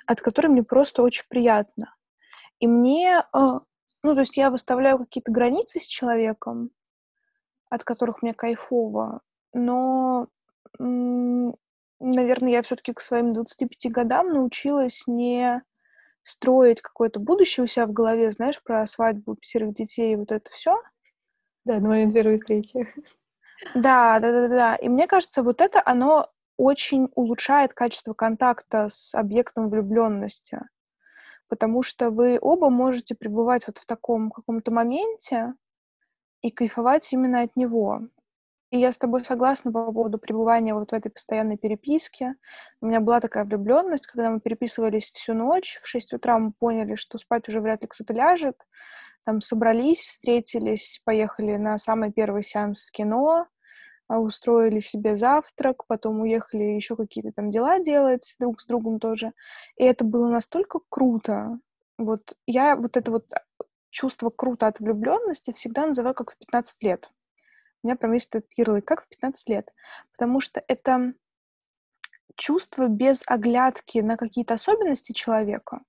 от 0.07 0.21
которой 0.21 0.49
мне 0.49 0.63
просто 0.63 1.03
очень 1.03 1.25
приятно. 1.29 1.95
И 2.59 2.67
мне, 2.67 3.25
э, 3.33 3.39
ну, 4.03 4.15
то 4.15 4.21
есть 4.21 4.37
я 4.37 4.51
выставляю 4.51 4.99
какие-то 4.99 5.33
границы 5.33 5.81
с 5.81 5.87
человеком, 5.87 6.71
от 7.71 7.85
которых 7.85 8.23
мне 8.23 8.33
кайфово, 8.33 9.21
но, 9.53 10.29
наверное, 10.79 12.51
я 12.51 12.63
все-таки 12.63 12.93
к 12.93 13.01
своим 13.01 13.33
25 13.33 13.91
годам 13.91 14.29
научилась 14.33 15.05
не 15.07 15.63
строить 16.25 16.81
какое-то 16.81 17.21
будущее 17.21 17.65
у 17.65 17.67
себя 17.67 17.87
в 17.87 17.93
голове, 17.93 18.31
знаешь, 18.31 18.63
про 18.63 18.87
свадьбу, 18.87 19.37
пятерых 19.37 19.75
детей 19.75 20.13
и 20.13 20.17
вот 20.17 20.31
это 20.31 20.51
все. 20.53 20.77
Да, 21.65 21.79
на 21.79 21.89
момент 21.89 22.15
первой 22.15 22.39
встречи. 22.39 22.87
Да, 23.75 24.19
да, 24.19 24.33
да, 24.33 24.49
да. 24.49 24.77
И 24.77 24.89
мне 24.89 25.07
кажется, 25.07 25.43
вот 25.43 25.61
это, 25.61 25.81
оно 25.85 26.29
очень 26.63 27.09
улучшает 27.17 27.75
качество 27.75 28.15
контакта 28.15 28.87
с 28.89 29.17
объектом 29.17 29.69
влюбленности, 29.69 30.61
потому 31.49 31.83
что 31.83 32.11
вы 32.11 32.39
оба 32.41 32.71
можете 32.71 33.17
пребывать 33.17 33.67
вот 33.67 33.79
в 33.79 33.85
таком 33.85 34.31
каком-то 34.31 34.71
моменте 34.71 35.55
и 36.41 36.53
кайфовать 36.53 37.13
именно 37.13 37.41
от 37.41 37.57
него. 37.57 38.03
И 38.71 38.79
я 38.79 38.93
с 38.93 38.97
тобой 38.97 39.25
согласна 39.25 39.73
по 39.73 39.91
поводу 39.93 40.19
пребывания 40.19 40.73
вот 40.73 40.93
в 40.93 40.95
этой 40.95 41.11
постоянной 41.11 41.59
переписке. 41.59 42.37
У 42.81 42.87
меня 42.87 43.01
была 43.01 43.19
такая 43.19 43.45
влюбленность, 43.45 44.07
когда 44.07 44.31
мы 44.31 44.39
переписывались 44.39 45.11
всю 45.11 45.35
ночь. 45.35 45.81
В 45.83 45.89
6 45.89 46.13
утра 46.13 46.39
мы 46.39 46.51
поняли, 46.53 46.95
что 46.95 47.19
спать 47.19 47.49
уже 47.49 47.61
вряд 47.61 47.83
ли 47.83 47.89
кто-то 47.89 48.15
ляжет. 48.15 48.57
Там 49.25 49.41
собрались, 49.41 50.05
встретились, 50.05 51.03
поехали 51.05 51.57
на 51.57 51.77
самый 51.77 52.13
первый 52.13 52.45
сеанс 52.45 52.85
в 52.85 52.93
кино. 52.93 53.49
А, 54.09 54.19
устроили 54.21 54.81
себе 54.81 55.17
завтрак, 55.17 55.87
потом 55.87 56.21
уехали 56.21 56.63
еще 56.63 56.97
какие-то 56.97 57.33
там 57.33 57.51
дела 57.51 57.79
делать 57.79 58.35
друг 58.39 58.61
с 58.61 58.67
другом 58.67 58.99
тоже. 58.99 59.33
И 59.77 59.85
это 59.85 60.05
было 60.05 60.29
настолько 60.29 60.81
круто. 60.89 61.59
Вот 61.99 62.37
я 62.47 62.77
вот 62.77 62.97
это 62.97 63.11
вот 63.11 63.31
чувство 63.91 64.31
круто 64.31 64.67
от 64.67 64.81
влюбленности 64.81 65.53
всегда 65.53 65.87
называю 65.87 66.15
как 66.15 66.33
в 66.33 66.37
15 66.39 66.83
лет. 66.83 67.11
У 67.83 67.87
меня 67.87 67.97
прям 67.97 68.13
есть 68.13 68.29
этот 68.35 68.53
ярлык, 68.57 68.85
как 68.85 69.05
в 69.05 69.09
15 69.09 69.49
лет. 69.49 69.73
Потому 70.13 70.41
что 70.41 70.63
это 70.67 71.15
чувство 72.37 72.89
без 72.89 73.23
оглядки 73.27 73.99
на 73.99 74.17
какие-то 74.17 74.55
особенности 74.55 75.13
человека 75.13 75.81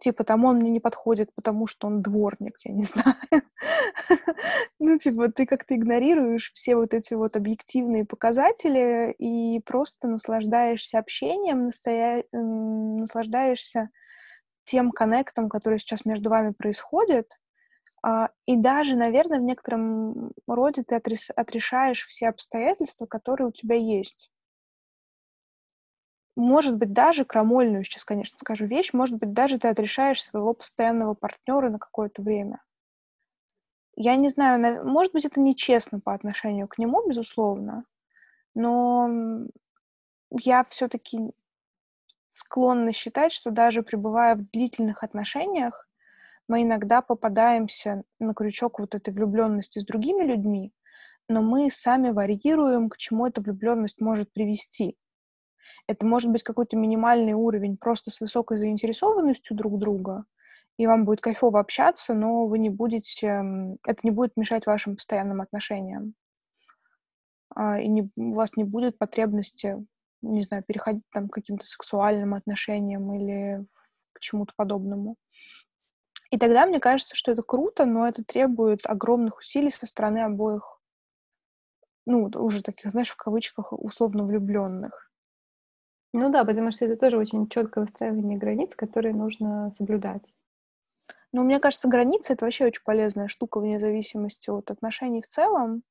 типа, 0.00 0.24
там 0.24 0.44
он 0.44 0.58
мне 0.58 0.70
не 0.70 0.80
подходит, 0.80 1.32
потому 1.34 1.66
что 1.66 1.86
он 1.86 2.00
дворник, 2.00 2.56
я 2.64 2.72
не 2.72 2.84
знаю. 2.84 3.16
Ну, 4.78 4.98
типа, 4.98 5.30
ты 5.30 5.46
как-то 5.46 5.76
игнорируешь 5.76 6.50
все 6.52 6.74
вот 6.74 6.94
эти 6.94 7.14
вот 7.14 7.36
объективные 7.36 8.04
показатели 8.04 9.14
и 9.18 9.60
просто 9.60 10.08
наслаждаешься 10.08 10.98
общением, 10.98 11.66
настоя... 11.66 12.24
наслаждаешься 12.32 13.90
тем 14.64 14.90
коннектом, 14.90 15.48
который 15.48 15.78
сейчас 15.78 16.04
между 16.04 16.30
вами 16.30 16.52
происходит, 16.52 17.38
а, 18.02 18.30
и 18.46 18.56
даже, 18.56 18.96
наверное, 18.96 19.38
в 19.38 19.42
некотором 19.42 20.32
роде 20.46 20.82
ты 20.82 20.94
отрешаешь 20.94 22.06
все 22.06 22.28
обстоятельства, 22.28 23.06
которые 23.06 23.48
у 23.48 23.52
тебя 23.52 23.76
есть 23.76 24.30
может 26.36 26.76
быть, 26.76 26.92
даже 26.92 27.24
крамольную 27.24 27.84
сейчас, 27.84 28.04
конечно, 28.04 28.38
скажу 28.38 28.66
вещь, 28.66 28.92
может 28.92 29.18
быть, 29.18 29.32
даже 29.32 29.58
ты 29.58 29.68
отрешаешь 29.68 30.22
своего 30.22 30.54
постоянного 30.54 31.14
партнера 31.14 31.70
на 31.70 31.78
какое-то 31.78 32.22
время. 32.22 32.62
Я 33.96 34.16
не 34.16 34.28
знаю, 34.28 34.86
может 34.86 35.12
быть, 35.12 35.24
это 35.24 35.40
нечестно 35.40 36.00
по 36.00 36.14
отношению 36.14 36.68
к 36.68 36.78
нему, 36.78 37.06
безусловно, 37.06 37.84
но 38.54 39.10
я 40.30 40.64
все-таки 40.64 41.32
склонна 42.30 42.92
считать, 42.92 43.32
что 43.32 43.50
даже 43.50 43.82
пребывая 43.82 44.36
в 44.36 44.48
длительных 44.50 45.02
отношениях, 45.02 45.88
мы 46.48 46.62
иногда 46.62 47.02
попадаемся 47.02 48.02
на 48.18 48.34
крючок 48.34 48.80
вот 48.80 48.94
этой 48.94 49.12
влюбленности 49.12 49.78
с 49.78 49.84
другими 49.84 50.24
людьми, 50.24 50.72
но 51.28 51.42
мы 51.42 51.70
сами 51.70 52.10
варьируем, 52.10 52.88
к 52.88 52.96
чему 52.96 53.26
эта 53.26 53.40
влюбленность 53.40 54.00
может 54.00 54.32
привести. 54.32 54.96
Это 55.86 56.06
может 56.06 56.30
быть 56.30 56.42
какой-то 56.42 56.76
минимальный 56.76 57.32
уровень 57.32 57.76
просто 57.76 58.10
с 58.10 58.20
высокой 58.20 58.58
заинтересованностью 58.58 59.56
друг 59.56 59.78
друга, 59.78 60.24
и 60.76 60.86
вам 60.86 61.04
будет 61.04 61.20
кайфово 61.20 61.60
общаться, 61.60 62.14
но 62.14 62.46
вы 62.46 62.58
не 62.58 62.70
будете, 62.70 63.42
это 63.86 64.00
не 64.02 64.10
будет 64.10 64.36
мешать 64.36 64.66
вашим 64.66 64.96
постоянным 64.96 65.40
отношениям. 65.40 66.14
А, 67.54 67.80
и 67.80 67.88
не, 67.88 68.10
у 68.16 68.32
вас 68.32 68.56
не 68.56 68.64
будет 68.64 68.96
потребности, 68.96 69.84
не 70.22 70.42
знаю, 70.42 70.62
переходить 70.66 71.04
там 71.12 71.28
к 71.28 71.34
каким-то 71.34 71.66
сексуальным 71.66 72.34
отношениям 72.34 73.12
или 73.14 73.66
к 74.12 74.20
чему-то 74.20 74.52
подобному. 74.56 75.16
И 76.30 76.38
тогда 76.38 76.64
мне 76.64 76.78
кажется, 76.78 77.16
что 77.16 77.32
это 77.32 77.42
круто, 77.42 77.86
но 77.86 78.06
это 78.06 78.22
требует 78.24 78.86
огромных 78.86 79.38
усилий 79.38 79.70
со 79.70 79.86
стороны 79.86 80.18
обоих, 80.18 80.80
ну, 82.06 82.30
уже 82.34 82.62
таких, 82.62 82.90
знаешь, 82.90 83.10
в 83.10 83.16
кавычках, 83.16 83.72
условно 83.72 84.24
влюбленных. 84.24 85.09
Ну 86.12 86.30
да, 86.30 86.44
потому 86.44 86.70
что 86.70 86.86
это 86.86 86.96
тоже 86.96 87.18
очень 87.18 87.48
четкое 87.48 87.84
выстраивание 87.84 88.36
границ, 88.36 88.74
которые 88.74 89.14
нужно 89.14 89.70
соблюдать. 89.72 90.22
Ну, 91.32 91.44
мне 91.44 91.60
кажется, 91.60 91.88
границы— 91.88 92.32
это 92.34 92.44
вообще 92.44 92.66
очень 92.66 92.82
полезная 92.84 93.28
штука 93.28 93.60
вне 93.60 93.78
зависимости 93.78 94.50
от 94.50 94.70
отношений 94.70 95.22
в 95.22 95.28
целом. 95.28 95.82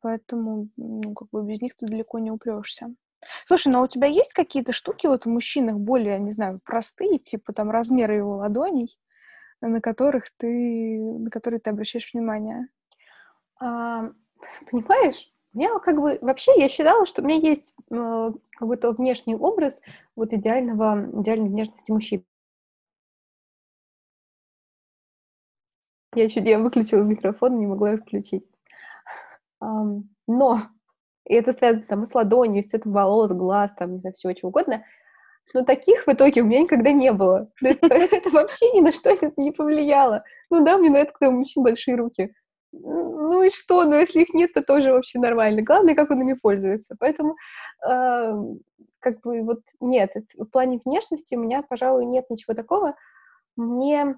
Поэтому, 0.00 0.68
ну, 0.76 1.12
как 1.14 1.28
бы 1.30 1.42
без 1.44 1.60
них 1.60 1.74
ты 1.76 1.86
далеко 1.86 2.20
не 2.20 2.30
упрешься. 2.30 2.94
Слушай, 3.46 3.72
ну 3.72 3.80
а 3.80 3.82
у 3.82 3.88
тебя 3.88 4.06
есть 4.06 4.32
какие-то 4.32 4.72
штуки 4.72 5.08
вот 5.08 5.24
в 5.24 5.28
мужчинах 5.28 5.76
более, 5.76 6.20
не 6.20 6.30
знаю, 6.30 6.60
простые, 6.64 7.18
типа 7.18 7.52
там 7.52 7.70
размеры 7.70 8.14
его 8.14 8.36
ладоней, 8.36 8.96
на 9.60 9.80
которых 9.80 10.26
ты, 10.36 11.00
на 11.00 11.30
которые 11.30 11.58
ты 11.58 11.70
обращаешь 11.70 12.12
внимание? 12.12 12.68
А, 13.60 14.10
понимаешь, 14.70 15.28
я 15.54 15.78
как 15.78 16.00
бы 16.00 16.18
вообще 16.20 16.52
я 16.56 16.68
считала, 16.68 17.06
что 17.06 17.22
у 17.22 17.24
меня 17.24 17.38
есть 17.38 17.72
э, 17.90 18.30
какой-то 18.52 18.92
внешний 18.92 19.36
образ 19.36 19.80
вот 20.16 20.32
идеального 20.32 21.08
идеальной 21.20 21.48
внешности 21.48 21.90
мужчины. 21.90 22.24
Я 26.14 26.28
чуть 26.28 26.46
я 26.46 26.58
выключила 26.58 27.02
микрофон, 27.02 27.58
не 27.58 27.66
могла 27.66 27.90
его 27.90 28.02
включить. 28.02 28.44
Но 29.60 30.62
и 31.26 31.34
это 31.34 31.52
связано 31.52 31.84
там 31.84 32.02
и 32.02 32.06
с 32.06 32.14
ладонью, 32.14 32.60
и 32.60 32.66
с 32.66 32.70
цветом 32.70 32.92
волос, 32.92 33.30
глаз, 33.32 33.72
там, 33.76 33.92
не 33.92 33.98
знаю, 34.00 34.14
всего 34.14 34.32
чего 34.32 34.48
угодно. 34.48 34.84
Но 35.54 35.64
таких 35.64 36.06
в 36.06 36.08
итоге 36.08 36.42
у 36.42 36.44
меня 36.44 36.60
никогда 36.62 36.92
не 36.92 37.12
было. 37.12 37.50
То 37.60 37.68
есть 37.68 37.80
это 37.82 38.30
вообще 38.30 38.70
ни 38.72 38.80
на 38.80 38.92
что 38.92 39.10
это 39.10 39.32
не 39.36 39.50
повлияло. 39.50 40.24
Ну 40.50 40.64
да, 40.64 40.78
мне 40.78 40.96
это, 40.98 41.12
когда 41.12 41.30
у 41.30 41.38
мужчин 41.38 41.62
большие 41.62 41.96
руки. 41.96 42.34
Ну 42.82 43.42
и 43.42 43.50
что? 43.50 43.84
Ну 43.84 43.98
если 43.98 44.22
их 44.22 44.34
нет, 44.34 44.52
то 44.54 44.62
тоже 44.62 44.92
вообще 44.92 45.18
нормально. 45.18 45.62
Главное, 45.62 45.94
как 45.94 46.10
он 46.10 46.22
ими 46.22 46.34
пользуется. 46.34 46.96
Поэтому 46.98 47.36
э, 47.88 48.32
как 49.00 49.20
бы 49.20 49.42
вот 49.42 49.60
нет, 49.80 50.12
в 50.36 50.44
плане 50.46 50.80
внешности 50.84 51.34
у 51.34 51.40
меня, 51.40 51.62
пожалуй, 51.62 52.04
нет 52.04 52.30
ничего 52.30 52.54
такого. 52.54 52.94
Мне 53.56 54.16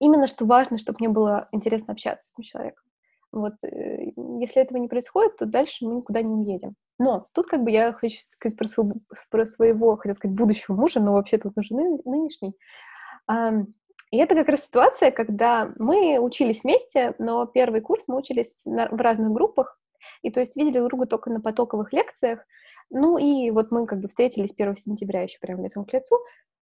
именно 0.00 0.26
что 0.26 0.44
важно, 0.44 0.78
чтобы 0.78 0.98
мне 1.00 1.08
было 1.08 1.48
интересно 1.52 1.92
общаться 1.92 2.28
с 2.28 2.32
этим 2.32 2.44
человеком. 2.44 2.84
Вот, 3.30 3.54
э, 3.64 4.12
если 4.40 4.62
этого 4.62 4.78
не 4.78 4.88
происходит, 4.88 5.36
то 5.36 5.46
дальше 5.46 5.86
мы 5.86 5.94
никуда 5.94 6.22
не 6.22 6.34
уедем. 6.34 6.74
Но 6.98 7.28
тут 7.32 7.46
как 7.46 7.62
бы 7.62 7.70
я 7.70 7.92
хочу 7.92 8.18
сказать 8.20 8.56
про 8.58 8.68
своего, 8.68 8.94
про 9.30 9.46
своего 9.46 9.96
хотел 9.96 10.14
сказать, 10.14 10.36
будущего 10.36 10.74
мужа, 10.74 11.00
но 11.00 11.14
вообще 11.14 11.38
тут 11.38 11.56
ны, 11.56 11.98
нынешний. 12.04 12.54
И 14.12 14.18
это 14.18 14.34
как 14.34 14.48
раз 14.48 14.66
ситуация, 14.66 15.10
когда 15.10 15.72
мы 15.78 16.18
учились 16.18 16.62
вместе, 16.62 17.14
но 17.18 17.46
первый 17.46 17.80
курс 17.80 18.04
мы 18.08 18.18
учились 18.18 18.62
на, 18.66 18.86
в 18.88 19.00
разных 19.00 19.32
группах, 19.32 19.80
и 20.20 20.30
то 20.30 20.40
есть 20.40 20.54
видели 20.54 20.78
друг 20.78 20.90
друга 20.90 21.06
только 21.06 21.30
на 21.30 21.40
потоковых 21.40 21.94
лекциях. 21.94 22.40
Ну 22.90 23.16
и 23.16 23.50
вот 23.50 23.70
мы 23.70 23.86
как 23.86 24.00
бы 24.00 24.08
встретились 24.08 24.52
1 24.56 24.76
сентября 24.76 25.22
еще 25.22 25.38
прямо 25.40 25.64
лицом 25.64 25.86
к 25.86 25.92
лицу, 25.94 26.18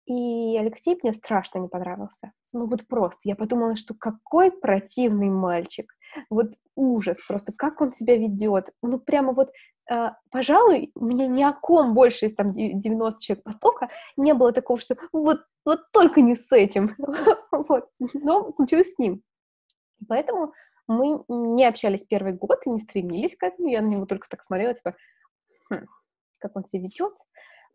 и 0.05 0.57
Алексей 0.57 0.97
мне 1.01 1.13
страшно 1.13 1.59
не 1.59 1.67
понравился. 1.67 2.31
Ну 2.53 2.67
вот 2.67 2.87
просто. 2.87 3.21
Я 3.23 3.35
подумала, 3.35 3.75
что 3.75 3.95
какой 3.95 4.51
противный 4.51 5.29
мальчик. 5.29 5.91
Вот 6.29 6.53
ужас 6.75 7.19
просто, 7.27 7.51
как 7.51 7.81
он 7.81 7.91
себя 7.91 8.15
ведет. 8.15 8.69
Ну 8.83 8.99
прямо 8.99 9.33
вот, 9.33 9.51
э, 9.91 10.11
пожалуй, 10.29 10.91
меня 10.95 11.27
ни 11.27 11.41
о 11.41 11.53
ком 11.53 11.93
больше 11.95 12.27
из 12.27 12.35
там 12.35 12.51
90 12.51 13.21
человек 13.21 13.43
потока 13.43 13.89
не 14.15 14.33
было 14.33 14.53
такого, 14.53 14.79
что 14.79 14.95
вот, 15.11 15.41
вот 15.65 15.91
только 15.91 16.21
не 16.21 16.35
с 16.35 16.51
этим. 16.51 16.95
вот. 17.51 17.89
Но 18.13 18.53
случилось 18.55 18.93
с 18.93 18.99
ним. 18.99 19.23
Поэтому 20.07 20.53
мы 20.87 21.23
не 21.27 21.65
общались 21.65 22.03
первый 22.03 22.33
год 22.33 22.59
и 22.65 22.69
не 22.69 22.79
стремились 22.79 23.35
к 23.35 23.43
этому. 23.43 23.69
Я 23.69 23.81
на 23.81 23.87
него 23.87 24.05
только 24.05 24.29
так 24.29 24.43
смотрела, 24.43 24.75
типа, 24.75 24.95
хм, 25.71 25.87
как 26.37 26.55
он 26.55 26.65
себя 26.65 26.83
ведет 26.83 27.13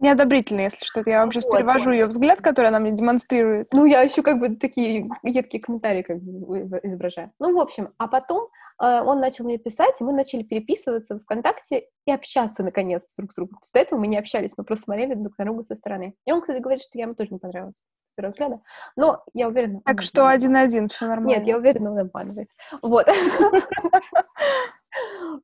неодобрительно, 0.00 0.60
если 0.60 0.84
что-то. 0.84 1.10
Я 1.10 1.20
вам 1.20 1.30
сейчас 1.30 1.44
вот, 1.44 1.56
перевожу 1.56 1.86
вот. 1.86 1.92
ее 1.92 2.06
взгляд, 2.06 2.40
который 2.40 2.68
она 2.68 2.78
мне 2.80 2.92
демонстрирует. 2.92 3.68
Ну, 3.72 3.84
я 3.84 4.02
еще 4.02 4.22
как 4.22 4.40
бы 4.40 4.56
такие 4.56 5.08
едкие 5.22 5.62
комментарии 5.62 6.02
как 6.02 6.20
бы 6.20 6.80
изображаю. 6.82 7.32
Ну, 7.38 7.54
в 7.54 7.60
общем, 7.60 7.90
а 7.98 8.08
потом 8.08 8.48
э, 8.82 9.02
он 9.02 9.20
начал 9.20 9.44
мне 9.44 9.58
писать, 9.58 9.94
и 10.00 10.04
мы 10.04 10.12
начали 10.12 10.42
переписываться 10.42 11.16
в 11.16 11.20
ВКонтакте 11.20 11.86
и 12.06 12.12
общаться, 12.12 12.62
наконец, 12.62 13.02
друг 13.16 13.32
с 13.32 13.36
другом. 13.36 13.56
То 13.56 13.64
есть 13.64 13.74
до 13.74 13.80
этого 13.80 13.98
мы 13.98 14.06
не 14.06 14.18
общались, 14.18 14.52
мы 14.56 14.64
просто 14.64 14.84
смотрели 14.84 15.14
друг 15.14 15.36
на 15.38 15.44
друга 15.44 15.62
со 15.62 15.76
стороны. 15.76 16.14
И 16.26 16.32
он, 16.32 16.40
кстати, 16.40 16.60
говорит, 16.60 16.82
что 16.82 16.98
я 16.98 17.04
ему 17.04 17.14
тоже 17.14 17.30
не 17.30 17.38
понравилась 17.38 17.82
с 18.06 18.14
первого 18.14 18.30
взгляда. 18.30 18.60
Но 18.96 19.22
я 19.34 19.48
уверена... 19.48 19.80
Так 19.84 20.02
что 20.02 20.28
один-один, 20.28 20.88
все 20.88 21.06
нормально. 21.06 21.38
Нет, 21.38 21.46
я 21.46 21.56
уверена, 21.56 21.92
он 21.92 21.98
обманывает. 21.98 22.48
Вот. 22.82 23.06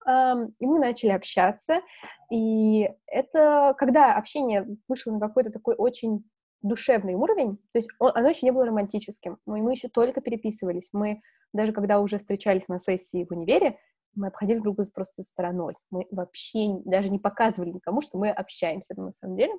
И 0.06 0.66
мы 0.66 0.78
начали 0.80 1.10
общаться, 1.10 1.80
и 2.32 2.90
это, 3.06 3.74
когда 3.78 4.16
общение 4.16 4.66
вышло 4.88 5.12
на 5.12 5.20
какой-то 5.20 5.50
такой 5.50 5.76
очень 5.76 6.24
душевный 6.62 7.14
уровень, 7.14 7.56
то 7.72 7.78
есть 7.78 7.88
он, 7.98 8.10
оно 8.14 8.30
еще 8.30 8.44
не 8.44 8.50
было 8.50 8.66
романтическим, 8.66 9.38
мы, 9.46 9.62
мы 9.62 9.72
еще 9.72 9.88
только 9.88 10.20
переписывались, 10.20 10.88
мы 10.92 11.20
даже 11.52 11.72
когда 11.72 12.00
уже 12.00 12.18
встречались 12.18 12.66
на 12.68 12.80
сессии 12.80 13.24
в 13.24 13.32
универе, 13.32 13.78
мы 14.14 14.28
обходили 14.28 14.58
друг 14.58 14.76
друга 14.76 14.90
просто 14.92 15.22
стороной, 15.22 15.76
мы 15.90 16.06
вообще 16.10 16.80
даже 16.84 17.08
не 17.10 17.18
показывали 17.18 17.70
никому, 17.70 18.00
что 18.00 18.18
мы 18.18 18.30
общаемся 18.30 19.00
на 19.00 19.12
самом 19.12 19.36
деле, 19.36 19.52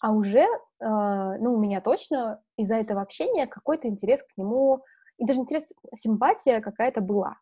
а 0.00 0.12
уже, 0.12 0.40
э, 0.40 0.46
ну, 0.80 1.54
у 1.54 1.58
меня 1.58 1.80
точно 1.80 2.40
из-за 2.56 2.76
этого 2.76 3.02
общения 3.02 3.46
какой-то 3.46 3.88
интерес 3.88 4.22
к 4.22 4.36
нему, 4.36 4.84
и 5.18 5.24
даже 5.24 5.40
интерес, 5.40 5.68
симпатия 5.96 6.60
какая-то 6.60 7.00
была. 7.00 7.36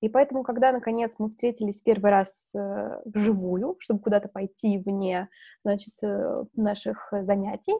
И 0.00 0.08
поэтому, 0.08 0.42
когда, 0.42 0.72
наконец, 0.72 1.14
мы 1.18 1.30
встретились 1.30 1.80
первый 1.80 2.10
раз 2.10 2.28
э, 2.54 3.00
вживую, 3.06 3.76
чтобы 3.78 4.00
куда-то 4.00 4.28
пойти 4.28 4.78
вне, 4.78 5.28
значит, 5.64 5.94
э, 6.02 6.44
наших 6.54 7.12
занятий, 7.22 7.74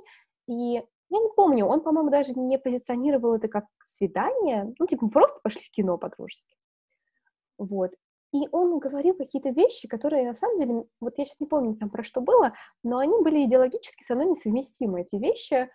и 0.48 0.82
я 1.08 1.20
не 1.20 1.28
помню, 1.36 1.66
он, 1.66 1.82
по-моему, 1.82 2.10
даже 2.10 2.32
не 2.32 2.58
позиционировал 2.58 3.34
это 3.34 3.48
как 3.48 3.66
свидание, 3.84 4.74
ну, 4.78 4.86
типа, 4.86 5.04
мы 5.04 5.10
просто 5.10 5.40
пошли 5.42 5.62
в 5.62 5.70
кино 5.70 5.98
по-дружески. 5.98 6.56
Вот. 7.58 7.92
И 8.32 8.48
он 8.50 8.78
говорил 8.78 9.14
какие-то 9.14 9.50
вещи, 9.50 9.86
которые, 9.88 10.26
на 10.26 10.34
самом 10.34 10.58
деле, 10.58 10.84
вот 11.00 11.16
я 11.16 11.24
сейчас 11.24 11.40
не 11.40 11.46
помню 11.46 11.76
там 11.76 11.90
про 11.90 12.02
что 12.02 12.20
было, 12.20 12.52
но 12.82 12.98
они 12.98 13.22
были 13.22 13.44
идеологически 13.44 14.02
со 14.02 14.14
мной 14.14 14.30
несовместимы, 14.30 15.02
эти 15.02 15.16
вещи, 15.16 15.70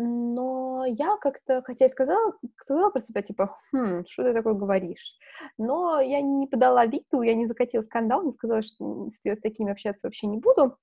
но 0.00 0.84
я 0.86 1.16
как-то, 1.16 1.60
хотя 1.62 1.86
и 1.86 1.88
сказала, 1.88 2.32
сказала 2.60 2.90
про 2.90 3.00
себя, 3.00 3.20
типа, 3.20 3.58
хм, 3.72 4.04
что 4.08 4.22
ты 4.22 4.32
такое 4.32 4.54
говоришь? 4.54 5.16
Но 5.58 5.98
я 5.98 6.20
не 6.20 6.46
подала 6.46 6.86
виду, 6.86 7.22
я 7.22 7.34
не 7.34 7.46
закатила 7.46 7.82
скандал, 7.82 8.22
не 8.22 8.30
сказала, 8.30 8.62
что 8.62 9.08
с 9.10 9.40
такими 9.40 9.72
общаться 9.72 10.06
вообще 10.06 10.28
не 10.28 10.38
буду. 10.38 10.76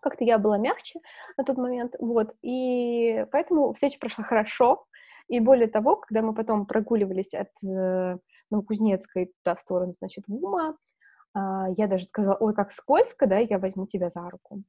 Как-то 0.00 0.24
я 0.24 0.38
была 0.38 0.56
мягче 0.56 1.00
на 1.36 1.44
тот 1.44 1.58
момент, 1.58 1.94
вот, 1.98 2.34
и 2.40 3.26
поэтому 3.32 3.74
встреча 3.74 3.98
прошла 3.98 4.24
хорошо, 4.24 4.86
и 5.28 5.40
более 5.40 5.68
того, 5.68 5.96
когда 5.96 6.22
мы 6.22 6.32
потом 6.32 6.64
прогуливались 6.64 7.34
от 7.34 7.50
э, 7.62 8.16
Новокузнецкой 8.50 9.34
туда 9.42 9.56
в 9.56 9.60
сторону, 9.60 9.94
значит, 9.98 10.24
ГУМа, 10.26 10.78
э, 11.34 11.38
я 11.76 11.86
даже 11.86 12.06
сказала, 12.06 12.36
ой, 12.40 12.54
как 12.54 12.72
скользко, 12.72 13.26
да, 13.26 13.36
я 13.36 13.58
возьму 13.58 13.86
тебя 13.86 14.08
за 14.08 14.30
руку 14.30 14.62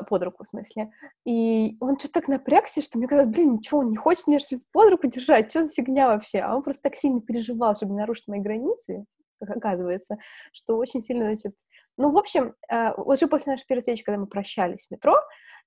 под 0.00 0.22
руку, 0.22 0.44
в 0.44 0.48
смысле. 0.48 0.90
И 1.24 1.76
он 1.80 1.98
что-то 1.98 2.14
так 2.14 2.28
напрягся, 2.28 2.82
что 2.82 2.98
мне 2.98 3.06
казалось, 3.06 3.30
блин, 3.30 3.54
ничего, 3.54 3.80
он 3.80 3.90
не 3.90 3.96
хочет 3.96 4.26
меня 4.26 4.40
что 4.40 4.56
под 4.72 4.90
руку 4.90 5.06
держать, 5.06 5.50
что 5.50 5.62
за 5.62 5.70
фигня 5.70 6.08
вообще? 6.08 6.38
А 6.40 6.56
он 6.56 6.62
просто 6.62 6.82
так 6.82 6.96
сильно 6.96 7.20
переживал, 7.20 7.76
чтобы 7.76 7.94
нарушить 7.94 8.28
мои 8.28 8.40
границы, 8.40 9.04
как 9.40 9.56
оказывается, 9.56 10.16
что 10.52 10.76
очень 10.76 11.02
сильно, 11.02 11.26
значит... 11.26 11.54
Ну, 11.98 12.10
в 12.10 12.16
общем, 12.16 12.54
э, 12.70 12.92
уже 12.94 13.26
после 13.26 13.52
нашей 13.52 13.66
первой 13.66 13.80
встречи, 13.80 14.02
когда 14.02 14.18
мы 14.18 14.26
прощались 14.26 14.86
в 14.86 14.90
метро, 14.90 15.14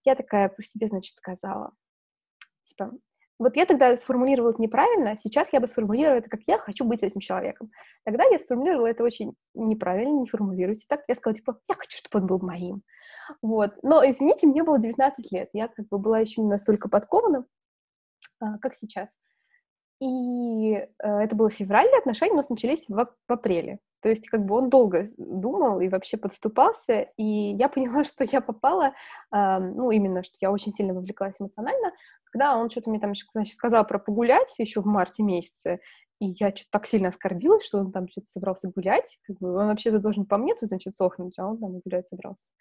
я 0.03 0.15
такая 0.15 0.49
про 0.49 0.63
себе, 0.63 0.87
значит, 0.87 1.15
сказала, 1.15 1.71
типа, 2.63 2.91
вот 3.37 3.55
я 3.57 3.65
тогда 3.65 3.97
сформулировала 3.97 4.51
это 4.51 4.61
неправильно, 4.61 5.17
сейчас 5.17 5.49
я 5.51 5.59
бы 5.59 5.67
сформулировала 5.67 6.19
это 6.19 6.29
как 6.29 6.41
я 6.47 6.57
хочу 6.57 6.85
быть 6.85 7.03
этим 7.03 7.19
человеком. 7.19 7.69
Тогда 8.05 8.23
я 8.23 8.39
сформулировала 8.39 8.87
это 8.87 9.03
очень 9.03 9.33
неправильно, 9.53 10.21
не 10.21 10.27
формулируйте 10.27 10.85
так. 10.87 11.01
Я 11.07 11.15
сказала, 11.15 11.35
типа, 11.35 11.59
я 11.67 11.75
хочу, 11.75 11.97
чтобы 11.97 12.21
он 12.21 12.27
был 12.27 12.39
моим. 12.39 12.81
Вот. 13.41 13.73
Но, 13.83 14.03
извините, 14.05 14.47
мне 14.47 14.63
было 14.63 14.79
19 14.79 15.31
лет, 15.31 15.49
я 15.53 15.67
как 15.67 15.87
бы 15.87 15.97
была 15.97 16.19
еще 16.19 16.41
не 16.41 16.47
настолько 16.47 16.89
подкована, 16.89 17.45
а, 18.39 18.57
как 18.59 18.75
сейчас. 18.75 19.09
И 20.01 20.73
э, 20.73 20.87
это 20.99 21.35
было 21.35 21.49
в 21.49 21.53
феврале, 21.53 21.97
отношения 21.97 22.33
у 22.33 22.37
нас 22.37 22.49
начались 22.49 22.85
в, 22.89 22.95
в 22.95 23.31
апреле. 23.31 23.79
То 24.01 24.09
есть 24.09 24.27
как 24.27 24.45
бы 24.45 24.55
он 24.55 24.69
долго 24.69 25.07
думал 25.17 25.79
и 25.79 25.87
вообще 25.87 26.17
подступался, 26.17 27.07
и 27.17 27.23
я 27.23 27.69
поняла, 27.69 28.03
что 28.03 28.23
я 28.25 28.41
попала, 28.41 28.93
э, 29.33 29.57
ну, 29.59 29.91
именно, 29.91 30.23
что 30.23 30.35
я 30.41 30.51
очень 30.51 30.73
сильно 30.73 30.93
вовлеклась 30.93 31.35
эмоционально, 31.39 31.91
когда 32.25 32.57
он 32.57 32.69
что-то 32.69 32.89
мне 32.89 32.99
там 32.99 33.13
значит, 33.33 33.55
сказал 33.55 33.85
про 33.87 33.97
погулять 33.97 34.53
еще 34.57 34.81
в 34.81 34.85
марте 34.85 35.23
месяце, 35.23 35.79
и 36.19 36.27
я 36.39 36.49
что-то 36.49 36.71
так 36.71 36.87
сильно 36.87 37.09
оскорбилась, 37.09 37.65
что 37.65 37.79
он 37.79 37.91
там 37.91 38.07
что-то 38.09 38.27
собрался 38.27 38.69
гулять, 38.69 39.17
как 39.23 39.37
бы 39.37 39.53
он 39.55 39.67
вообще-то 39.67 39.99
должен 39.99 40.25
по 40.25 40.37
мне 40.37 40.53
тут, 40.55 40.69
значит, 40.69 40.95
сохнуть, 40.95 41.39
а 41.39 41.47
он 41.47 41.57
там 41.57 41.79
гулять 41.79 42.07
собрался. 42.09 42.51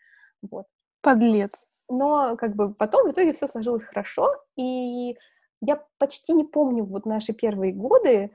Вот. 0.50 0.66
Подлец. 1.00 1.52
Но 1.88 2.36
как 2.36 2.54
бы 2.54 2.72
потом 2.72 3.08
в 3.08 3.12
итоге 3.12 3.34
все 3.34 3.46
сложилось 3.46 3.84
хорошо, 3.84 4.34
и 4.56 5.16
я 5.60 5.82
почти 5.98 6.32
не 6.32 6.44
помню 6.44 6.84
вот 6.84 7.06
наши 7.06 7.32
первые 7.32 7.72
годы, 7.72 8.30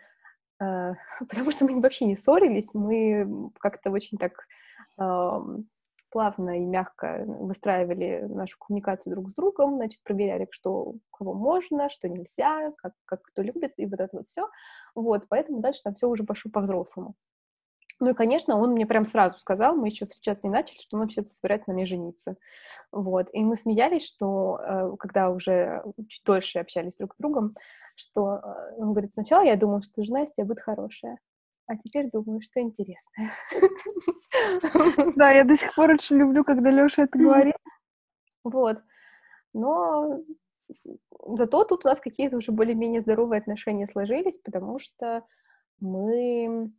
а, 0.60 0.94
потому 1.30 1.52
что 1.52 1.66
мы 1.66 1.82
вообще 1.82 2.06
не 2.06 2.16
ссорились, 2.16 2.70
мы 2.74 3.52
как-то 3.60 3.92
очень 3.92 4.18
так 4.18 4.46
плавно 6.10 6.58
и 6.62 6.66
мягко 6.66 7.24
выстраивали 7.26 8.26
нашу 8.28 8.58
коммуникацию 8.60 9.14
друг 9.14 9.30
с 9.30 9.34
другом, 9.34 9.76
значит, 9.76 10.02
проверяли, 10.04 10.48
что 10.52 10.96
кого 11.12 11.34
можно, 11.34 11.90
что 11.90 12.10
нельзя, 12.10 12.72
как, 12.78 12.94
как 13.06 13.22
кто 13.24 13.42
любит, 13.42 13.74
и 13.78 13.86
вот 13.86 14.00
это 14.00 14.18
вот 14.18 14.28
все. 14.28 14.50
Вот, 14.96 15.28
поэтому 15.30 15.62
дальше 15.62 15.82
там 15.84 15.96
все 15.96 16.08
уже 16.08 16.24
пошло 16.24 16.52
по-взрослому. 16.52 17.16
Ну 18.00 18.12
и, 18.12 18.14
конечно, 18.14 18.58
он 18.58 18.72
мне 18.72 18.86
прям 18.86 19.06
сразу 19.06 19.38
сказал, 19.38 19.76
мы 19.76 19.88
еще 19.88 20.06
встречаться 20.06 20.48
не 20.48 20.54
начали, 20.54 20.78
что 20.78 20.96
он 20.96 21.04
вообще-то 21.04 21.34
собирается 21.34 21.70
на 21.70 21.74
мне 21.74 21.86
жениться. 21.86 22.38
Вот. 22.92 23.28
И 23.34 23.44
мы 23.44 23.58
смеялись, 23.58 24.08
что 24.08 24.60
э, 24.62 24.92
когда 24.98 25.30
уже 25.30 25.84
чуть 26.08 26.24
дольше 26.26 26.60
общались 26.60 26.96
друг 26.96 27.14
с 27.14 27.18
другом, 27.18 27.56
что 27.96 28.38
э, 28.38 28.76
он 28.78 28.92
говорит, 28.94 29.14
сначала 29.14 29.44
я 29.44 29.58
думал, 29.58 29.82
что 29.82 30.04
жена 30.04 30.24
из 30.24 30.32
тебя 30.32 30.46
будет 30.46 30.62
хорошая, 30.62 31.20
а 31.68 31.76
теперь 31.76 32.10
думаю, 32.10 32.42
что 32.42 32.62
интересное. 32.62 33.32
Да, 35.16 35.32
я 35.32 35.44
до 35.44 35.58
сих 35.58 35.74
пор 35.76 35.92
очень 35.92 36.18
люблю, 36.18 36.44
когда 36.44 36.70
Леша 36.70 37.04
это 37.04 37.18
говорит. 37.18 37.56
Вот. 38.44 38.80
Но 39.54 40.20
зато 41.26 41.64
тут 41.66 41.86
у 41.86 41.88
нас 41.88 42.00
какие-то 42.00 42.38
уже 42.38 42.52
более-менее 42.52 43.02
здоровые 43.02 43.40
отношения 43.40 43.88
сложились, 43.88 44.38
потому 44.38 44.80
что 44.80 45.26
мы 45.80 46.72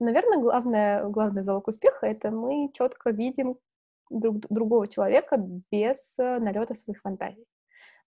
Наверное, 0.00 0.38
главное, 0.38 1.04
главный 1.04 1.42
залог 1.42 1.68
успеха— 1.68 2.06
это 2.08 2.30
мы 2.30 2.70
четко 2.74 3.10
видим 3.10 3.56
друг, 4.10 4.38
другого 4.50 4.88
человека 4.88 5.36
без 5.70 6.14
э, 6.18 6.38
налета 6.38 6.74
своих 6.74 7.00
фантазий. 7.00 7.44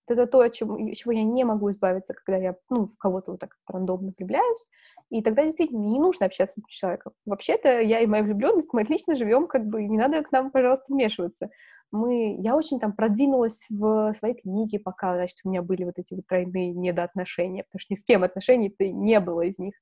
Вот 0.07 0.17
это 0.17 0.27
то, 0.27 0.39
от 0.39 0.53
чего, 0.53 0.77
чего 0.93 1.11
я 1.11 1.23
не 1.23 1.43
могу 1.43 1.69
избавиться, 1.71 2.13
когда 2.13 2.37
я 2.37 2.55
ну, 2.69 2.85
в 2.85 2.97
кого-то 2.97 3.31
вот 3.31 3.39
так 3.39 3.55
рандомно 3.67 4.13
влюбляюсь. 4.17 4.67
И 5.09 5.21
тогда 5.21 5.43
действительно 5.45 5.79
не 5.79 5.99
нужно 5.99 6.25
общаться 6.25 6.55
с 6.55 6.63
этим 6.63 6.67
человеком. 6.69 7.13
Вообще-то 7.25 7.81
я 7.81 8.01
и 8.01 8.05
моя 8.05 8.23
влюбленность, 8.23 8.69
мы 8.73 8.81
отлично 8.81 9.15
живем, 9.15 9.47
как 9.47 9.65
бы 9.65 9.83
не 9.83 9.97
надо 9.97 10.21
к 10.23 10.31
нам, 10.31 10.51
пожалуйста, 10.51 10.85
вмешиваться. 10.89 11.49
Мы, 11.91 12.35
я 12.41 12.57
очень 12.57 12.79
там 12.79 12.93
продвинулась 12.93 13.65
в 13.69 14.13
своей 14.13 14.35
книге, 14.35 14.79
пока, 14.79 15.15
значит, 15.15 15.37
у 15.45 15.49
меня 15.49 15.61
были 15.61 15.85
вот 15.85 15.97
эти 15.97 16.13
вот 16.13 16.27
тройные 16.27 16.73
недоотношения, 16.73 17.63
потому 17.63 17.79
что 17.79 17.93
ни 17.93 17.97
с 17.97 18.03
кем 18.03 18.23
отношений-то 18.23 18.89
не 18.89 19.19
было 19.21 19.41
из 19.41 19.57
них 19.57 19.73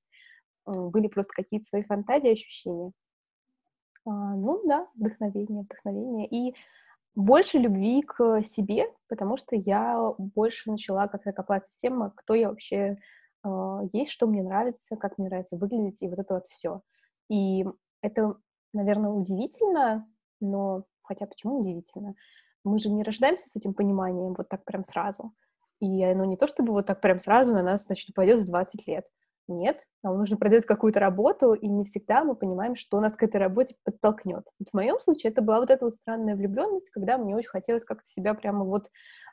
были 0.66 1.08
просто 1.08 1.32
какие-то 1.34 1.68
свои 1.68 1.84
фантазии, 1.84 2.32
ощущения. 2.32 2.92
А, 4.06 4.36
ну 4.36 4.62
да, 4.66 4.88
вдохновение, 4.96 5.64
вдохновение. 5.64 6.28
И 6.28 6.56
больше 7.16 7.58
любви 7.58 8.02
к 8.02 8.44
себе, 8.44 8.86
потому 9.08 9.38
что 9.38 9.56
я 9.56 10.14
больше 10.18 10.70
начала 10.70 11.08
как-то 11.08 11.32
копаться 11.32 11.72
с 11.72 11.78
тем, 11.78 12.04
а 12.04 12.12
кто 12.12 12.36
я 12.36 12.50
вообще 12.50 12.96
э, 13.44 13.80
есть, 13.94 14.12
что 14.12 14.28
мне 14.28 14.44
нравится, 14.44 14.96
как 14.98 15.18
мне 15.18 15.28
нравится 15.28 15.58
выглядеть, 15.58 16.02
и 16.02 16.10
вот 16.10 16.20
это 16.20 16.36
вот 16.36 16.48
все. 16.48 16.82
И 17.30 17.66
это, 18.02 18.36
наверное, 18.74 19.12
удивительно, 19.12 20.08
но 20.42 20.84
хотя 21.04 21.26
почему 21.26 21.60
удивительно? 21.60 22.16
Мы 22.64 22.80
же 22.80 22.92
не 22.92 23.04
рождаемся 23.04 23.48
с 23.48 23.56
этим 23.56 23.74
пониманием 23.74 24.34
вот 24.34 24.50
так 24.50 24.66
прям 24.66 24.84
сразу. 24.84 25.34
И 25.80 26.04
оно 26.04 26.26
не 26.26 26.38
то, 26.38 26.48
чтобы 26.48 26.74
вот 26.74 26.86
так 26.86 27.02
прям 27.02 27.20
сразу 27.20 27.54
на 27.54 27.64
нас, 27.64 27.86
значит, 27.86 28.10
упадет 28.10 28.42
в 28.42 28.46
20 28.46 28.88
лет. 28.88 29.06
Нет, 29.48 29.82
нам 30.02 30.18
нужно 30.18 30.38
проделать 30.38 30.66
какую-то 30.66 31.00
работу, 31.00 31.54
и 31.54 31.68
не 31.68 31.86
всегда 31.86 32.24
мы 32.24 32.36
понимаем, 32.36 32.76
что 32.76 33.00
нас 33.00 33.16
к 33.16 33.22
этой 33.22 33.38
работе 33.38 33.76
подтолкнет. 33.84 34.44
Вот 34.60 34.70
в 34.70 34.74
моем 34.74 35.00
случае 35.00 35.32
это 35.32 35.44
была 35.44 35.60
вот 35.60 35.70
эта 35.70 35.86
вот 35.86 35.94
странная 35.94 36.36
влюбленность, 36.36 36.90
когда 36.90 37.18
мне 37.20 37.36
очень 37.36 37.50
хотелось 37.50 37.86
как-то 37.86 38.08
себя 38.10 38.34
прямо 38.34 38.66
вот 38.66 38.90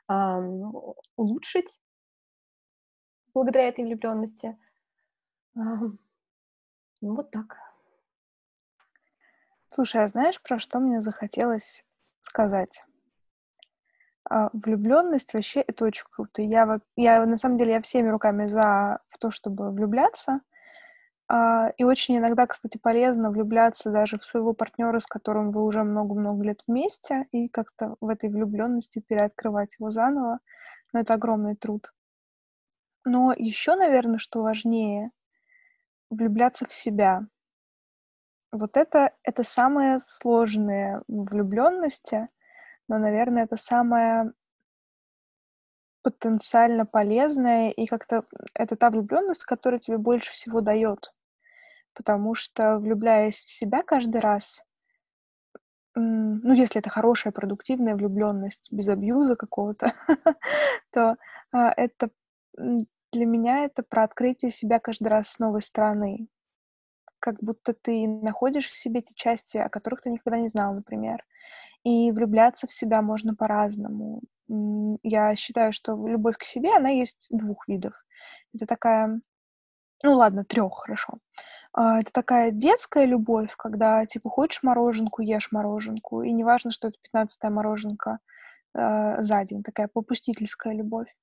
эм, 0.09 0.71
улучшить 1.15 1.79
благодаря 3.33 3.69
этой 3.69 3.85
влюбленности. 3.85 4.55
Эм, 5.55 5.97
ну 7.01 7.15
вот 7.15 7.31
так. 7.31 7.57
Слушай, 9.67 10.03
а 10.03 10.07
знаешь, 10.07 10.39
про 10.41 10.59
что 10.59 10.79
мне 10.79 11.01
захотелось 11.01 11.83
сказать? 12.21 12.83
А, 14.29 14.49
влюбленность 14.53 15.33
вообще 15.33 15.61
это 15.61 15.85
очень 15.85 16.05
круто. 16.09 16.41
Я, 16.41 16.79
я 16.95 17.25
на 17.25 17.37
самом 17.37 17.57
деле 17.57 17.73
я 17.73 17.81
всеми 17.81 18.09
руками 18.09 18.47
за 18.47 18.99
то, 19.23 19.31
чтобы 19.31 19.71
влюбляться. 19.71 20.41
А, 21.29 21.69
и 21.77 21.83
очень 21.83 22.17
иногда, 22.17 22.45
кстати, 22.45 22.77
полезно 22.77 23.31
влюбляться 23.31 23.89
даже 23.89 24.19
в 24.19 24.25
своего 24.25 24.53
партнера, 24.53 24.99
с 24.99 25.05
которым 25.05 25.51
вы 25.51 25.63
уже 25.63 25.83
много-много 25.83 26.43
лет 26.43 26.61
вместе, 26.67 27.27
и 27.31 27.47
как-то 27.47 27.95
в 28.01 28.09
этой 28.09 28.29
влюбленности 28.29 28.99
переоткрывать 28.99 29.75
его 29.79 29.91
заново. 29.91 30.39
Но 30.91 30.99
это 30.99 31.13
огромный 31.13 31.55
труд. 31.55 31.93
Но 33.05 33.33
еще, 33.35 33.75
наверное, 33.75 34.19
что 34.19 34.41
важнее, 34.41 35.11
влюбляться 36.09 36.65
в 36.67 36.73
себя. 36.73 37.27
Вот 38.51 38.77
это, 38.77 39.13
это 39.23 39.43
самое 39.43 39.99
сложное 39.99 41.01
в 41.07 41.29
влюбленности— 41.29 42.27
но, 42.87 42.97
наверное, 42.97 43.43
это 43.43 43.57
самое 43.57 44.33
потенциально 46.03 46.85
полезное, 46.85 47.69
и 47.71 47.85
как-то 47.87 48.25
это 48.53 48.75
та 48.75 48.89
влюбленность, 48.89 49.45
которая 49.45 49.79
тебе 49.79 49.97
больше 49.97 50.33
всего 50.33 50.61
дает. 50.61 51.13
Потому 51.93 52.35
что, 52.35 52.77
влюбляясь 52.77 53.37
в 53.37 53.49
себя 53.49 53.83
каждый 53.83 54.19
раз, 54.19 54.63
ну, 55.95 56.53
если 56.53 56.79
это 56.79 56.89
хорошая, 56.89 57.31
продуктивная 57.31 57.95
влюбленность, 57.95 58.67
без 58.71 58.87
абьюза 58.89 59.35
какого-то, 59.35 59.93
то 60.91 61.17
а, 61.51 61.73
это 61.77 62.09
для 62.57 63.25
меня 63.25 63.65
это 63.65 63.83
про 63.83 64.03
открытие 64.03 64.51
себя 64.51 64.79
каждый 64.79 65.07
раз 65.07 65.29
с 65.29 65.39
новой 65.39 65.61
стороны. 65.61 66.27
Как 67.19 67.41
будто 67.41 67.73
ты 67.73 68.07
находишь 68.07 68.69
в 68.69 68.75
себе 68.75 69.01
те 69.01 69.13
части, 69.15 69.57
о 69.57 69.69
которых 69.69 70.01
ты 70.01 70.09
никогда 70.09 70.39
не 70.39 70.49
знал, 70.49 70.73
например. 70.73 71.23
И 71.83 72.11
влюбляться 72.11 72.67
в 72.67 72.71
себя 72.71 73.01
можно 73.01 73.35
по-разному. 73.35 74.21
Я 75.03 75.35
считаю, 75.35 75.73
что 75.73 76.07
любовь 76.07 76.37
к 76.37 76.43
себе, 76.43 76.75
она 76.75 76.89
есть 76.89 77.27
двух 77.29 77.67
видов. 77.67 77.93
Это 78.53 78.65
такая, 78.65 79.19
ну 80.03 80.13
ладно, 80.13 80.45
трех, 80.45 80.73
хорошо. 80.75 81.17
А, 81.73 81.99
это 81.99 82.11
такая 82.11 82.51
детская 82.51 83.05
любовь, 83.05 83.53
когда, 83.57 84.05
типа, 84.05 84.29
хочешь 84.29 84.63
мороженку, 84.63 85.21
ешь 85.21 85.51
мороженку, 85.51 86.21
и 86.21 86.31
неважно, 86.31 86.71
что 86.71 86.89
это 86.89 86.97
15-я 87.13 87.49
мороженка 87.49 88.19
э, 88.75 89.23
за 89.23 89.43
день, 89.43 89.63
такая 89.63 89.89
попустительская 89.91 90.73
любовь. 90.73 91.13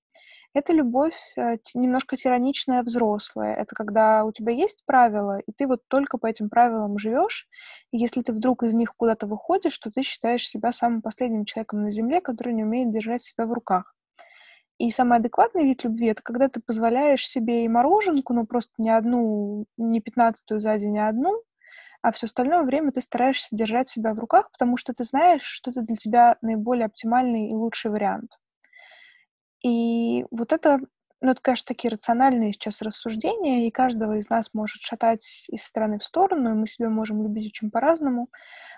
Это 0.52 0.72
любовь 0.72 1.16
э, 1.36 1.58
немножко 1.74 2.16
тираничная, 2.16 2.82
взрослая. 2.82 3.54
Это 3.54 3.74
когда 3.76 4.24
у 4.24 4.32
тебя 4.32 4.52
есть 4.52 4.82
правила, 4.84 5.38
и 5.38 5.52
ты 5.52 5.68
вот 5.68 5.82
только 5.86 6.18
по 6.18 6.26
этим 6.26 6.48
правилам 6.48 6.98
живешь. 6.98 7.46
И 7.92 7.98
если 7.98 8.22
ты 8.22 8.32
вдруг 8.32 8.64
из 8.64 8.74
них 8.74 8.96
куда-то 8.96 9.28
выходишь, 9.28 9.78
то 9.78 9.92
ты 9.92 10.02
считаешь 10.02 10.48
себя 10.48 10.72
самым 10.72 11.02
последним 11.02 11.44
человеком 11.44 11.84
на 11.84 11.92
Земле, 11.92 12.20
который 12.20 12.52
не 12.52 12.64
умеет 12.64 12.92
держать 12.92 13.22
себя 13.22 13.46
в 13.46 13.52
руках. 13.52 13.94
И 14.78 14.90
самый 14.90 15.18
адекватный 15.18 15.64
вид 15.64 15.84
любви— 15.84 16.06
это 16.08 16.22
когда 16.22 16.48
ты 16.48 16.60
позволяешь 16.60 17.28
себе 17.28 17.64
и 17.64 17.68
мороженку, 17.68 18.32
но 18.32 18.44
просто 18.44 18.72
не 18.78 18.90
одну, 18.90 19.66
не 19.76 20.00
пятнадцатую 20.00 20.60
за 20.60 20.78
день, 20.78 20.98
а 20.98 21.08
одну, 21.08 21.42
а 22.02 22.12
все 22.12 22.26
остальное 22.26 22.62
время 22.62 22.90
ты 22.90 23.00
стараешься 23.00 23.54
держать 23.54 23.88
себя 23.88 24.14
в 24.14 24.18
руках, 24.18 24.50
потому 24.50 24.76
что 24.76 24.94
ты 24.94 25.04
знаешь, 25.04 25.42
что 25.42 25.70
это 25.70 25.82
для 25.82 25.96
тебя 25.96 26.38
наиболее 26.40 26.86
оптимальный 26.86 27.50
и 27.50 27.54
лучший 27.54 27.90
вариант. 27.90 28.39
И 29.62 30.24
вот 30.30 30.52
это, 30.52 30.80
ну, 31.20 31.30
это, 31.30 31.40
конечно, 31.40 31.66
такие 31.66 31.90
рациональные 31.90 32.52
сейчас 32.52 32.82
рассуждения, 32.82 33.66
и 33.66 33.70
каждого 33.70 34.18
из 34.18 34.28
нас 34.28 34.54
может 34.54 34.80
шатать 34.82 35.46
из 35.48 35.62
стороны 35.62 35.98
в 35.98 36.04
сторону, 36.04 36.50
и 36.50 36.54
мы 36.54 36.66
себя 36.66 36.88
можем 36.88 37.22
любить 37.22 37.52
очень 37.52 37.70
по-разному. 37.70 38.28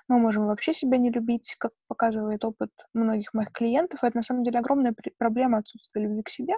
мы 0.09 0.18
можем 0.18 0.47
вообще 0.47 0.72
себя 0.72 0.99
не 0.99 1.11
любить, 1.11 1.55
как 1.59 1.72
показывает 1.89 2.45
опыт 2.45 2.70
многих 2.95 3.35
моих 3.35 3.53
клиентов. 3.53 4.03
Это 4.03 4.16
на 4.16 4.22
самом 4.22 4.45
деле 4.45 4.59
огромная 4.59 4.95
проблема 5.18 5.59
отсутствия 5.59 6.03
любви 6.03 6.22
к 6.22 6.30
себе. 6.30 6.55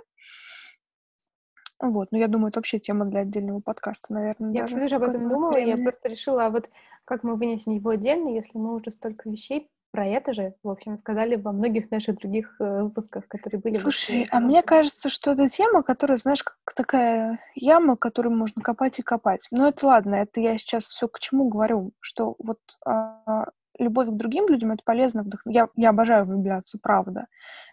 Вот, 1.80 2.12
но 2.12 2.18
я 2.18 2.28
думаю, 2.28 2.48
это 2.48 2.60
вообще 2.60 2.78
тема 2.78 3.04
для 3.04 3.20
отдельного 3.20 3.60
подкаста, 3.60 4.12
наверное. 4.12 4.52
Я, 4.52 4.62
даже. 4.62 4.76
кстати, 4.76 4.94
об 4.94 5.02
этом 5.02 5.28
думала, 5.28 5.52
времени. 5.52 5.76
я 5.76 5.82
просто 5.82 6.08
решила, 6.08 6.46
а 6.46 6.50
вот 6.50 6.70
как 7.04 7.24
мы 7.24 7.36
вынесем 7.36 7.72
его 7.72 7.90
отдельно, 7.90 8.28
если 8.28 8.56
мы 8.56 8.74
уже 8.74 8.90
столько 8.90 9.28
вещей 9.28 9.68
про 9.94 10.06
это 10.08 10.34
же, 10.34 10.54
в 10.64 10.70
общем, 10.70 10.98
сказали 10.98 11.36
во 11.36 11.52
многих 11.52 11.88
наших 11.92 12.16
других 12.16 12.56
э, 12.58 12.82
выпусках, 12.82 13.28
которые 13.28 13.60
были. 13.60 13.76
Слушай, 13.76 14.26
а 14.32 14.40
мне 14.40 14.60
кажется, 14.60 15.08
что 15.08 15.30
это 15.30 15.46
тема, 15.46 15.84
которая, 15.84 16.18
знаешь, 16.18 16.42
как 16.42 16.56
такая 16.74 17.38
яма, 17.54 17.96
которую 17.96 18.36
можно 18.36 18.60
копать 18.60 18.98
и 18.98 19.02
копать. 19.02 19.46
Но 19.52 19.68
это 19.68 19.86
ладно, 19.86 20.16
это 20.16 20.40
я 20.40 20.58
сейчас 20.58 20.86
все 20.86 21.06
к 21.06 21.20
чему 21.20 21.48
говорю, 21.48 21.92
что 22.00 22.34
вот 22.40 22.58
а, 22.84 23.50
любовь 23.78 24.08
к 24.08 24.16
другим 24.16 24.48
людям 24.48 24.72
это 24.72 24.82
полезно. 24.84 25.22
Вдох... 25.22 25.42
Я, 25.44 25.68
я 25.76 25.90
обожаю 25.90 26.24
влюбляться, 26.24 26.76
правда. 26.82 27.26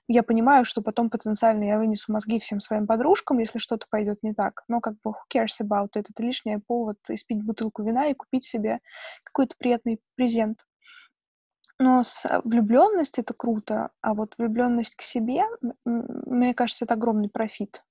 Я 0.07 0.21
понимаю, 0.21 0.63
что 0.63 0.83
потом 0.83 1.09
потенциально 1.09 1.63
я 1.63 1.79
вынесу 1.79 2.11
мозги 2.11 2.39
всем 2.39 2.59
своим 2.59 2.85
подружкам, 2.85 3.39
если 3.39 3.57
что-то 3.57 3.87
пойдет 3.89 4.19
не 4.21 4.35
так. 4.35 4.63
Но 4.67 4.79
как 4.79 4.93
бы 5.03 5.09
who 5.09 5.15
cares 5.33 5.59
about 5.59 5.89
it? 5.95 6.05
Это 6.07 6.21
лишний 6.21 6.57
повод 6.57 6.97
испить 7.09 7.43
бутылку 7.43 7.81
вина 7.81 8.09
и 8.09 8.13
купить 8.13 8.45
себе 8.45 8.77
какой-то 9.23 9.55
приятный 9.57 9.99
презент. 10.15 10.59
Но 11.81 12.03
с 12.03 12.25
э, 12.25 12.41
влюбленность 12.43 13.17
это 13.17 13.33
круто, 13.33 13.89
а 14.01 14.13
вот 14.13 14.35
влюбленность 14.37 14.95
к 14.95 15.01
себе, 15.01 15.45
мне 15.83 16.53
кажется, 16.53 16.85
это 16.85 16.93
огромный 16.93 17.27
профит. 17.27 17.83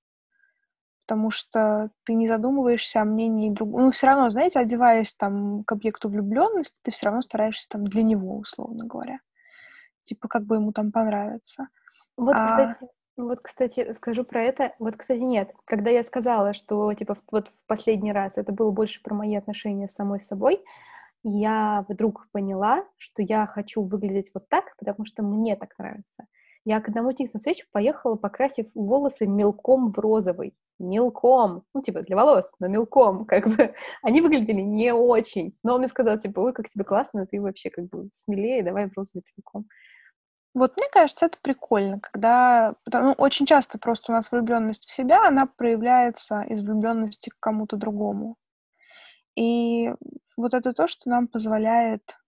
Потому 1.06 1.32
что 1.32 1.90
ты 2.04 2.14
не 2.14 2.28
задумываешься 2.28 3.02
о 3.02 3.04
мнении 3.04 3.50
другого. 3.50 3.82
Ну, 3.82 3.90
все 3.90 4.06
равно, 4.06 4.30
знаете, 4.30 4.60
одеваясь 4.60 5.12
там 5.14 5.64
к 5.64 5.72
объекту 5.72 6.08
влюбленности, 6.08 6.76
ты 6.82 6.92
все 6.92 7.06
равно 7.06 7.20
стараешься 7.20 7.66
там 7.68 7.84
для 7.84 8.04
него, 8.04 8.36
условно 8.36 8.86
говоря. 8.86 9.18
Типа, 10.02 10.28
как 10.28 10.44
бы 10.44 10.54
ему 10.54 10.70
там 10.70 10.92
понравится. 10.92 11.66
Вот, 12.16 12.36
а... 12.36 12.46
кстати, 12.46 12.92
вот, 13.16 13.40
кстати, 13.42 13.92
скажу 13.94 14.22
про 14.22 14.40
это. 14.40 14.72
Вот, 14.78 14.96
кстати, 14.96 15.18
нет. 15.18 15.50
Когда 15.64 15.90
я 15.90 16.04
сказала, 16.04 16.52
что, 16.52 16.94
типа, 16.94 17.16
вот 17.32 17.48
в 17.48 17.66
последний 17.66 18.12
раз 18.12 18.38
это 18.38 18.52
было 18.52 18.70
больше 18.70 19.02
про 19.02 19.16
мои 19.16 19.34
отношения 19.34 19.88
с 19.88 19.94
самой 19.94 20.20
собой, 20.20 20.64
я 21.22 21.84
вдруг 21.88 22.28
поняла, 22.32 22.84
что 22.96 23.22
я 23.22 23.46
хочу 23.46 23.82
выглядеть 23.82 24.30
вот 24.34 24.48
так, 24.48 24.76
потому 24.78 25.04
что 25.04 25.22
мне 25.22 25.56
так 25.56 25.78
нравится. 25.78 26.26
Я 26.64 26.80
к 26.80 26.88
одному 26.88 27.10
из 27.10 27.18
них 27.18 27.32
на 27.32 27.38
встречу 27.38 27.66
поехала, 27.72 28.16
покрасив 28.16 28.66
волосы 28.74 29.26
мелком 29.26 29.92
в 29.92 29.98
розовый. 29.98 30.54
Мелком. 30.78 31.64
Ну, 31.74 31.82
типа, 31.82 32.02
для 32.02 32.16
волос, 32.16 32.52
но 32.58 32.68
мелком. 32.68 33.24
Как 33.24 33.46
бы 33.48 33.74
они 34.02 34.20
выглядели 34.20 34.60
не 34.60 34.92
очень. 34.92 35.54
Но 35.62 35.74
он 35.74 35.80
мне 35.80 35.88
сказал, 35.88 36.18
типа, 36.18 36.40
ой, 36.40 36.52
как 36.52 36.68
тебе 36.68 36.84
классно, 36.84 37.26
ты 37.26 37.40
вообще 37.40 37.70
как 37.70 37.88
бы 37.88 38.10
смелее, 38.12 38.62
давай 38.62 38.88
в 38.88 38.96
розовый 38.96 39.22
целиком. 39.22 39.66
Вот 40.52 40.76
мне 40.76 40.86
кажется, 40.92 41.26
это 41.26 41.38
прикольно, 41.40 42.00
когда 42.00 42.74
ну, 42.92 43.12
очень 43.12 43.46
часто 43.46 43.78
просто 43.78 44.10
у 44.10 44.14
нас 44.14 44.32
влюбленность 44.32 44.84
в 44.84 44.90
себя, 44.90 45.26
она 45.26 45.46
проявляется 45.46 46.42
из 46.42 46.60
влюбленности 46.60 47.30
к 47.30 47.38
кому-то 47.38 47.76
другому. 47.76 48.36
И 49.36 49.94
вот 50.40 50.54
это 50.54 50.72
то, 50.72 50.86
что 50.86 51.08
нам 51.08 51.28
позволяет, 51.28 52.18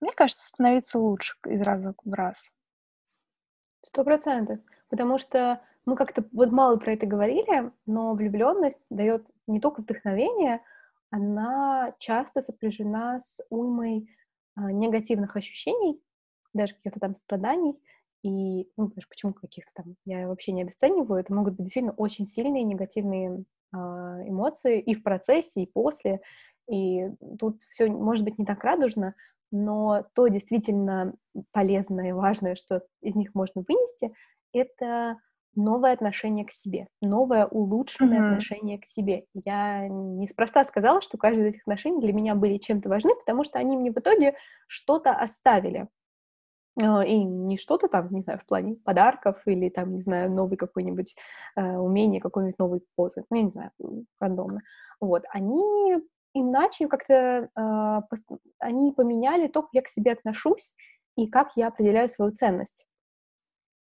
мне 0.00 0.12
кажется, 0.12 0.46
становиться 0.46 0.98
лучше 0.98 1.36
из 1.46 1.60
раза 1.62 1.94
в 2.04 2.12
раз. 2.12 2.52
Сто 3.82 4.04
процентов. 4.04 4.60
Потому 4.88 5.18
что 5.18 5.60
мы 5.84 5.96
как-то 5.96 6.24
вот 6.32 6.50
мало 6.50 6.76
про 6.76 6.92
это 6.92 7.06
говорили, 7.06 7.72
но 7.86 8.14
влюбленность 8.14 8.86
дает 8.90 9.30
не 9.46 9.60
только 9.60 9.80
вдохновение, 9.80 10.60
она 11.10 11.94
часто 11.98 12.42
сопряжена 12.42 13.20
с 13.20 13.42
уймой 13.48 14.08
а, 14.54 14.70
негативных 14.70 15.36
ощущений, 15.36 16.00
даже 16.52 16.74
каких-то 16.74 17.00
там 17.00 17.14
страданий. 17.14 17.80
И, 18.22 18.68
ну, 18.76 18.90
почему 18.90 19.32
каких-то 19.32 19.70
там, 19.74 19.94
я 20.04 20.26
вообще 20.26 20.52
не 20.52 20.62
обесцениваю, 20.62 21.20
это 21.20 21.32
могут 21.32 21.54
быть 21.54 21.64
действительно 21.64 21.94
очень 21.94 22.26
сильные 22.26 22.64
негативные 22.64 23.44
а, 23.72 24.20
эмоции 24.28 24.80
и 24.80 24.94
в 24.94 25.02
процессе, 25.02 25.62
и 25.62 25.70
после. 25.70 26.20
И 26.70 27.08
тут 27.38 27.62
все 27.62 27.86
может 27.88 28.24
быть 28.24 28.38
не 28.38 28.44
так 28.44 28.62
радужно, 28.62 29.14
но 29.50 30.04
то 30.14 30.28
действительно 30.28 31.14
полезное 31.52 32.10
и 32.10 32.12
важное, 32.12 32.54
что 32.54 32.82
из 33.00 33.14
них 33.14 33.34
можно 33.34 33.64
вынести, 33.66 34.12
это 34.52 35.16
новое 35.54 35.92
отношение 35.92 36.44
к 36.44 36.52
себе, 36.52 36.88
новое 37.00 37.46
улучшенное 37.46 38.20
mm-hmm. 38.20 38.28
отношение 38.28 38.78
к 38.78 38.84
себе. 38.84 39.24
Я 39.34 39.88
неспроста 39.88 40.64
сказала, 40.64 41.00
что 41.00 41.18
каждое 41.18 41.48
из 41.48 41.54
этих 41.54 41.62
отношений 41.62 42.00
для 42.00 42.12
меня 42.12 42.34
были 42.34 42.58
чем-то 42.58 42.88
важны, 42.88 43.14
потому 43.14 43.44
что 43.44 43.58
они 43.58 43.76
мне 43.76 43.90
в 43.90 43.98
итоге 43.98 44.34
что-то 44.68 45.12
оставили. 45.12 45.88
А, 46.80 47.04
и 47.04 47.18
не 47.18 47.56
что-то 47.56 47.88
там, 47.88 48.08
не 48.10 48.22
знаю, 48.22 48.38
в 48.38 48.46
плане 48.46 48.76
подарков 48.76 49.40
или 49.46 49.68
там, 49.68 49.94
не 49.94 50.02
знаю, 50.02 50.30
новый 50.30 50.56
какой-нибудь 50.56 51.16
э, 51.56 51.76
умение, 51.76 52.20
какой-нибудь 52.20 52.58
новый 52.58 52.82
позы, 52.94 53.24
ну, 53.30 53.36
я 53.36 53.42
не 53.42 53.50
знаю, 53.50 53.70
рандомно. 54.20 54.60
Вот, 55.00 55.24
они 55.30 55.96
иначе 56.34 56.88
как-то, 56.88 57.48
э, 57.54 58.16
они 58.58 58.92
поменяли 58.92 59.48
то, 59.48 59.62
как 59.62 59.70
я 59.72 59.82
к 59.82 59.88
себе 59.88 60.12
отношусь 60.12 60.74
и 61.16 61.26
как 61.26 61.50
я 61.56 61.68
определяю 61.68 62.08
свою 62.08 62.32
ценность. 62.32 62.86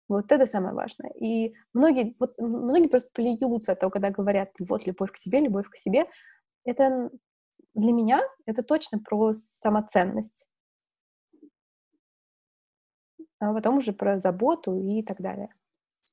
Вот 0.09 0.30
это 0.30 0.47
самое 0.47 0.74
важное. 0.74 1.11
И 1.11 1.55
многие, 1.72 2.14
вот, 2.18 2.34
многие 2.38 2.88
просто 2.88 3.11
плюются 3.14 3.72
от 3.72 3.80
того, 3.80 3.90
когда 3.90 4.11
говорят, 4.11 4.51
вот, 4.61 4.86
любовь 4.86 5.12
к 5.12 5.16
себе, 5.16 5.40
любовь 5.40 5.68
к 5.70 5.78
себе. 5.78 6.07
Это 6.64 7.11
для 7.74 7.93
меня 7.93 8.20
это 8.47 8.62
точно 8.62 8.99
про 8.99 9.32
самоценность 9.32 10.47
а 13.43 13.53
потом 13.53 13.78
уже 13.78 13.93
про 13.93 14.18
заботу 14.18 14.78
и 14.78 15.03
так 15.03 15.20
далее. 15.20 15.49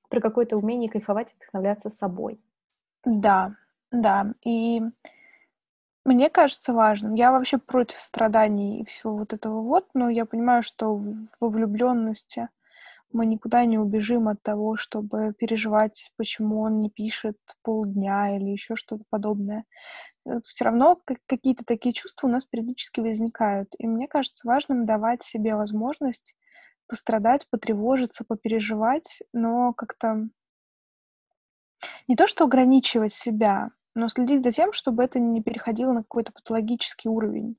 Про 0.10 0.20
какое-то 0.20 0.58
умение 0.58 0.90
кайфовать 0.90 1.32
и 1.32 1.36
вдохновляться 1.36 1.92
собой. 1.92 2.42
Да, 3.06 3.56
да. 3.92 4.34
И 4.44 4.82
мне 6.06 6.30
кажется 6.30 6.74
важным. 6.74 7.14
Я 7.16 7.32
вообще 7.32 7.58
против 7.58 8.00
страданий 8.00 8.82
и 8.82 8.86
всего 8.86 9.18
вот 9.18 9.34
этого 9.34 9.62
вот, 9.62 9.88
но 9.93 10.10
я 10.10 10.26
понимаю, 10.26 10.64
что 10.64 11.02
во 11.39 11.50
влюбленности 11.50 12.50
мы 13.14 13.26
никуда 13.26 13.66
не 13.66 13.80
убежим 13.80 14.28
от 14.30 14.41
того, 14.43 14.78
чтобы 14.78 15.34
переживать, 15.38 16.12
почему 16.18 16.62
он 16.62 16.82
не 16.82 16.89
пишет 16.89 17.38
полдня 17.64 18.38
или 18.38 18.50
еще 18.52 18.76
что-то 18.76 19.04
подобное. 19.10 19.66
Э, 20.28 20.39
Все 20.45 20.66
равно 20.66 21.02
какие-то 21.28 21.64
такие 21.66 21.93
чувства 21.93 22.28
у 22.28 22.32
нас 22.32 22.45
периодически 22.45 23.02
возникают. 23.02 23.70
И 23.80 23.88
мне 23.88 24.08
кажется 24.08 24.47
важным 24.47 24.86
давать 24.86 25.24
себе 25.24 25.56
возможность 25.56 26.36
пострадать, 26.88 27.47
потревожиться, 27.50 28.26
попереживать, 28.28 29.22
но 29.34 29.74
как-то 29.74 30.28
не 32.08 32.16
то, 32.16 32.28
что 32.28 32.45
ограничивать 32.45 33.14
себя, 33.14 33.72
но 34.00 34.10
следить 34.10 34.43
за 34.43 34.52
тем, 34.52 34.74
чтобы 34.74 35.04
это 35.04 35.20
не 35.20 35.41
переходило 35.43 35.91
на 35.91 36.04
какой-то 36.04 36.32
патологический 36.32 37.10
уровень. 37.10 37.58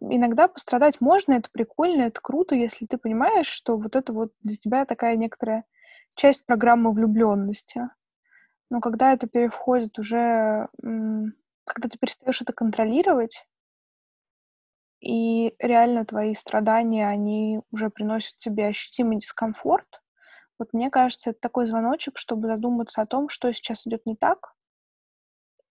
Иногда 0.00 0.48
пострадать 0.48 1.00
можно, 1.00 1.34
это 1.34 1.48
прикольно, 1.50 2.02
это 2.02 2.20
круто, 2.20 2.54
если 2.54 2.86
ты 2.86 2.98
понимаешь, 2.98 3.46
что 3.46 3.76
вот 3.76 3.96
это 3.96 4.12
вот 4.12 4.32
для 4.42 4.56
тебя 4.56 4.84
такая 4.84 5.16
некоторая 5.16 5.64
часть 6.14 6.44
программы 6.44 6.92
влюбленности. 6.92 7.88
Но 8.70 8.80
когда 8.80 9.12
это 9.12 9.26
переходит 9.26 9.98
уже, 9.98 10.68
когда 10.82 11.88
ты 11.88 11.98
перестаешь 11.98 12.42
это 12.42 12.52
контролировать, 12.52 13.46
и 15.00 15.54
реально 15.58 16.04
твои 16.04 16.34
страдания, 16.34 17.08
они 17.08 17.60
уже 17.70 17.88
приносят 17.88 18.36
тебе 18.38 18.66
ощутимый 18.66 19.18
дискомфорт. 19.18 20.02
Вот 20.58 20.72
мне 20.72 20.90
кажется, 20.90 21.30
это 21.30 21.38
такой 21.40 21.66
звоночек, 21.66 22.18
чтобы 22.18 22.48
задуматься 22.48 23.00
о 23.00 23.06
том, 23.06 23.28
что 23.28 23.52
сейчас 23.52 23.86
идет 23.86 24.04
не 24.06 24.16
так, 24.16 24.54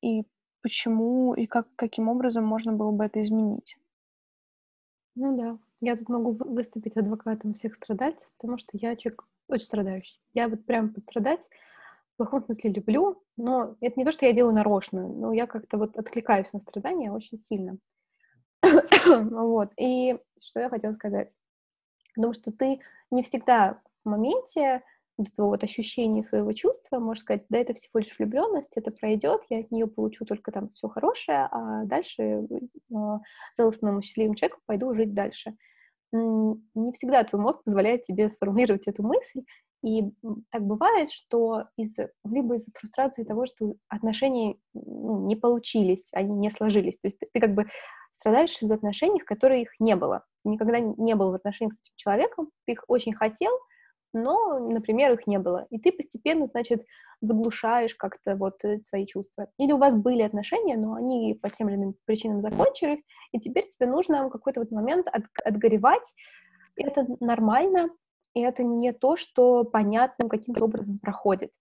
и 0.01 0.23
почему, 0.61 1.33
и 1.33 1.45
как, 1.45 1.67
каким 1.75 2.09
образом 2.09 2.45
можно 2.45 2.73
было 2.73 2.91
бы 2.91 3.05
это 3.05 3.21
изменить. 3.21 3.77
Ну 5.15 5.37
да, 5.37 5.57
я 5.81 5.95
тут 5.95 6.09
могу 6.09 6.31
выступить 6.31 6.97
адвокатом 6.97 7.53
всех 7.53 7.75
страдальцев, 7.75 8.29
потому 8.37 8.57
что 8.57 8.71
я 8.73 8.95
человек 8.95 9.25
очень 9.47 9.65
страдающий. 9.65 10.19
Я 10.33 10.47
вот 10.47 10.65
прям 10.65 10.93
пострадать 10.93 11.49
в 12.13 12.17
плохом 12.17 12.43
смысле 12.43 12.71
люблю, 12.71 13.23
но 13.37 13.75
это 13.79 13.99
не 13.99 14.05
то, 14.05 14.11
что 14.11 14.25
я 14.25 14.33
делаю 14.33 14.53
нарочно, 14.53 15.07
но 15.07 15.33
я 15.33 15.47
как-то 15.47 15.77
вот 15.77 15.95
откликаюсь 15.97 16.51
на 16.53 16.59
страдания 16.59 17.11
очень 17.11 17.39
сильно. 17.39 17.77
вот. 19.05 19.71
И 19.77 20.17
что 20.41 20.59
я 20.59 20.69
хотела 20.69 20.93
сказать? 20.93 21.33
Потому 22.15 22.33
что 22.33 22.51
ты 22.51 22.79
не 23.11 23.23
всегда 23.23 23.79
в 24.03 24.09
моменте 24.09 24.83
этого 25.17 25.47
вот 25.47 25.63
ощущения 25.63 26.23
своего 26.23 26.53
чувства 26.53 26.99
можешь 26.99 27.23
сказать, 27.23 27.45
да, 27.49 27.57
это 27.57 27.73
всего 27.73 27.99
лишь 27.99 28.17
влюбленность, 28.17 28.73
это 28.75 28.91
пройдет, 28.91 29.41
я 29.49 29.59
от 29.59 29.71
нее 29.71 29.87
получу 29.87 30.25
только 30.25 30.51
там 30.51 30.69
все 30.73 30.87
хорошее, 30.87 31.47
а 31.51 31.85
дальше 31.85 32.21
э, 32.23 32.45
целостному 33.55 34.01
счастливому 34.01 34.35
человеку 34.35 34.61
пойду 34.65 34.93
жить 34.93 35.13
дальше. 35.13 35.55
Не 36.11 36.91
всегда 36.93 37.23
твой 37.23 37.41
мозг 37.41 37.63
позволяет 37.63 38.03
тебе 38.03 38.29
сформулировать 38.29 38.87
эту 38.87 39.03
мысль, 39.03 39.41
и 39.83 40.03
так 40.51 40.63
бывает, 40.63 41.11
что 41.11 41.65
из, 41.77 41.95
либо 42.25 42.55
из-за 42.55 42.71
фрустрации 42.73 43.23
того, 43.23 43.45
что 43.45 43.75
отношения 43.87 44.55
ну, 44.73 45.25
не 45.27 45.35
получились, 45.35 46.07
они 46.13 46.33
не 46.33 46.49
сложились. 46.49 46.97
То 46.97 47.07
есть 47.07 47.19
ты, 47.19 47.39
как 47.39 47.53
бы 47.53 47.67
страдаешь 48.11 48.57
из 48.61 48.71
отношений, 48.71 49.19
в 49.19 49.25
которых 49.25 49.59
их 49.59 49.79
не 49.79 49.95
было. 49.95 50.25
Никогда 50.43 50.79
не 50.79 51.15
был 51.15 51.31
в 51.31 51.35
отношениях 51.35 51.75
с 51.75 51.79
этим 51.79 51.93
человеком, 51.95 52.49
ты 52.65 52.73
их 52.73 52.85
очень 52.87 53.13
хотел, 53.13 53.51
но, 54.17 54.59
например, 54.59 55.13
их 55.13 55.27
не 55.27 55.39
было. 55.39 55.65
И 55.69 55.79
ты 55.79 55.91
постепенно, 55.91 56.47
значит, 56.47 56.85
заглушаешь 57.21 57.95
как-то 57.95 58.35
вот 58.35 58.61
свои 58.83 59.05
чувства. 59.05 59.47
Или 59.57 59.71
у 59.71 59.77
вас 59.77 59.95
были 59.95 60.21
отношения, 60.21 60.77
но 60.77 60.93
они 60.95 61.33
по 61.41 61.49
тем 61.49 61.69
или 61.69 61.75
иным 61.75 61.95
причинам 62.05 62.41
закончились, 62.41 62.99
и 63.31 63.39
теперь 63.39 63.67
тебе 63.67 63.87
нужно 63.87 64.27
в 64.27 64.29
какой-то 64.29 64.59
вот 64.59 64.71
момент 64.71 65.07
от, 65.07 65.23
отгоревать. 65.43 66.13
И 66.75 66.83
это 66.83 67.07
нормально, 67.19 67.89
и 68.33 68.41
это 68.41 68.63
не 68.63 68.93
то, 68.93 69.15
что 69.17 69.63
понятным 69.63 70.29
каким-то 70.29 70.65
образом 70.65 70.99
проходит. 70.99 71.51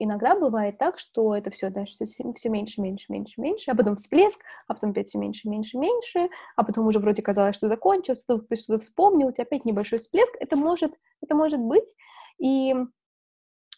Иногда 0.00 0.38
бывает 0.38 0.78
так, 0.78 0.98
что 0.98 1.34
это 1.34 1.50
все 1.50 1.70
дальше 1.70 2.04
все, 2.04 2.48
меньше, 2.48 2.80
меньше, 2.80 3.10
меньше, 3.10 3.40
меньше, 3.40 3.70
а 3.70 3.74
потом 3.74 3.96
всплеск, 3.96 4.40
а 4.68 4.74
потом 4.74 4.90
опять 4.90 5.08
все 5.08 5.18
меньше, 5.18 5.48
меньше, 5.48 5.76
меньше, 5.76 6.28
а 6.54 6.64
потом 6.64 6.86
уже 6.86 7.00
вроде 7.00 7.20
казалось, 7.20 7.56
что 7.56 7.66
закончилось, 7.66 8.22
что 8.22 8.38
ты 8.38 8.56
что-то 8.56 8.78
вспомнил, 8.78 9.28
у 9.28 9.32
тебя 9.32 9.42
опять 9.42 9.64
небольшой 9.64 9.98
всплеск. 9.98 10.32
Это 10.38 10.56
может, 10.56 10.94
это 11.20 11.34
может 11.34 11.60
быть. 11.60 11.94
И 12.38 12.74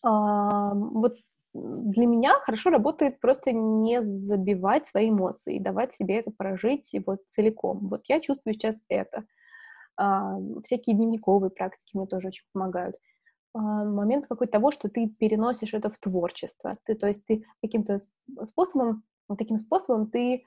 а, 0.03 0.75
вот 0.75 1.17
для 1.55 2.07
меня 2.07 2.35
хорошо 2.41 2.71
работает 2.71 3.19
просто 3.21 3.53
не 3.53 4.03
забивать 4.03 4.87
свои 4.87 5.11
эмоции, 5.11 5.57
и 5.57 5.61
давать 5.61 5.95
себе 5.95 6.19
это 6.19 6.31
прожить 6.31 6.95
вот 7.07 7.21
целиком. 7.27 7.89
Вот 7.89 8.01
я 8.09 8.21
чувствую 8.21 8.55
сейчас 8.55 8.77
это. 8.89 9.25
А, 9.97 10.37
всякие 10.65 10.97
дневниковые 10.97 11.51
практики 11.51 11.97
мне 11.97 12.07
тоже 12.07 12.29
очень 12.29 12.45
помогают. 12.53 12.97
А, 13.53 13.85
момент 13.85 14.27
какой-то 14.29 14.53
того, 14.53 14.71
что 14.71 14.89
ты 14.89 15.09
переносишь 15.09 15.75
это 15.75 15.91
в 15.91 15.99
творчество. 15.99 16.73
Ты, 16.85 16.95
то 16.95 17.09
есть 17.09 17.25
ты 17.27 17.45
каким-то 17.63 17.99
способом, 18.45 19.03
таким 19.37 19.59
способом 19.59 20.11
ты 20.11 20.45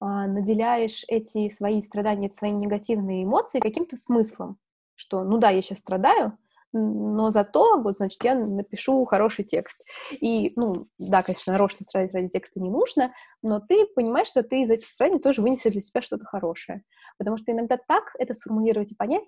а, 0.00 0.26
наделяешь 0.26 1.04
эти 1.08 1.48
свои 1.50 1.80
страдания, 1.82 2.30
свои 2.32 2.50
негативные 2.50 3.24
эмоции 3.24 3.60
каким-то 3.60 3.96
смыслом, 3.96 4.58
что, 4.96 5.22
ну 5.22 5.38
да, 5.38 5.50
я 5.50 5.62
сейчас 5.62 5.78
страдаю, 5.78 6.36
но 6.72 7.30
зато, 7.30 7.80
вот, 7.80 7.96
значит, 7.96 8.22
я 8.22 8.34
напишу 8.34 9.04
хороший 9.04 9.44
текст. 9.44 9.80
И, 10.20 10.52
ну, 10.54 10.86
да, 10.98 11.22
конечно, 11.22 11.52
нарочно 11.52 11.84
страдать 11.84 12.14
ради 12.14 12.28
текста 12.28 12.60
не 12.60 12.70
нужно, 12.70 13.12
но 13.42 13.60
ты 13.60 13.86
понимаешь, 13.86 14.28
что 14.28 14.42
ты 14.42 14.62
из 14.62 14.70
этих 14.70 14.88
страданий 14.88 15.20
тоже 15.20 15.42
вынесешь 15.42 15.72
для 15.72 15.82
себя 15.82 16.00
что-то 16.00 16.24
хорошее. 16.24 16.84
Потому 17.18 17.36
что 17.36 17.50
иногда 17.50 17.76
так 17.76 18.04
это 18.18 18.34
сформулировать 18.34 18.92
и 18.92 18.94
понять, 18.94 19.24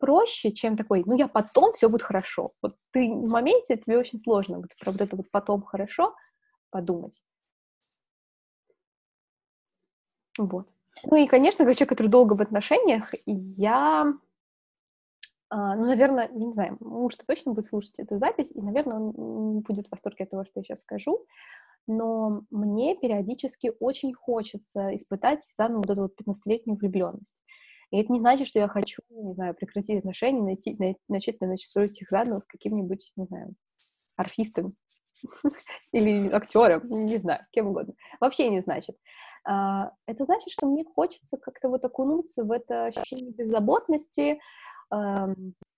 проще, 0.00 0.50
чем 0.50 0.76
такой, 0.76 1.04
ну, 1.06 1.16
я 1.16 1.28
потом, 1.28 1.72
все 1.74 1.88
будет 1.88 2.02
хорошо. 2.02 2.52
Вот 2.62 2.76
ты 2.92 3.08
в 3.08 3.28
моменте, 3.28 3.76
тебе 3.76 3.98
очень 3.98 4.18
сложно 4.18 4.58
вот 4.58 4.70
про 4.80 4.90
вот 4.90 5.00
это 5.00 5.16
вот 5.16 5.30
потом 5.30 5.62
хорошо 5.62 6.14
подумать. 6.70 7.22
Вот. 10.38 10.68
Ну 11.04 11.16
и, 11.16 11.26
конечно, 11.26 11.64
как 11.64 11.74
человек, 11.76 11.90
который 11.90 12.08
долго 12.08 12.34
в 12.34 12.40
отношениях, 12.40 13.14
я, 13.26 14.12
а, 15.48 15.76
ну, 15.76 15.86
наверное, 15.86 16.28
не 16.28 16.52
знаю, 16.52 16.76
муж-то 16.80 17.24
точно 17.26 17.52
будет 17.52 17.66
слушать 17.66 17.98
эту 17.98 18.16
запись, 18.16 18.50
и, 18.54 18.60
наверное, 18.60 18.98
он 18.98 19.54
не 19.54 19.60
будет 19.60 19.86
в 19.86 19.90
восторге 19.90 20.24
от 20.24 20.30
того, 20.30 20.44
что 20.44 20.52
я 20.56 20.62
сейчас 20.62 20.80
скажу, 20.80 21.24
но 21.86 22.42
мне 22.50 22.96
периодически 22.96 23.72
очень 23.80 24.14
хочется 24.14 24.94
испытать 24.94 25.44
заново 25.56 25.78
вот 25.78 25.90
эту 25.90 26.02
вот 26.02 26.12
15-летнюю 26.20 26.78
влюбленность. 26.78 27.42
И 27.90 28.00
это 28.00 28.12
не 28.12 28.20
значит, 28.20 28.46
что 28.46 28.58
я 28.58 28.68
хочу, 28.68 29.02
не 29.10 29.34
знаю, 29.34 29.54
прекратить 29.54 29.98
отношения, 29.98 30.42
найти, 30.42 30.76
най, 30.78 30.96
начать, 31.08 31.40
начать 31.40 32.00
их 32.00 32.08
заново 32.10 32.38
с 32.40 32.46
каким-нибудь, 32.46 33.12
не 33.16 33.24
знаю, 33.26 33.54
арфистом 34.16 34.74
или 35.92 36.28
актером, 36.30 36.88
не 36.88 37.18
знаю, 37.18 37.44
кем 37.50 37.68
угодно. 37.68 37.94
Вообще 38.20 38.48
не 38.48 38.60
значит. 38.60 38.96
А, 39.44 39.92
это 40.06 40.24
значит, 40.24 40.50
что 40.50 40.66
мне 40.66 40.84
хочется 40.84 41.36
как-то 41.36 41.68
вот 41.68 41.84
окунуться 41.84 42.44
в 42.44 42.52
это 42.52 42.86
ощущение 42.86 43.32
беззаботности, 43.32 44.40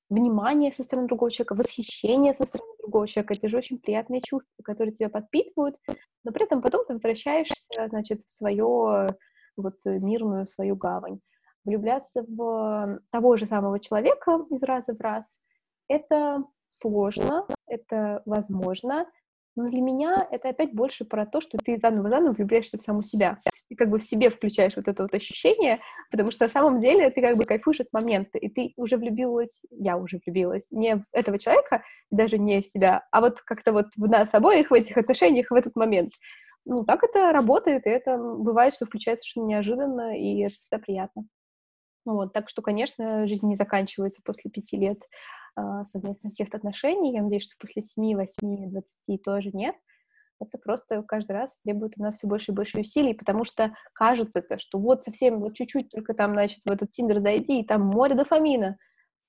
внимания 0.08 0.72
со 0.72 0.84
стороны 0.84 1.08
другого 1.08 1.30
человека, 1.30 1.54
восхищения 1.54 2.34
со 2.34 2.44
стороны 2.44 2.70
другого 2.80 3.06
человека. 3.06 3.34
Это 3.34 3.48
же 3.48 3.56
очень 3.56 3.78
приятные 3.78 4.20
чувства, 4.22 4.62
которые 4.62 4.94
тебя 4.94 5.08
подпитывают, 5.08 5.76
но 6.24 6.32
при 6.32 6.44
этом 6.44 6.62
потом 6.62 6.86
ты 6.86 6.94
возвращаешься, 6.94 7.88
значит, 7.88 8.22
в 8.22 8.30
свою 8.30 9.08
вот 9.56 9.76
мирную 9.84 10.46
свою 10.46 10.76
гавань 10.76 11.20
влюбляться 11.64 12.24
в 12.26 13.00
того 13.10 13.36
же 13.36 13.46
самого 13.46 13.78
человека 13.80 14.44
из 14.50 14.62
раза 14.62 14.94
в 14.94 15.00
раз, 15.00 15.38
это 15.88 16.44
сложно, 16.70 17.46
это 17.66 18.22
возможно, 18.24 19.06
но 19.54 19.66
для 19.68 19.82
меня 19.82 20.26
это 20.30 20.48
опять 20.48 20.72
больше 20.72 21.04
про 21.04 21.26
то, 21.26 21.42
что 21.42 21.58
ты 21.58 21.76
заново-заново 21.76 22.32
влюбляешься 22.32 22.78
в 22.78 22.82
саму 22.82 23.02
себя. 23.02 23.38
Ты 23.68 23.76
как 23.76 23.90
бы 23.90 23.98
в 23.98 24.04
себе 24.04 24.30
включаешь 24.30 24.76
вот 24.76 24.88
это 24.88 25.02
вот 25.02 25.14
ощущение, 25.14 25.80
потому 26.10 26.30
что 26.30 26.44
на 26.44 26.48
самом 26.48 26.80
деле 26.80 27.10
ты 27.10 27.20
как 27.20 27.36
бы 27.36 27.44
кайфуешь 27.44 27.80
от 27.80 27.92
момента, 27.92 28.38
и 28.38 28.48
ты 28.48 28.72
уже 28.76 28.96
влюбилась, 28.96 29.62
я 29.70 29.98
уже 29.98 30.20
влюбилась, 30.24 30.70
не 30.70 30.96
в 30.96 31.04
этого 31.12 31.38
человека, 31.38 31.82
даже 32.10 32.38
не 32.38 32.62
в 32.62 32.66
себя, 32.66 33.06
а 33.10 33.20
вот 33.20 33.42
как-то 33.42 33.72
вот 33.72 33.88
в 33.96 34.08
нас 34.08 34.28
обоих 34.32 34.70
в 34.70 34.74
этих 34.74 34.96
отношениях 34.96 35.50
в 35.50 35.54
этот 35.54 35.76
момент. 35.76 36.12
Ну, 36.64 36.84
так 36.84 37.02
это 37.02 37.32
работает, 37.32 37.86
и 37.86 37.90
это 37.90 38.16
бывает, 38.16 38.72
что 38.72 38.86
включается 38.86 39.24
совершенно 39.24 39.48
неожиданно, 39.48 40.18
и 40.18 40.40
это 40.40 40.54
всегда 40.54 40.78
приятно. 40.78 41.24
Вот, 42.04 42.32
так 42.32 42.48
что, 42.48 42.62
конечно, 42.62 43.26
жизнь 43.26 43.46
не 43.46 43.54
заканчивается 43.54 44.22
после 44.24 44.50
пяти 44.50 44.76
лет 44.76 44.98
э, 45.56 45.84
совместных 45.84 46.32
каких-то 46.32 46.56
отношений. 46.56 47.14
Я 47.14 47.22
надеюсь, 47.22 47.44
что 47.44 47.54
после 47.58 47.82
семи, 47.82 48.16
восьми, 48.16 48.66
двадцати 48.66 49.18
тоже 49.18 49.50
нет. 49.52 49.76
Это 50.40 50.58
просто 50.58 51.02
каждый 51.04 51.32
раз 51.32 51.60
требует 51.60 51.92
у 51.96 52.02
нас 52.02 52.16
все 52.16 52.26
больше 52.26 52.50
и 52.50 52.54
больше 52.54 52.80
усилий, 52.80 53.14
потому 53.14 53.44
что 53.44 53.76
кажется-то, 53.92 54.58
что 54.58 54.78
вот 54.78 55.04
совсем 55.04 55.38
вот 55.38 55.54
чуть-чуть 55.54 55.90
только 55.90 56.14
там, 56.14 56.32
значит, 56.32 56.64
в 56.64 56.70
этот 56.70 56.90
Тиндер 56.90 57.20
зайди, 57.20 57.60
и 57.60 57.64
там 57.64 57.82
море 57.82 58.16
дофамина. 58.16 58.76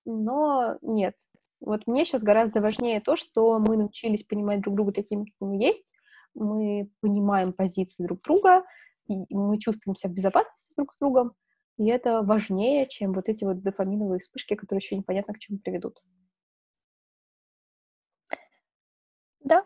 Но 0.05 0.77
нет. 0.81 1.15
Вот 1.61 1.85
мне 1.85 2.03
сейчас 2.03 2.23
гораздо 2.23 2.61
важнее 2.61 2.99
то, 2.99 3.15
что 3.15 3.59
мы 3.59 3.77
научились 3.77 4.23
понимать 4.23 4.61
друг 4.61 4.75
друга 4.75 4.91
таким, 4.91 5.25
каким 5.25 5.49
мы 5.49 5.63
есть, 5.63 5.93
мы 6.33 6.89
понимаем 6.99 7.53
позиции 7.53 8.03
друг 8.03 8.21
друга, 8.23 8.63
и 9.07 9.13
мы 9.29 9.59
чувствуем 9.59 9.95
себя 9.95 10.09
в 10.09 10.15
безопасности 10.15 10.73
друг 10.75 10.93
с 10.93 10.97
другом, 10.97 11.33
и 11.77 11.87
это 11.87 12.21
важнее, 12.21 12.87
чем 12.87 13.13
вот 13.13 13.29
эти 13.29 13.43
вот 13.43 13.61
дофаминовые 13.61 14.19
вспышки, 14.19 14.55
которые 14.55 14.81
еще 14.81 14.95
непонятно 14.95 15.33
к 15.33 15.39
чему 15.39 15.57
приведут. 15.57 15.99
Да, 19.39 19.65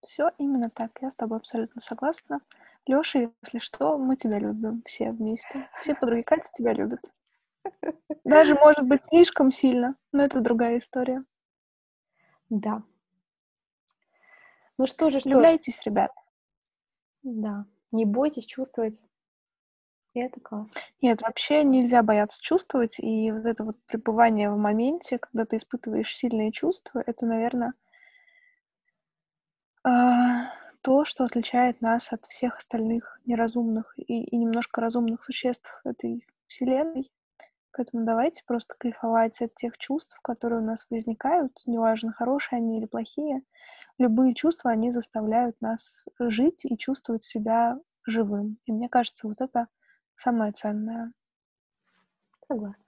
все 0.00 0.30
именно 0.38 0.70
так. 0.70 0.90
Я 1.00 1.10
с 1.10 1.14
тобой 1.14 1.38
абсолютно 1.38 1.80
согласна. 1.80 2.40
Леша, 2.86 3.30
если 3.42 3.58
что, 3.58 3.98
мы 3.98 4.16
тебя 4.16 4.38
любим 4.38 4.82
все 4.86 5.10
вместе. 5.10 5.68
Все 5.80 5.94
подруги 5.94 6.22
Катя 6.22 6.50
тебя 6.54 6.72
любят. 6.72 7.00
Даже, 8.24 8.54
может 8.54 8.86
быть, 8.86 9.04
слишком 9.04 9.52
сильно, 9.52 9.96
но 10.12 10.24
это 10.24 10.40
другая 10.40 10.78
история. 10.78 11.24
Да. 12.50 12.82
Ну 14.78 14.86
что 14.86 15.10
же, 15.10 15.20
что... 15.20 15.28
Влюбляйтесь, 15.28 15.80
ребят. 15.82 16.10
Да. 17.22 17.66
Не 17.92 18.04
бойтесь 18.04 18.46
чувствовать 18.46 19.02
и 20.14 20.20
это 20.20 20.40
классно. 20.40 20.80
Нет, 21.02 21.22
вообще 21.22 21.64
нельзя 21.64 22.02
бояться 22.02 22.40
чувствовать, 22.40 22.98
и 22.98 23.32
вот 23.32 23.44
это 23.44 23.64
вот 23.64 23.76
пребывание 23.86 24.50
в 24.50 24.56
моменте, 24.56 25.18
когда 25.18 25.44
ты 25.44 25.56
испытываешь 25.56 26.16
сильные 26.16 26.52
чувства, 26.52 27.02
это, 27.04 27.26
наверное, 27.26 27.74
а, 29.82 30.50
то, 30.82 31.04
что 31.04 31.24
отличает 31.24 31.80
нас 31.80 32.12
от 32.12 32.24
всех 32.26 32.58
остальных 32.58 33.18
неразумных 33.26 33.94
и, 33.98 34.22
и 34.24 34.36
немножко 34.36 34.80
разумных 34.80 35.22
существ 35.24 35.68
этой 35.84 36.26
вселенной. 36.46 37.10
Поэтому 37.72 38.04
давайте 38.04 38.44
просто 38.46 38.74
кайфовать 38.78 39.40
от 39.42 39.54
тех 39.56 39.76
чувств, 39.78 40.16
которые 40.22 40.60
у 40.60 40.64
нас 40.64 40.86
возникают, 40.90 41.52
неважно, 41.66 42.12
хорошие 42.12 42.58
они 42.58 42.78
или 42.78 42.86
плохие. 42.86 43.42
Любые 43.98 44.34
чувства, 44.34 44.70
они 44.70 44.92
заставляют 44.92 45.60
нас 45.60 46.04
жить 46.20 46.64
и 46.64 46.78
чувствовать 46.78 47.24
себя 47.24 47.78
живым. 48.06 48.58
И 48.66 48.72
мне 48.72 48.88
кажется, 48.88 49.26
вот 49.26 49.40
это 49.40 49.66
Самое 50.16 50.52
ценное. 50.52 51.12
Согласна. 52.48 52.84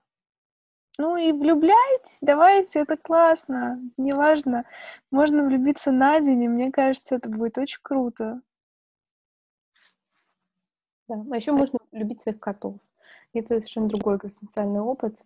Ну 0.98 1.16
и 1.18 1.32
влюбляйтесь, 1.32 2.18
давайте, 2.22 2.80
это 2.80 2.96
классно. 2.96 3.80
Неважно, 3.98 4.64
можно 5.10 5.44
влюбиться 5.44 5.90
на 5.90 6.20
день, 6.20 6.42
и 6.44 6.48
мне 6.48 6.72
кажется, 6.72 7.16
это 7.16 7.28
будет 7.28 7.58
очень 7.58 7.80
круто. 7.82 8.40
Да, 11.08 11.22
а 11.30 11.36
еще 11.36 11.52
можно 11.52 11.78
любить 11.92 12.20
своих 12.20 12.40
котов. 12.40 12.76
Это 13.34 13.60
совершенно 13.60 13.88
другой 13.88 14.16
экзистенциальный 14.16 14.80
опыт. 14.80 15.18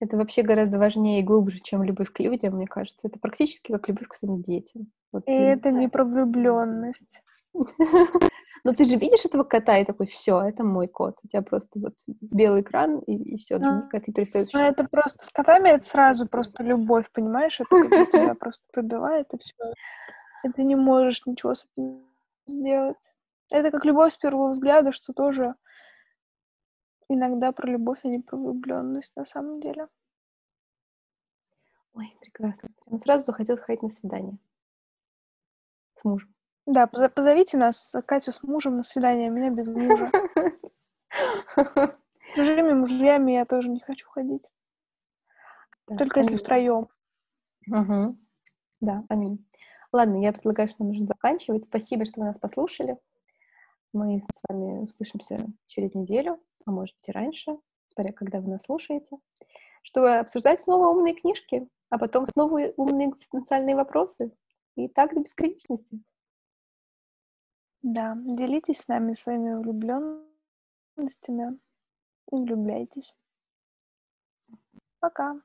Это 0.00 0.16
вообще 0.16 0.42
гораздо 0.42 0.78
важнее 0.78 1.20
и 1.20 1.24
глубже, 1.24 1.60
чем 1.60 1.82
любовь 1.82 2.10
к 2.10 2.20
людям, 2.20 2.56
мне 2.56 2.66
кажется. 2.66 3.06
Это 3.06 3.18
практически 3.18 3.70
как 3.70 3.88
любовь 3.88 4.08
к 4.08 4.14
своим 4.14 4.42
детям. 4.42 4.86
Вот, 5.12 5.24
и 5.26 5.32
это 5.32 5.70
не 5.70 5.88
про 5.88 6.04
влюбленность. 6.04 7.22
Но 8.64 8.72
ты 8.72 8.84
же 8.84 8.96
видишь 8.96 9.24
этого 9.24 9.42
кота 9.42 9.78
и 9.78 9.84
такой, 9.84 10.06
все, 10.06 10.40
это 10.40 10.62
мой 10.62 10.86
кот. 10.86 11.18
У 11.24 11.28
тебя 11.28 11.42
просто 11.42 11.80
вот 11.80 11.94
белый 12.06 12.62
экран 12.62 13.00
и, 13.00 13.34
и 13.34 13.36
все, 13.36 13.58
другие 13.58 13.88
коты 13.88 14.12
перестают 14.12 14.50
Ну, 14.52 14.60
это 14.60 14.84
просто 14.84 15.24
с 15.24 15.30
котами 15.30 15.70
это 15.70 15.84
сразу 15.84 16.28
просто 16.28 16.62
любовь, 16.62 17.10
понимаешь? 17.12 17.60
Это 17.60 18.06
тебя 18.06 18.34
просто 18.34 18.62
пробивает 18.72 19.26
и 19.34 19.38
все. 19.38 19.72
И 20.44 20.48
ты 20.50 20.62
не 20.62 20.76
можешь 20.76 21.26
ничего 21.26 21.54
с 21.54 21.66
этим 21.72 22.04
сделать. 22.46 22.96
Это 23.50 23.70
как 23.70 23.84
любовь 23.84 24.12
с 24.12 24.16
первого 24.16 24.50
взгляда, 24.50 24.92
что 24.92 25.12
тоже 25.12 25.54
иногда 27.08 27.52
про 27.52 27.68
любовь, 27.68 27.98
а 28.04 28.08
не 28.08 28.20
про 28.20 28.36
влюбленность 28.36 29.12
на 29.16 29.26
самом 29.26 29.60
деле. 29.60 29.88
Ой, 31.94 32.16
прекрасно. 32.20 32.70
Прям 32.86 33.00
сразу 33.00 33.24
захотел 33.24 33.58
ходить 33.58 33.82
на 33.82 33.90
свидание 33.90 34.38
с 35.96 36.04
мужем. 36.04 36.31
Да, 36.66 36.86
позовите 36.86 37.56
нас, 37.56 37.94
Катю, 38.06 38.32
с 38.32 38.42
мужем 38.42 38.76
на 38.76 38.82
свидание, 38.82 39.30
меня 39.30 39.50
без 39.50 39.66
мужа. 39.68 40.10
С 42.32 42.34
чужими 42.34 42.72
мужьями 42.72 43.32
я 43.32 43.44
тоже 43.44 43.68
не 43.68 43.80
хочу 43.80 44.08
ходить. 44.08 44.44
Да, 45.88 45.96
Только 45.96 46.20
аминь. 46.20 46.32
если 46.32 46.42
втроем. 46.42 46.88
Угу. 47.66 48.16
Да, 48.80 49.04
аминь. 49.08 49.46
Ладно, 49.92 50.22
я 50.22 50.32
предлагаю, 50.32 50.68
что 50.68 50.82
нам 50.82 50.88
нужно 50.88 51.06
заканчивать. 51.06 51.64
Спасибо, 51.64 52.06
что 52.06 52.20
вы 52.20 52.26
нас 52.26 52.38
послушали. 52.38 52.96
Мы 53.92 54.20
с 54.20 54.40
вами 54.48 54.78
услышимся 54.78 55.46
через 55.66 55.94
неделю, 55.94 56.40
а 56.64 56.70
может 56.70 56.96
быть 56.96 57.08
и 57.08 57.12
раньше, 57.12 57.58
смотря 57.88 58.12
когда 58.12 58.40
вы 58.40 58.48
нас 58.48 58.62
слушаете, 58.62 59.18
чтобы 59.82 60.14
обсуждать 60.14 60.60
снова 60.60 60.88
умные 60.88 61.14
книжки, 61.14 61.68
а 61.90 61.98
потом 61.98 62.26
снова 62.28 62.72
умные 62.78 63.10
экзистенциальные 63.10 63.76
вопросы. 63.76 64.32
И 64.76 64.88
так 64.88 65.12
до 65.12 65.20
бесконечности. 65.20 66.00
Да, 67.82 68.16
делитесь 68.24 68.78
с 68.78 68.88
нами 68.88 69.12
своими 69.12 69.54
влюбленностями 69.54 71.58
и 72.32 72.36
влюбляйтесь. 72.36 73.14
Пока. 75.00 75.40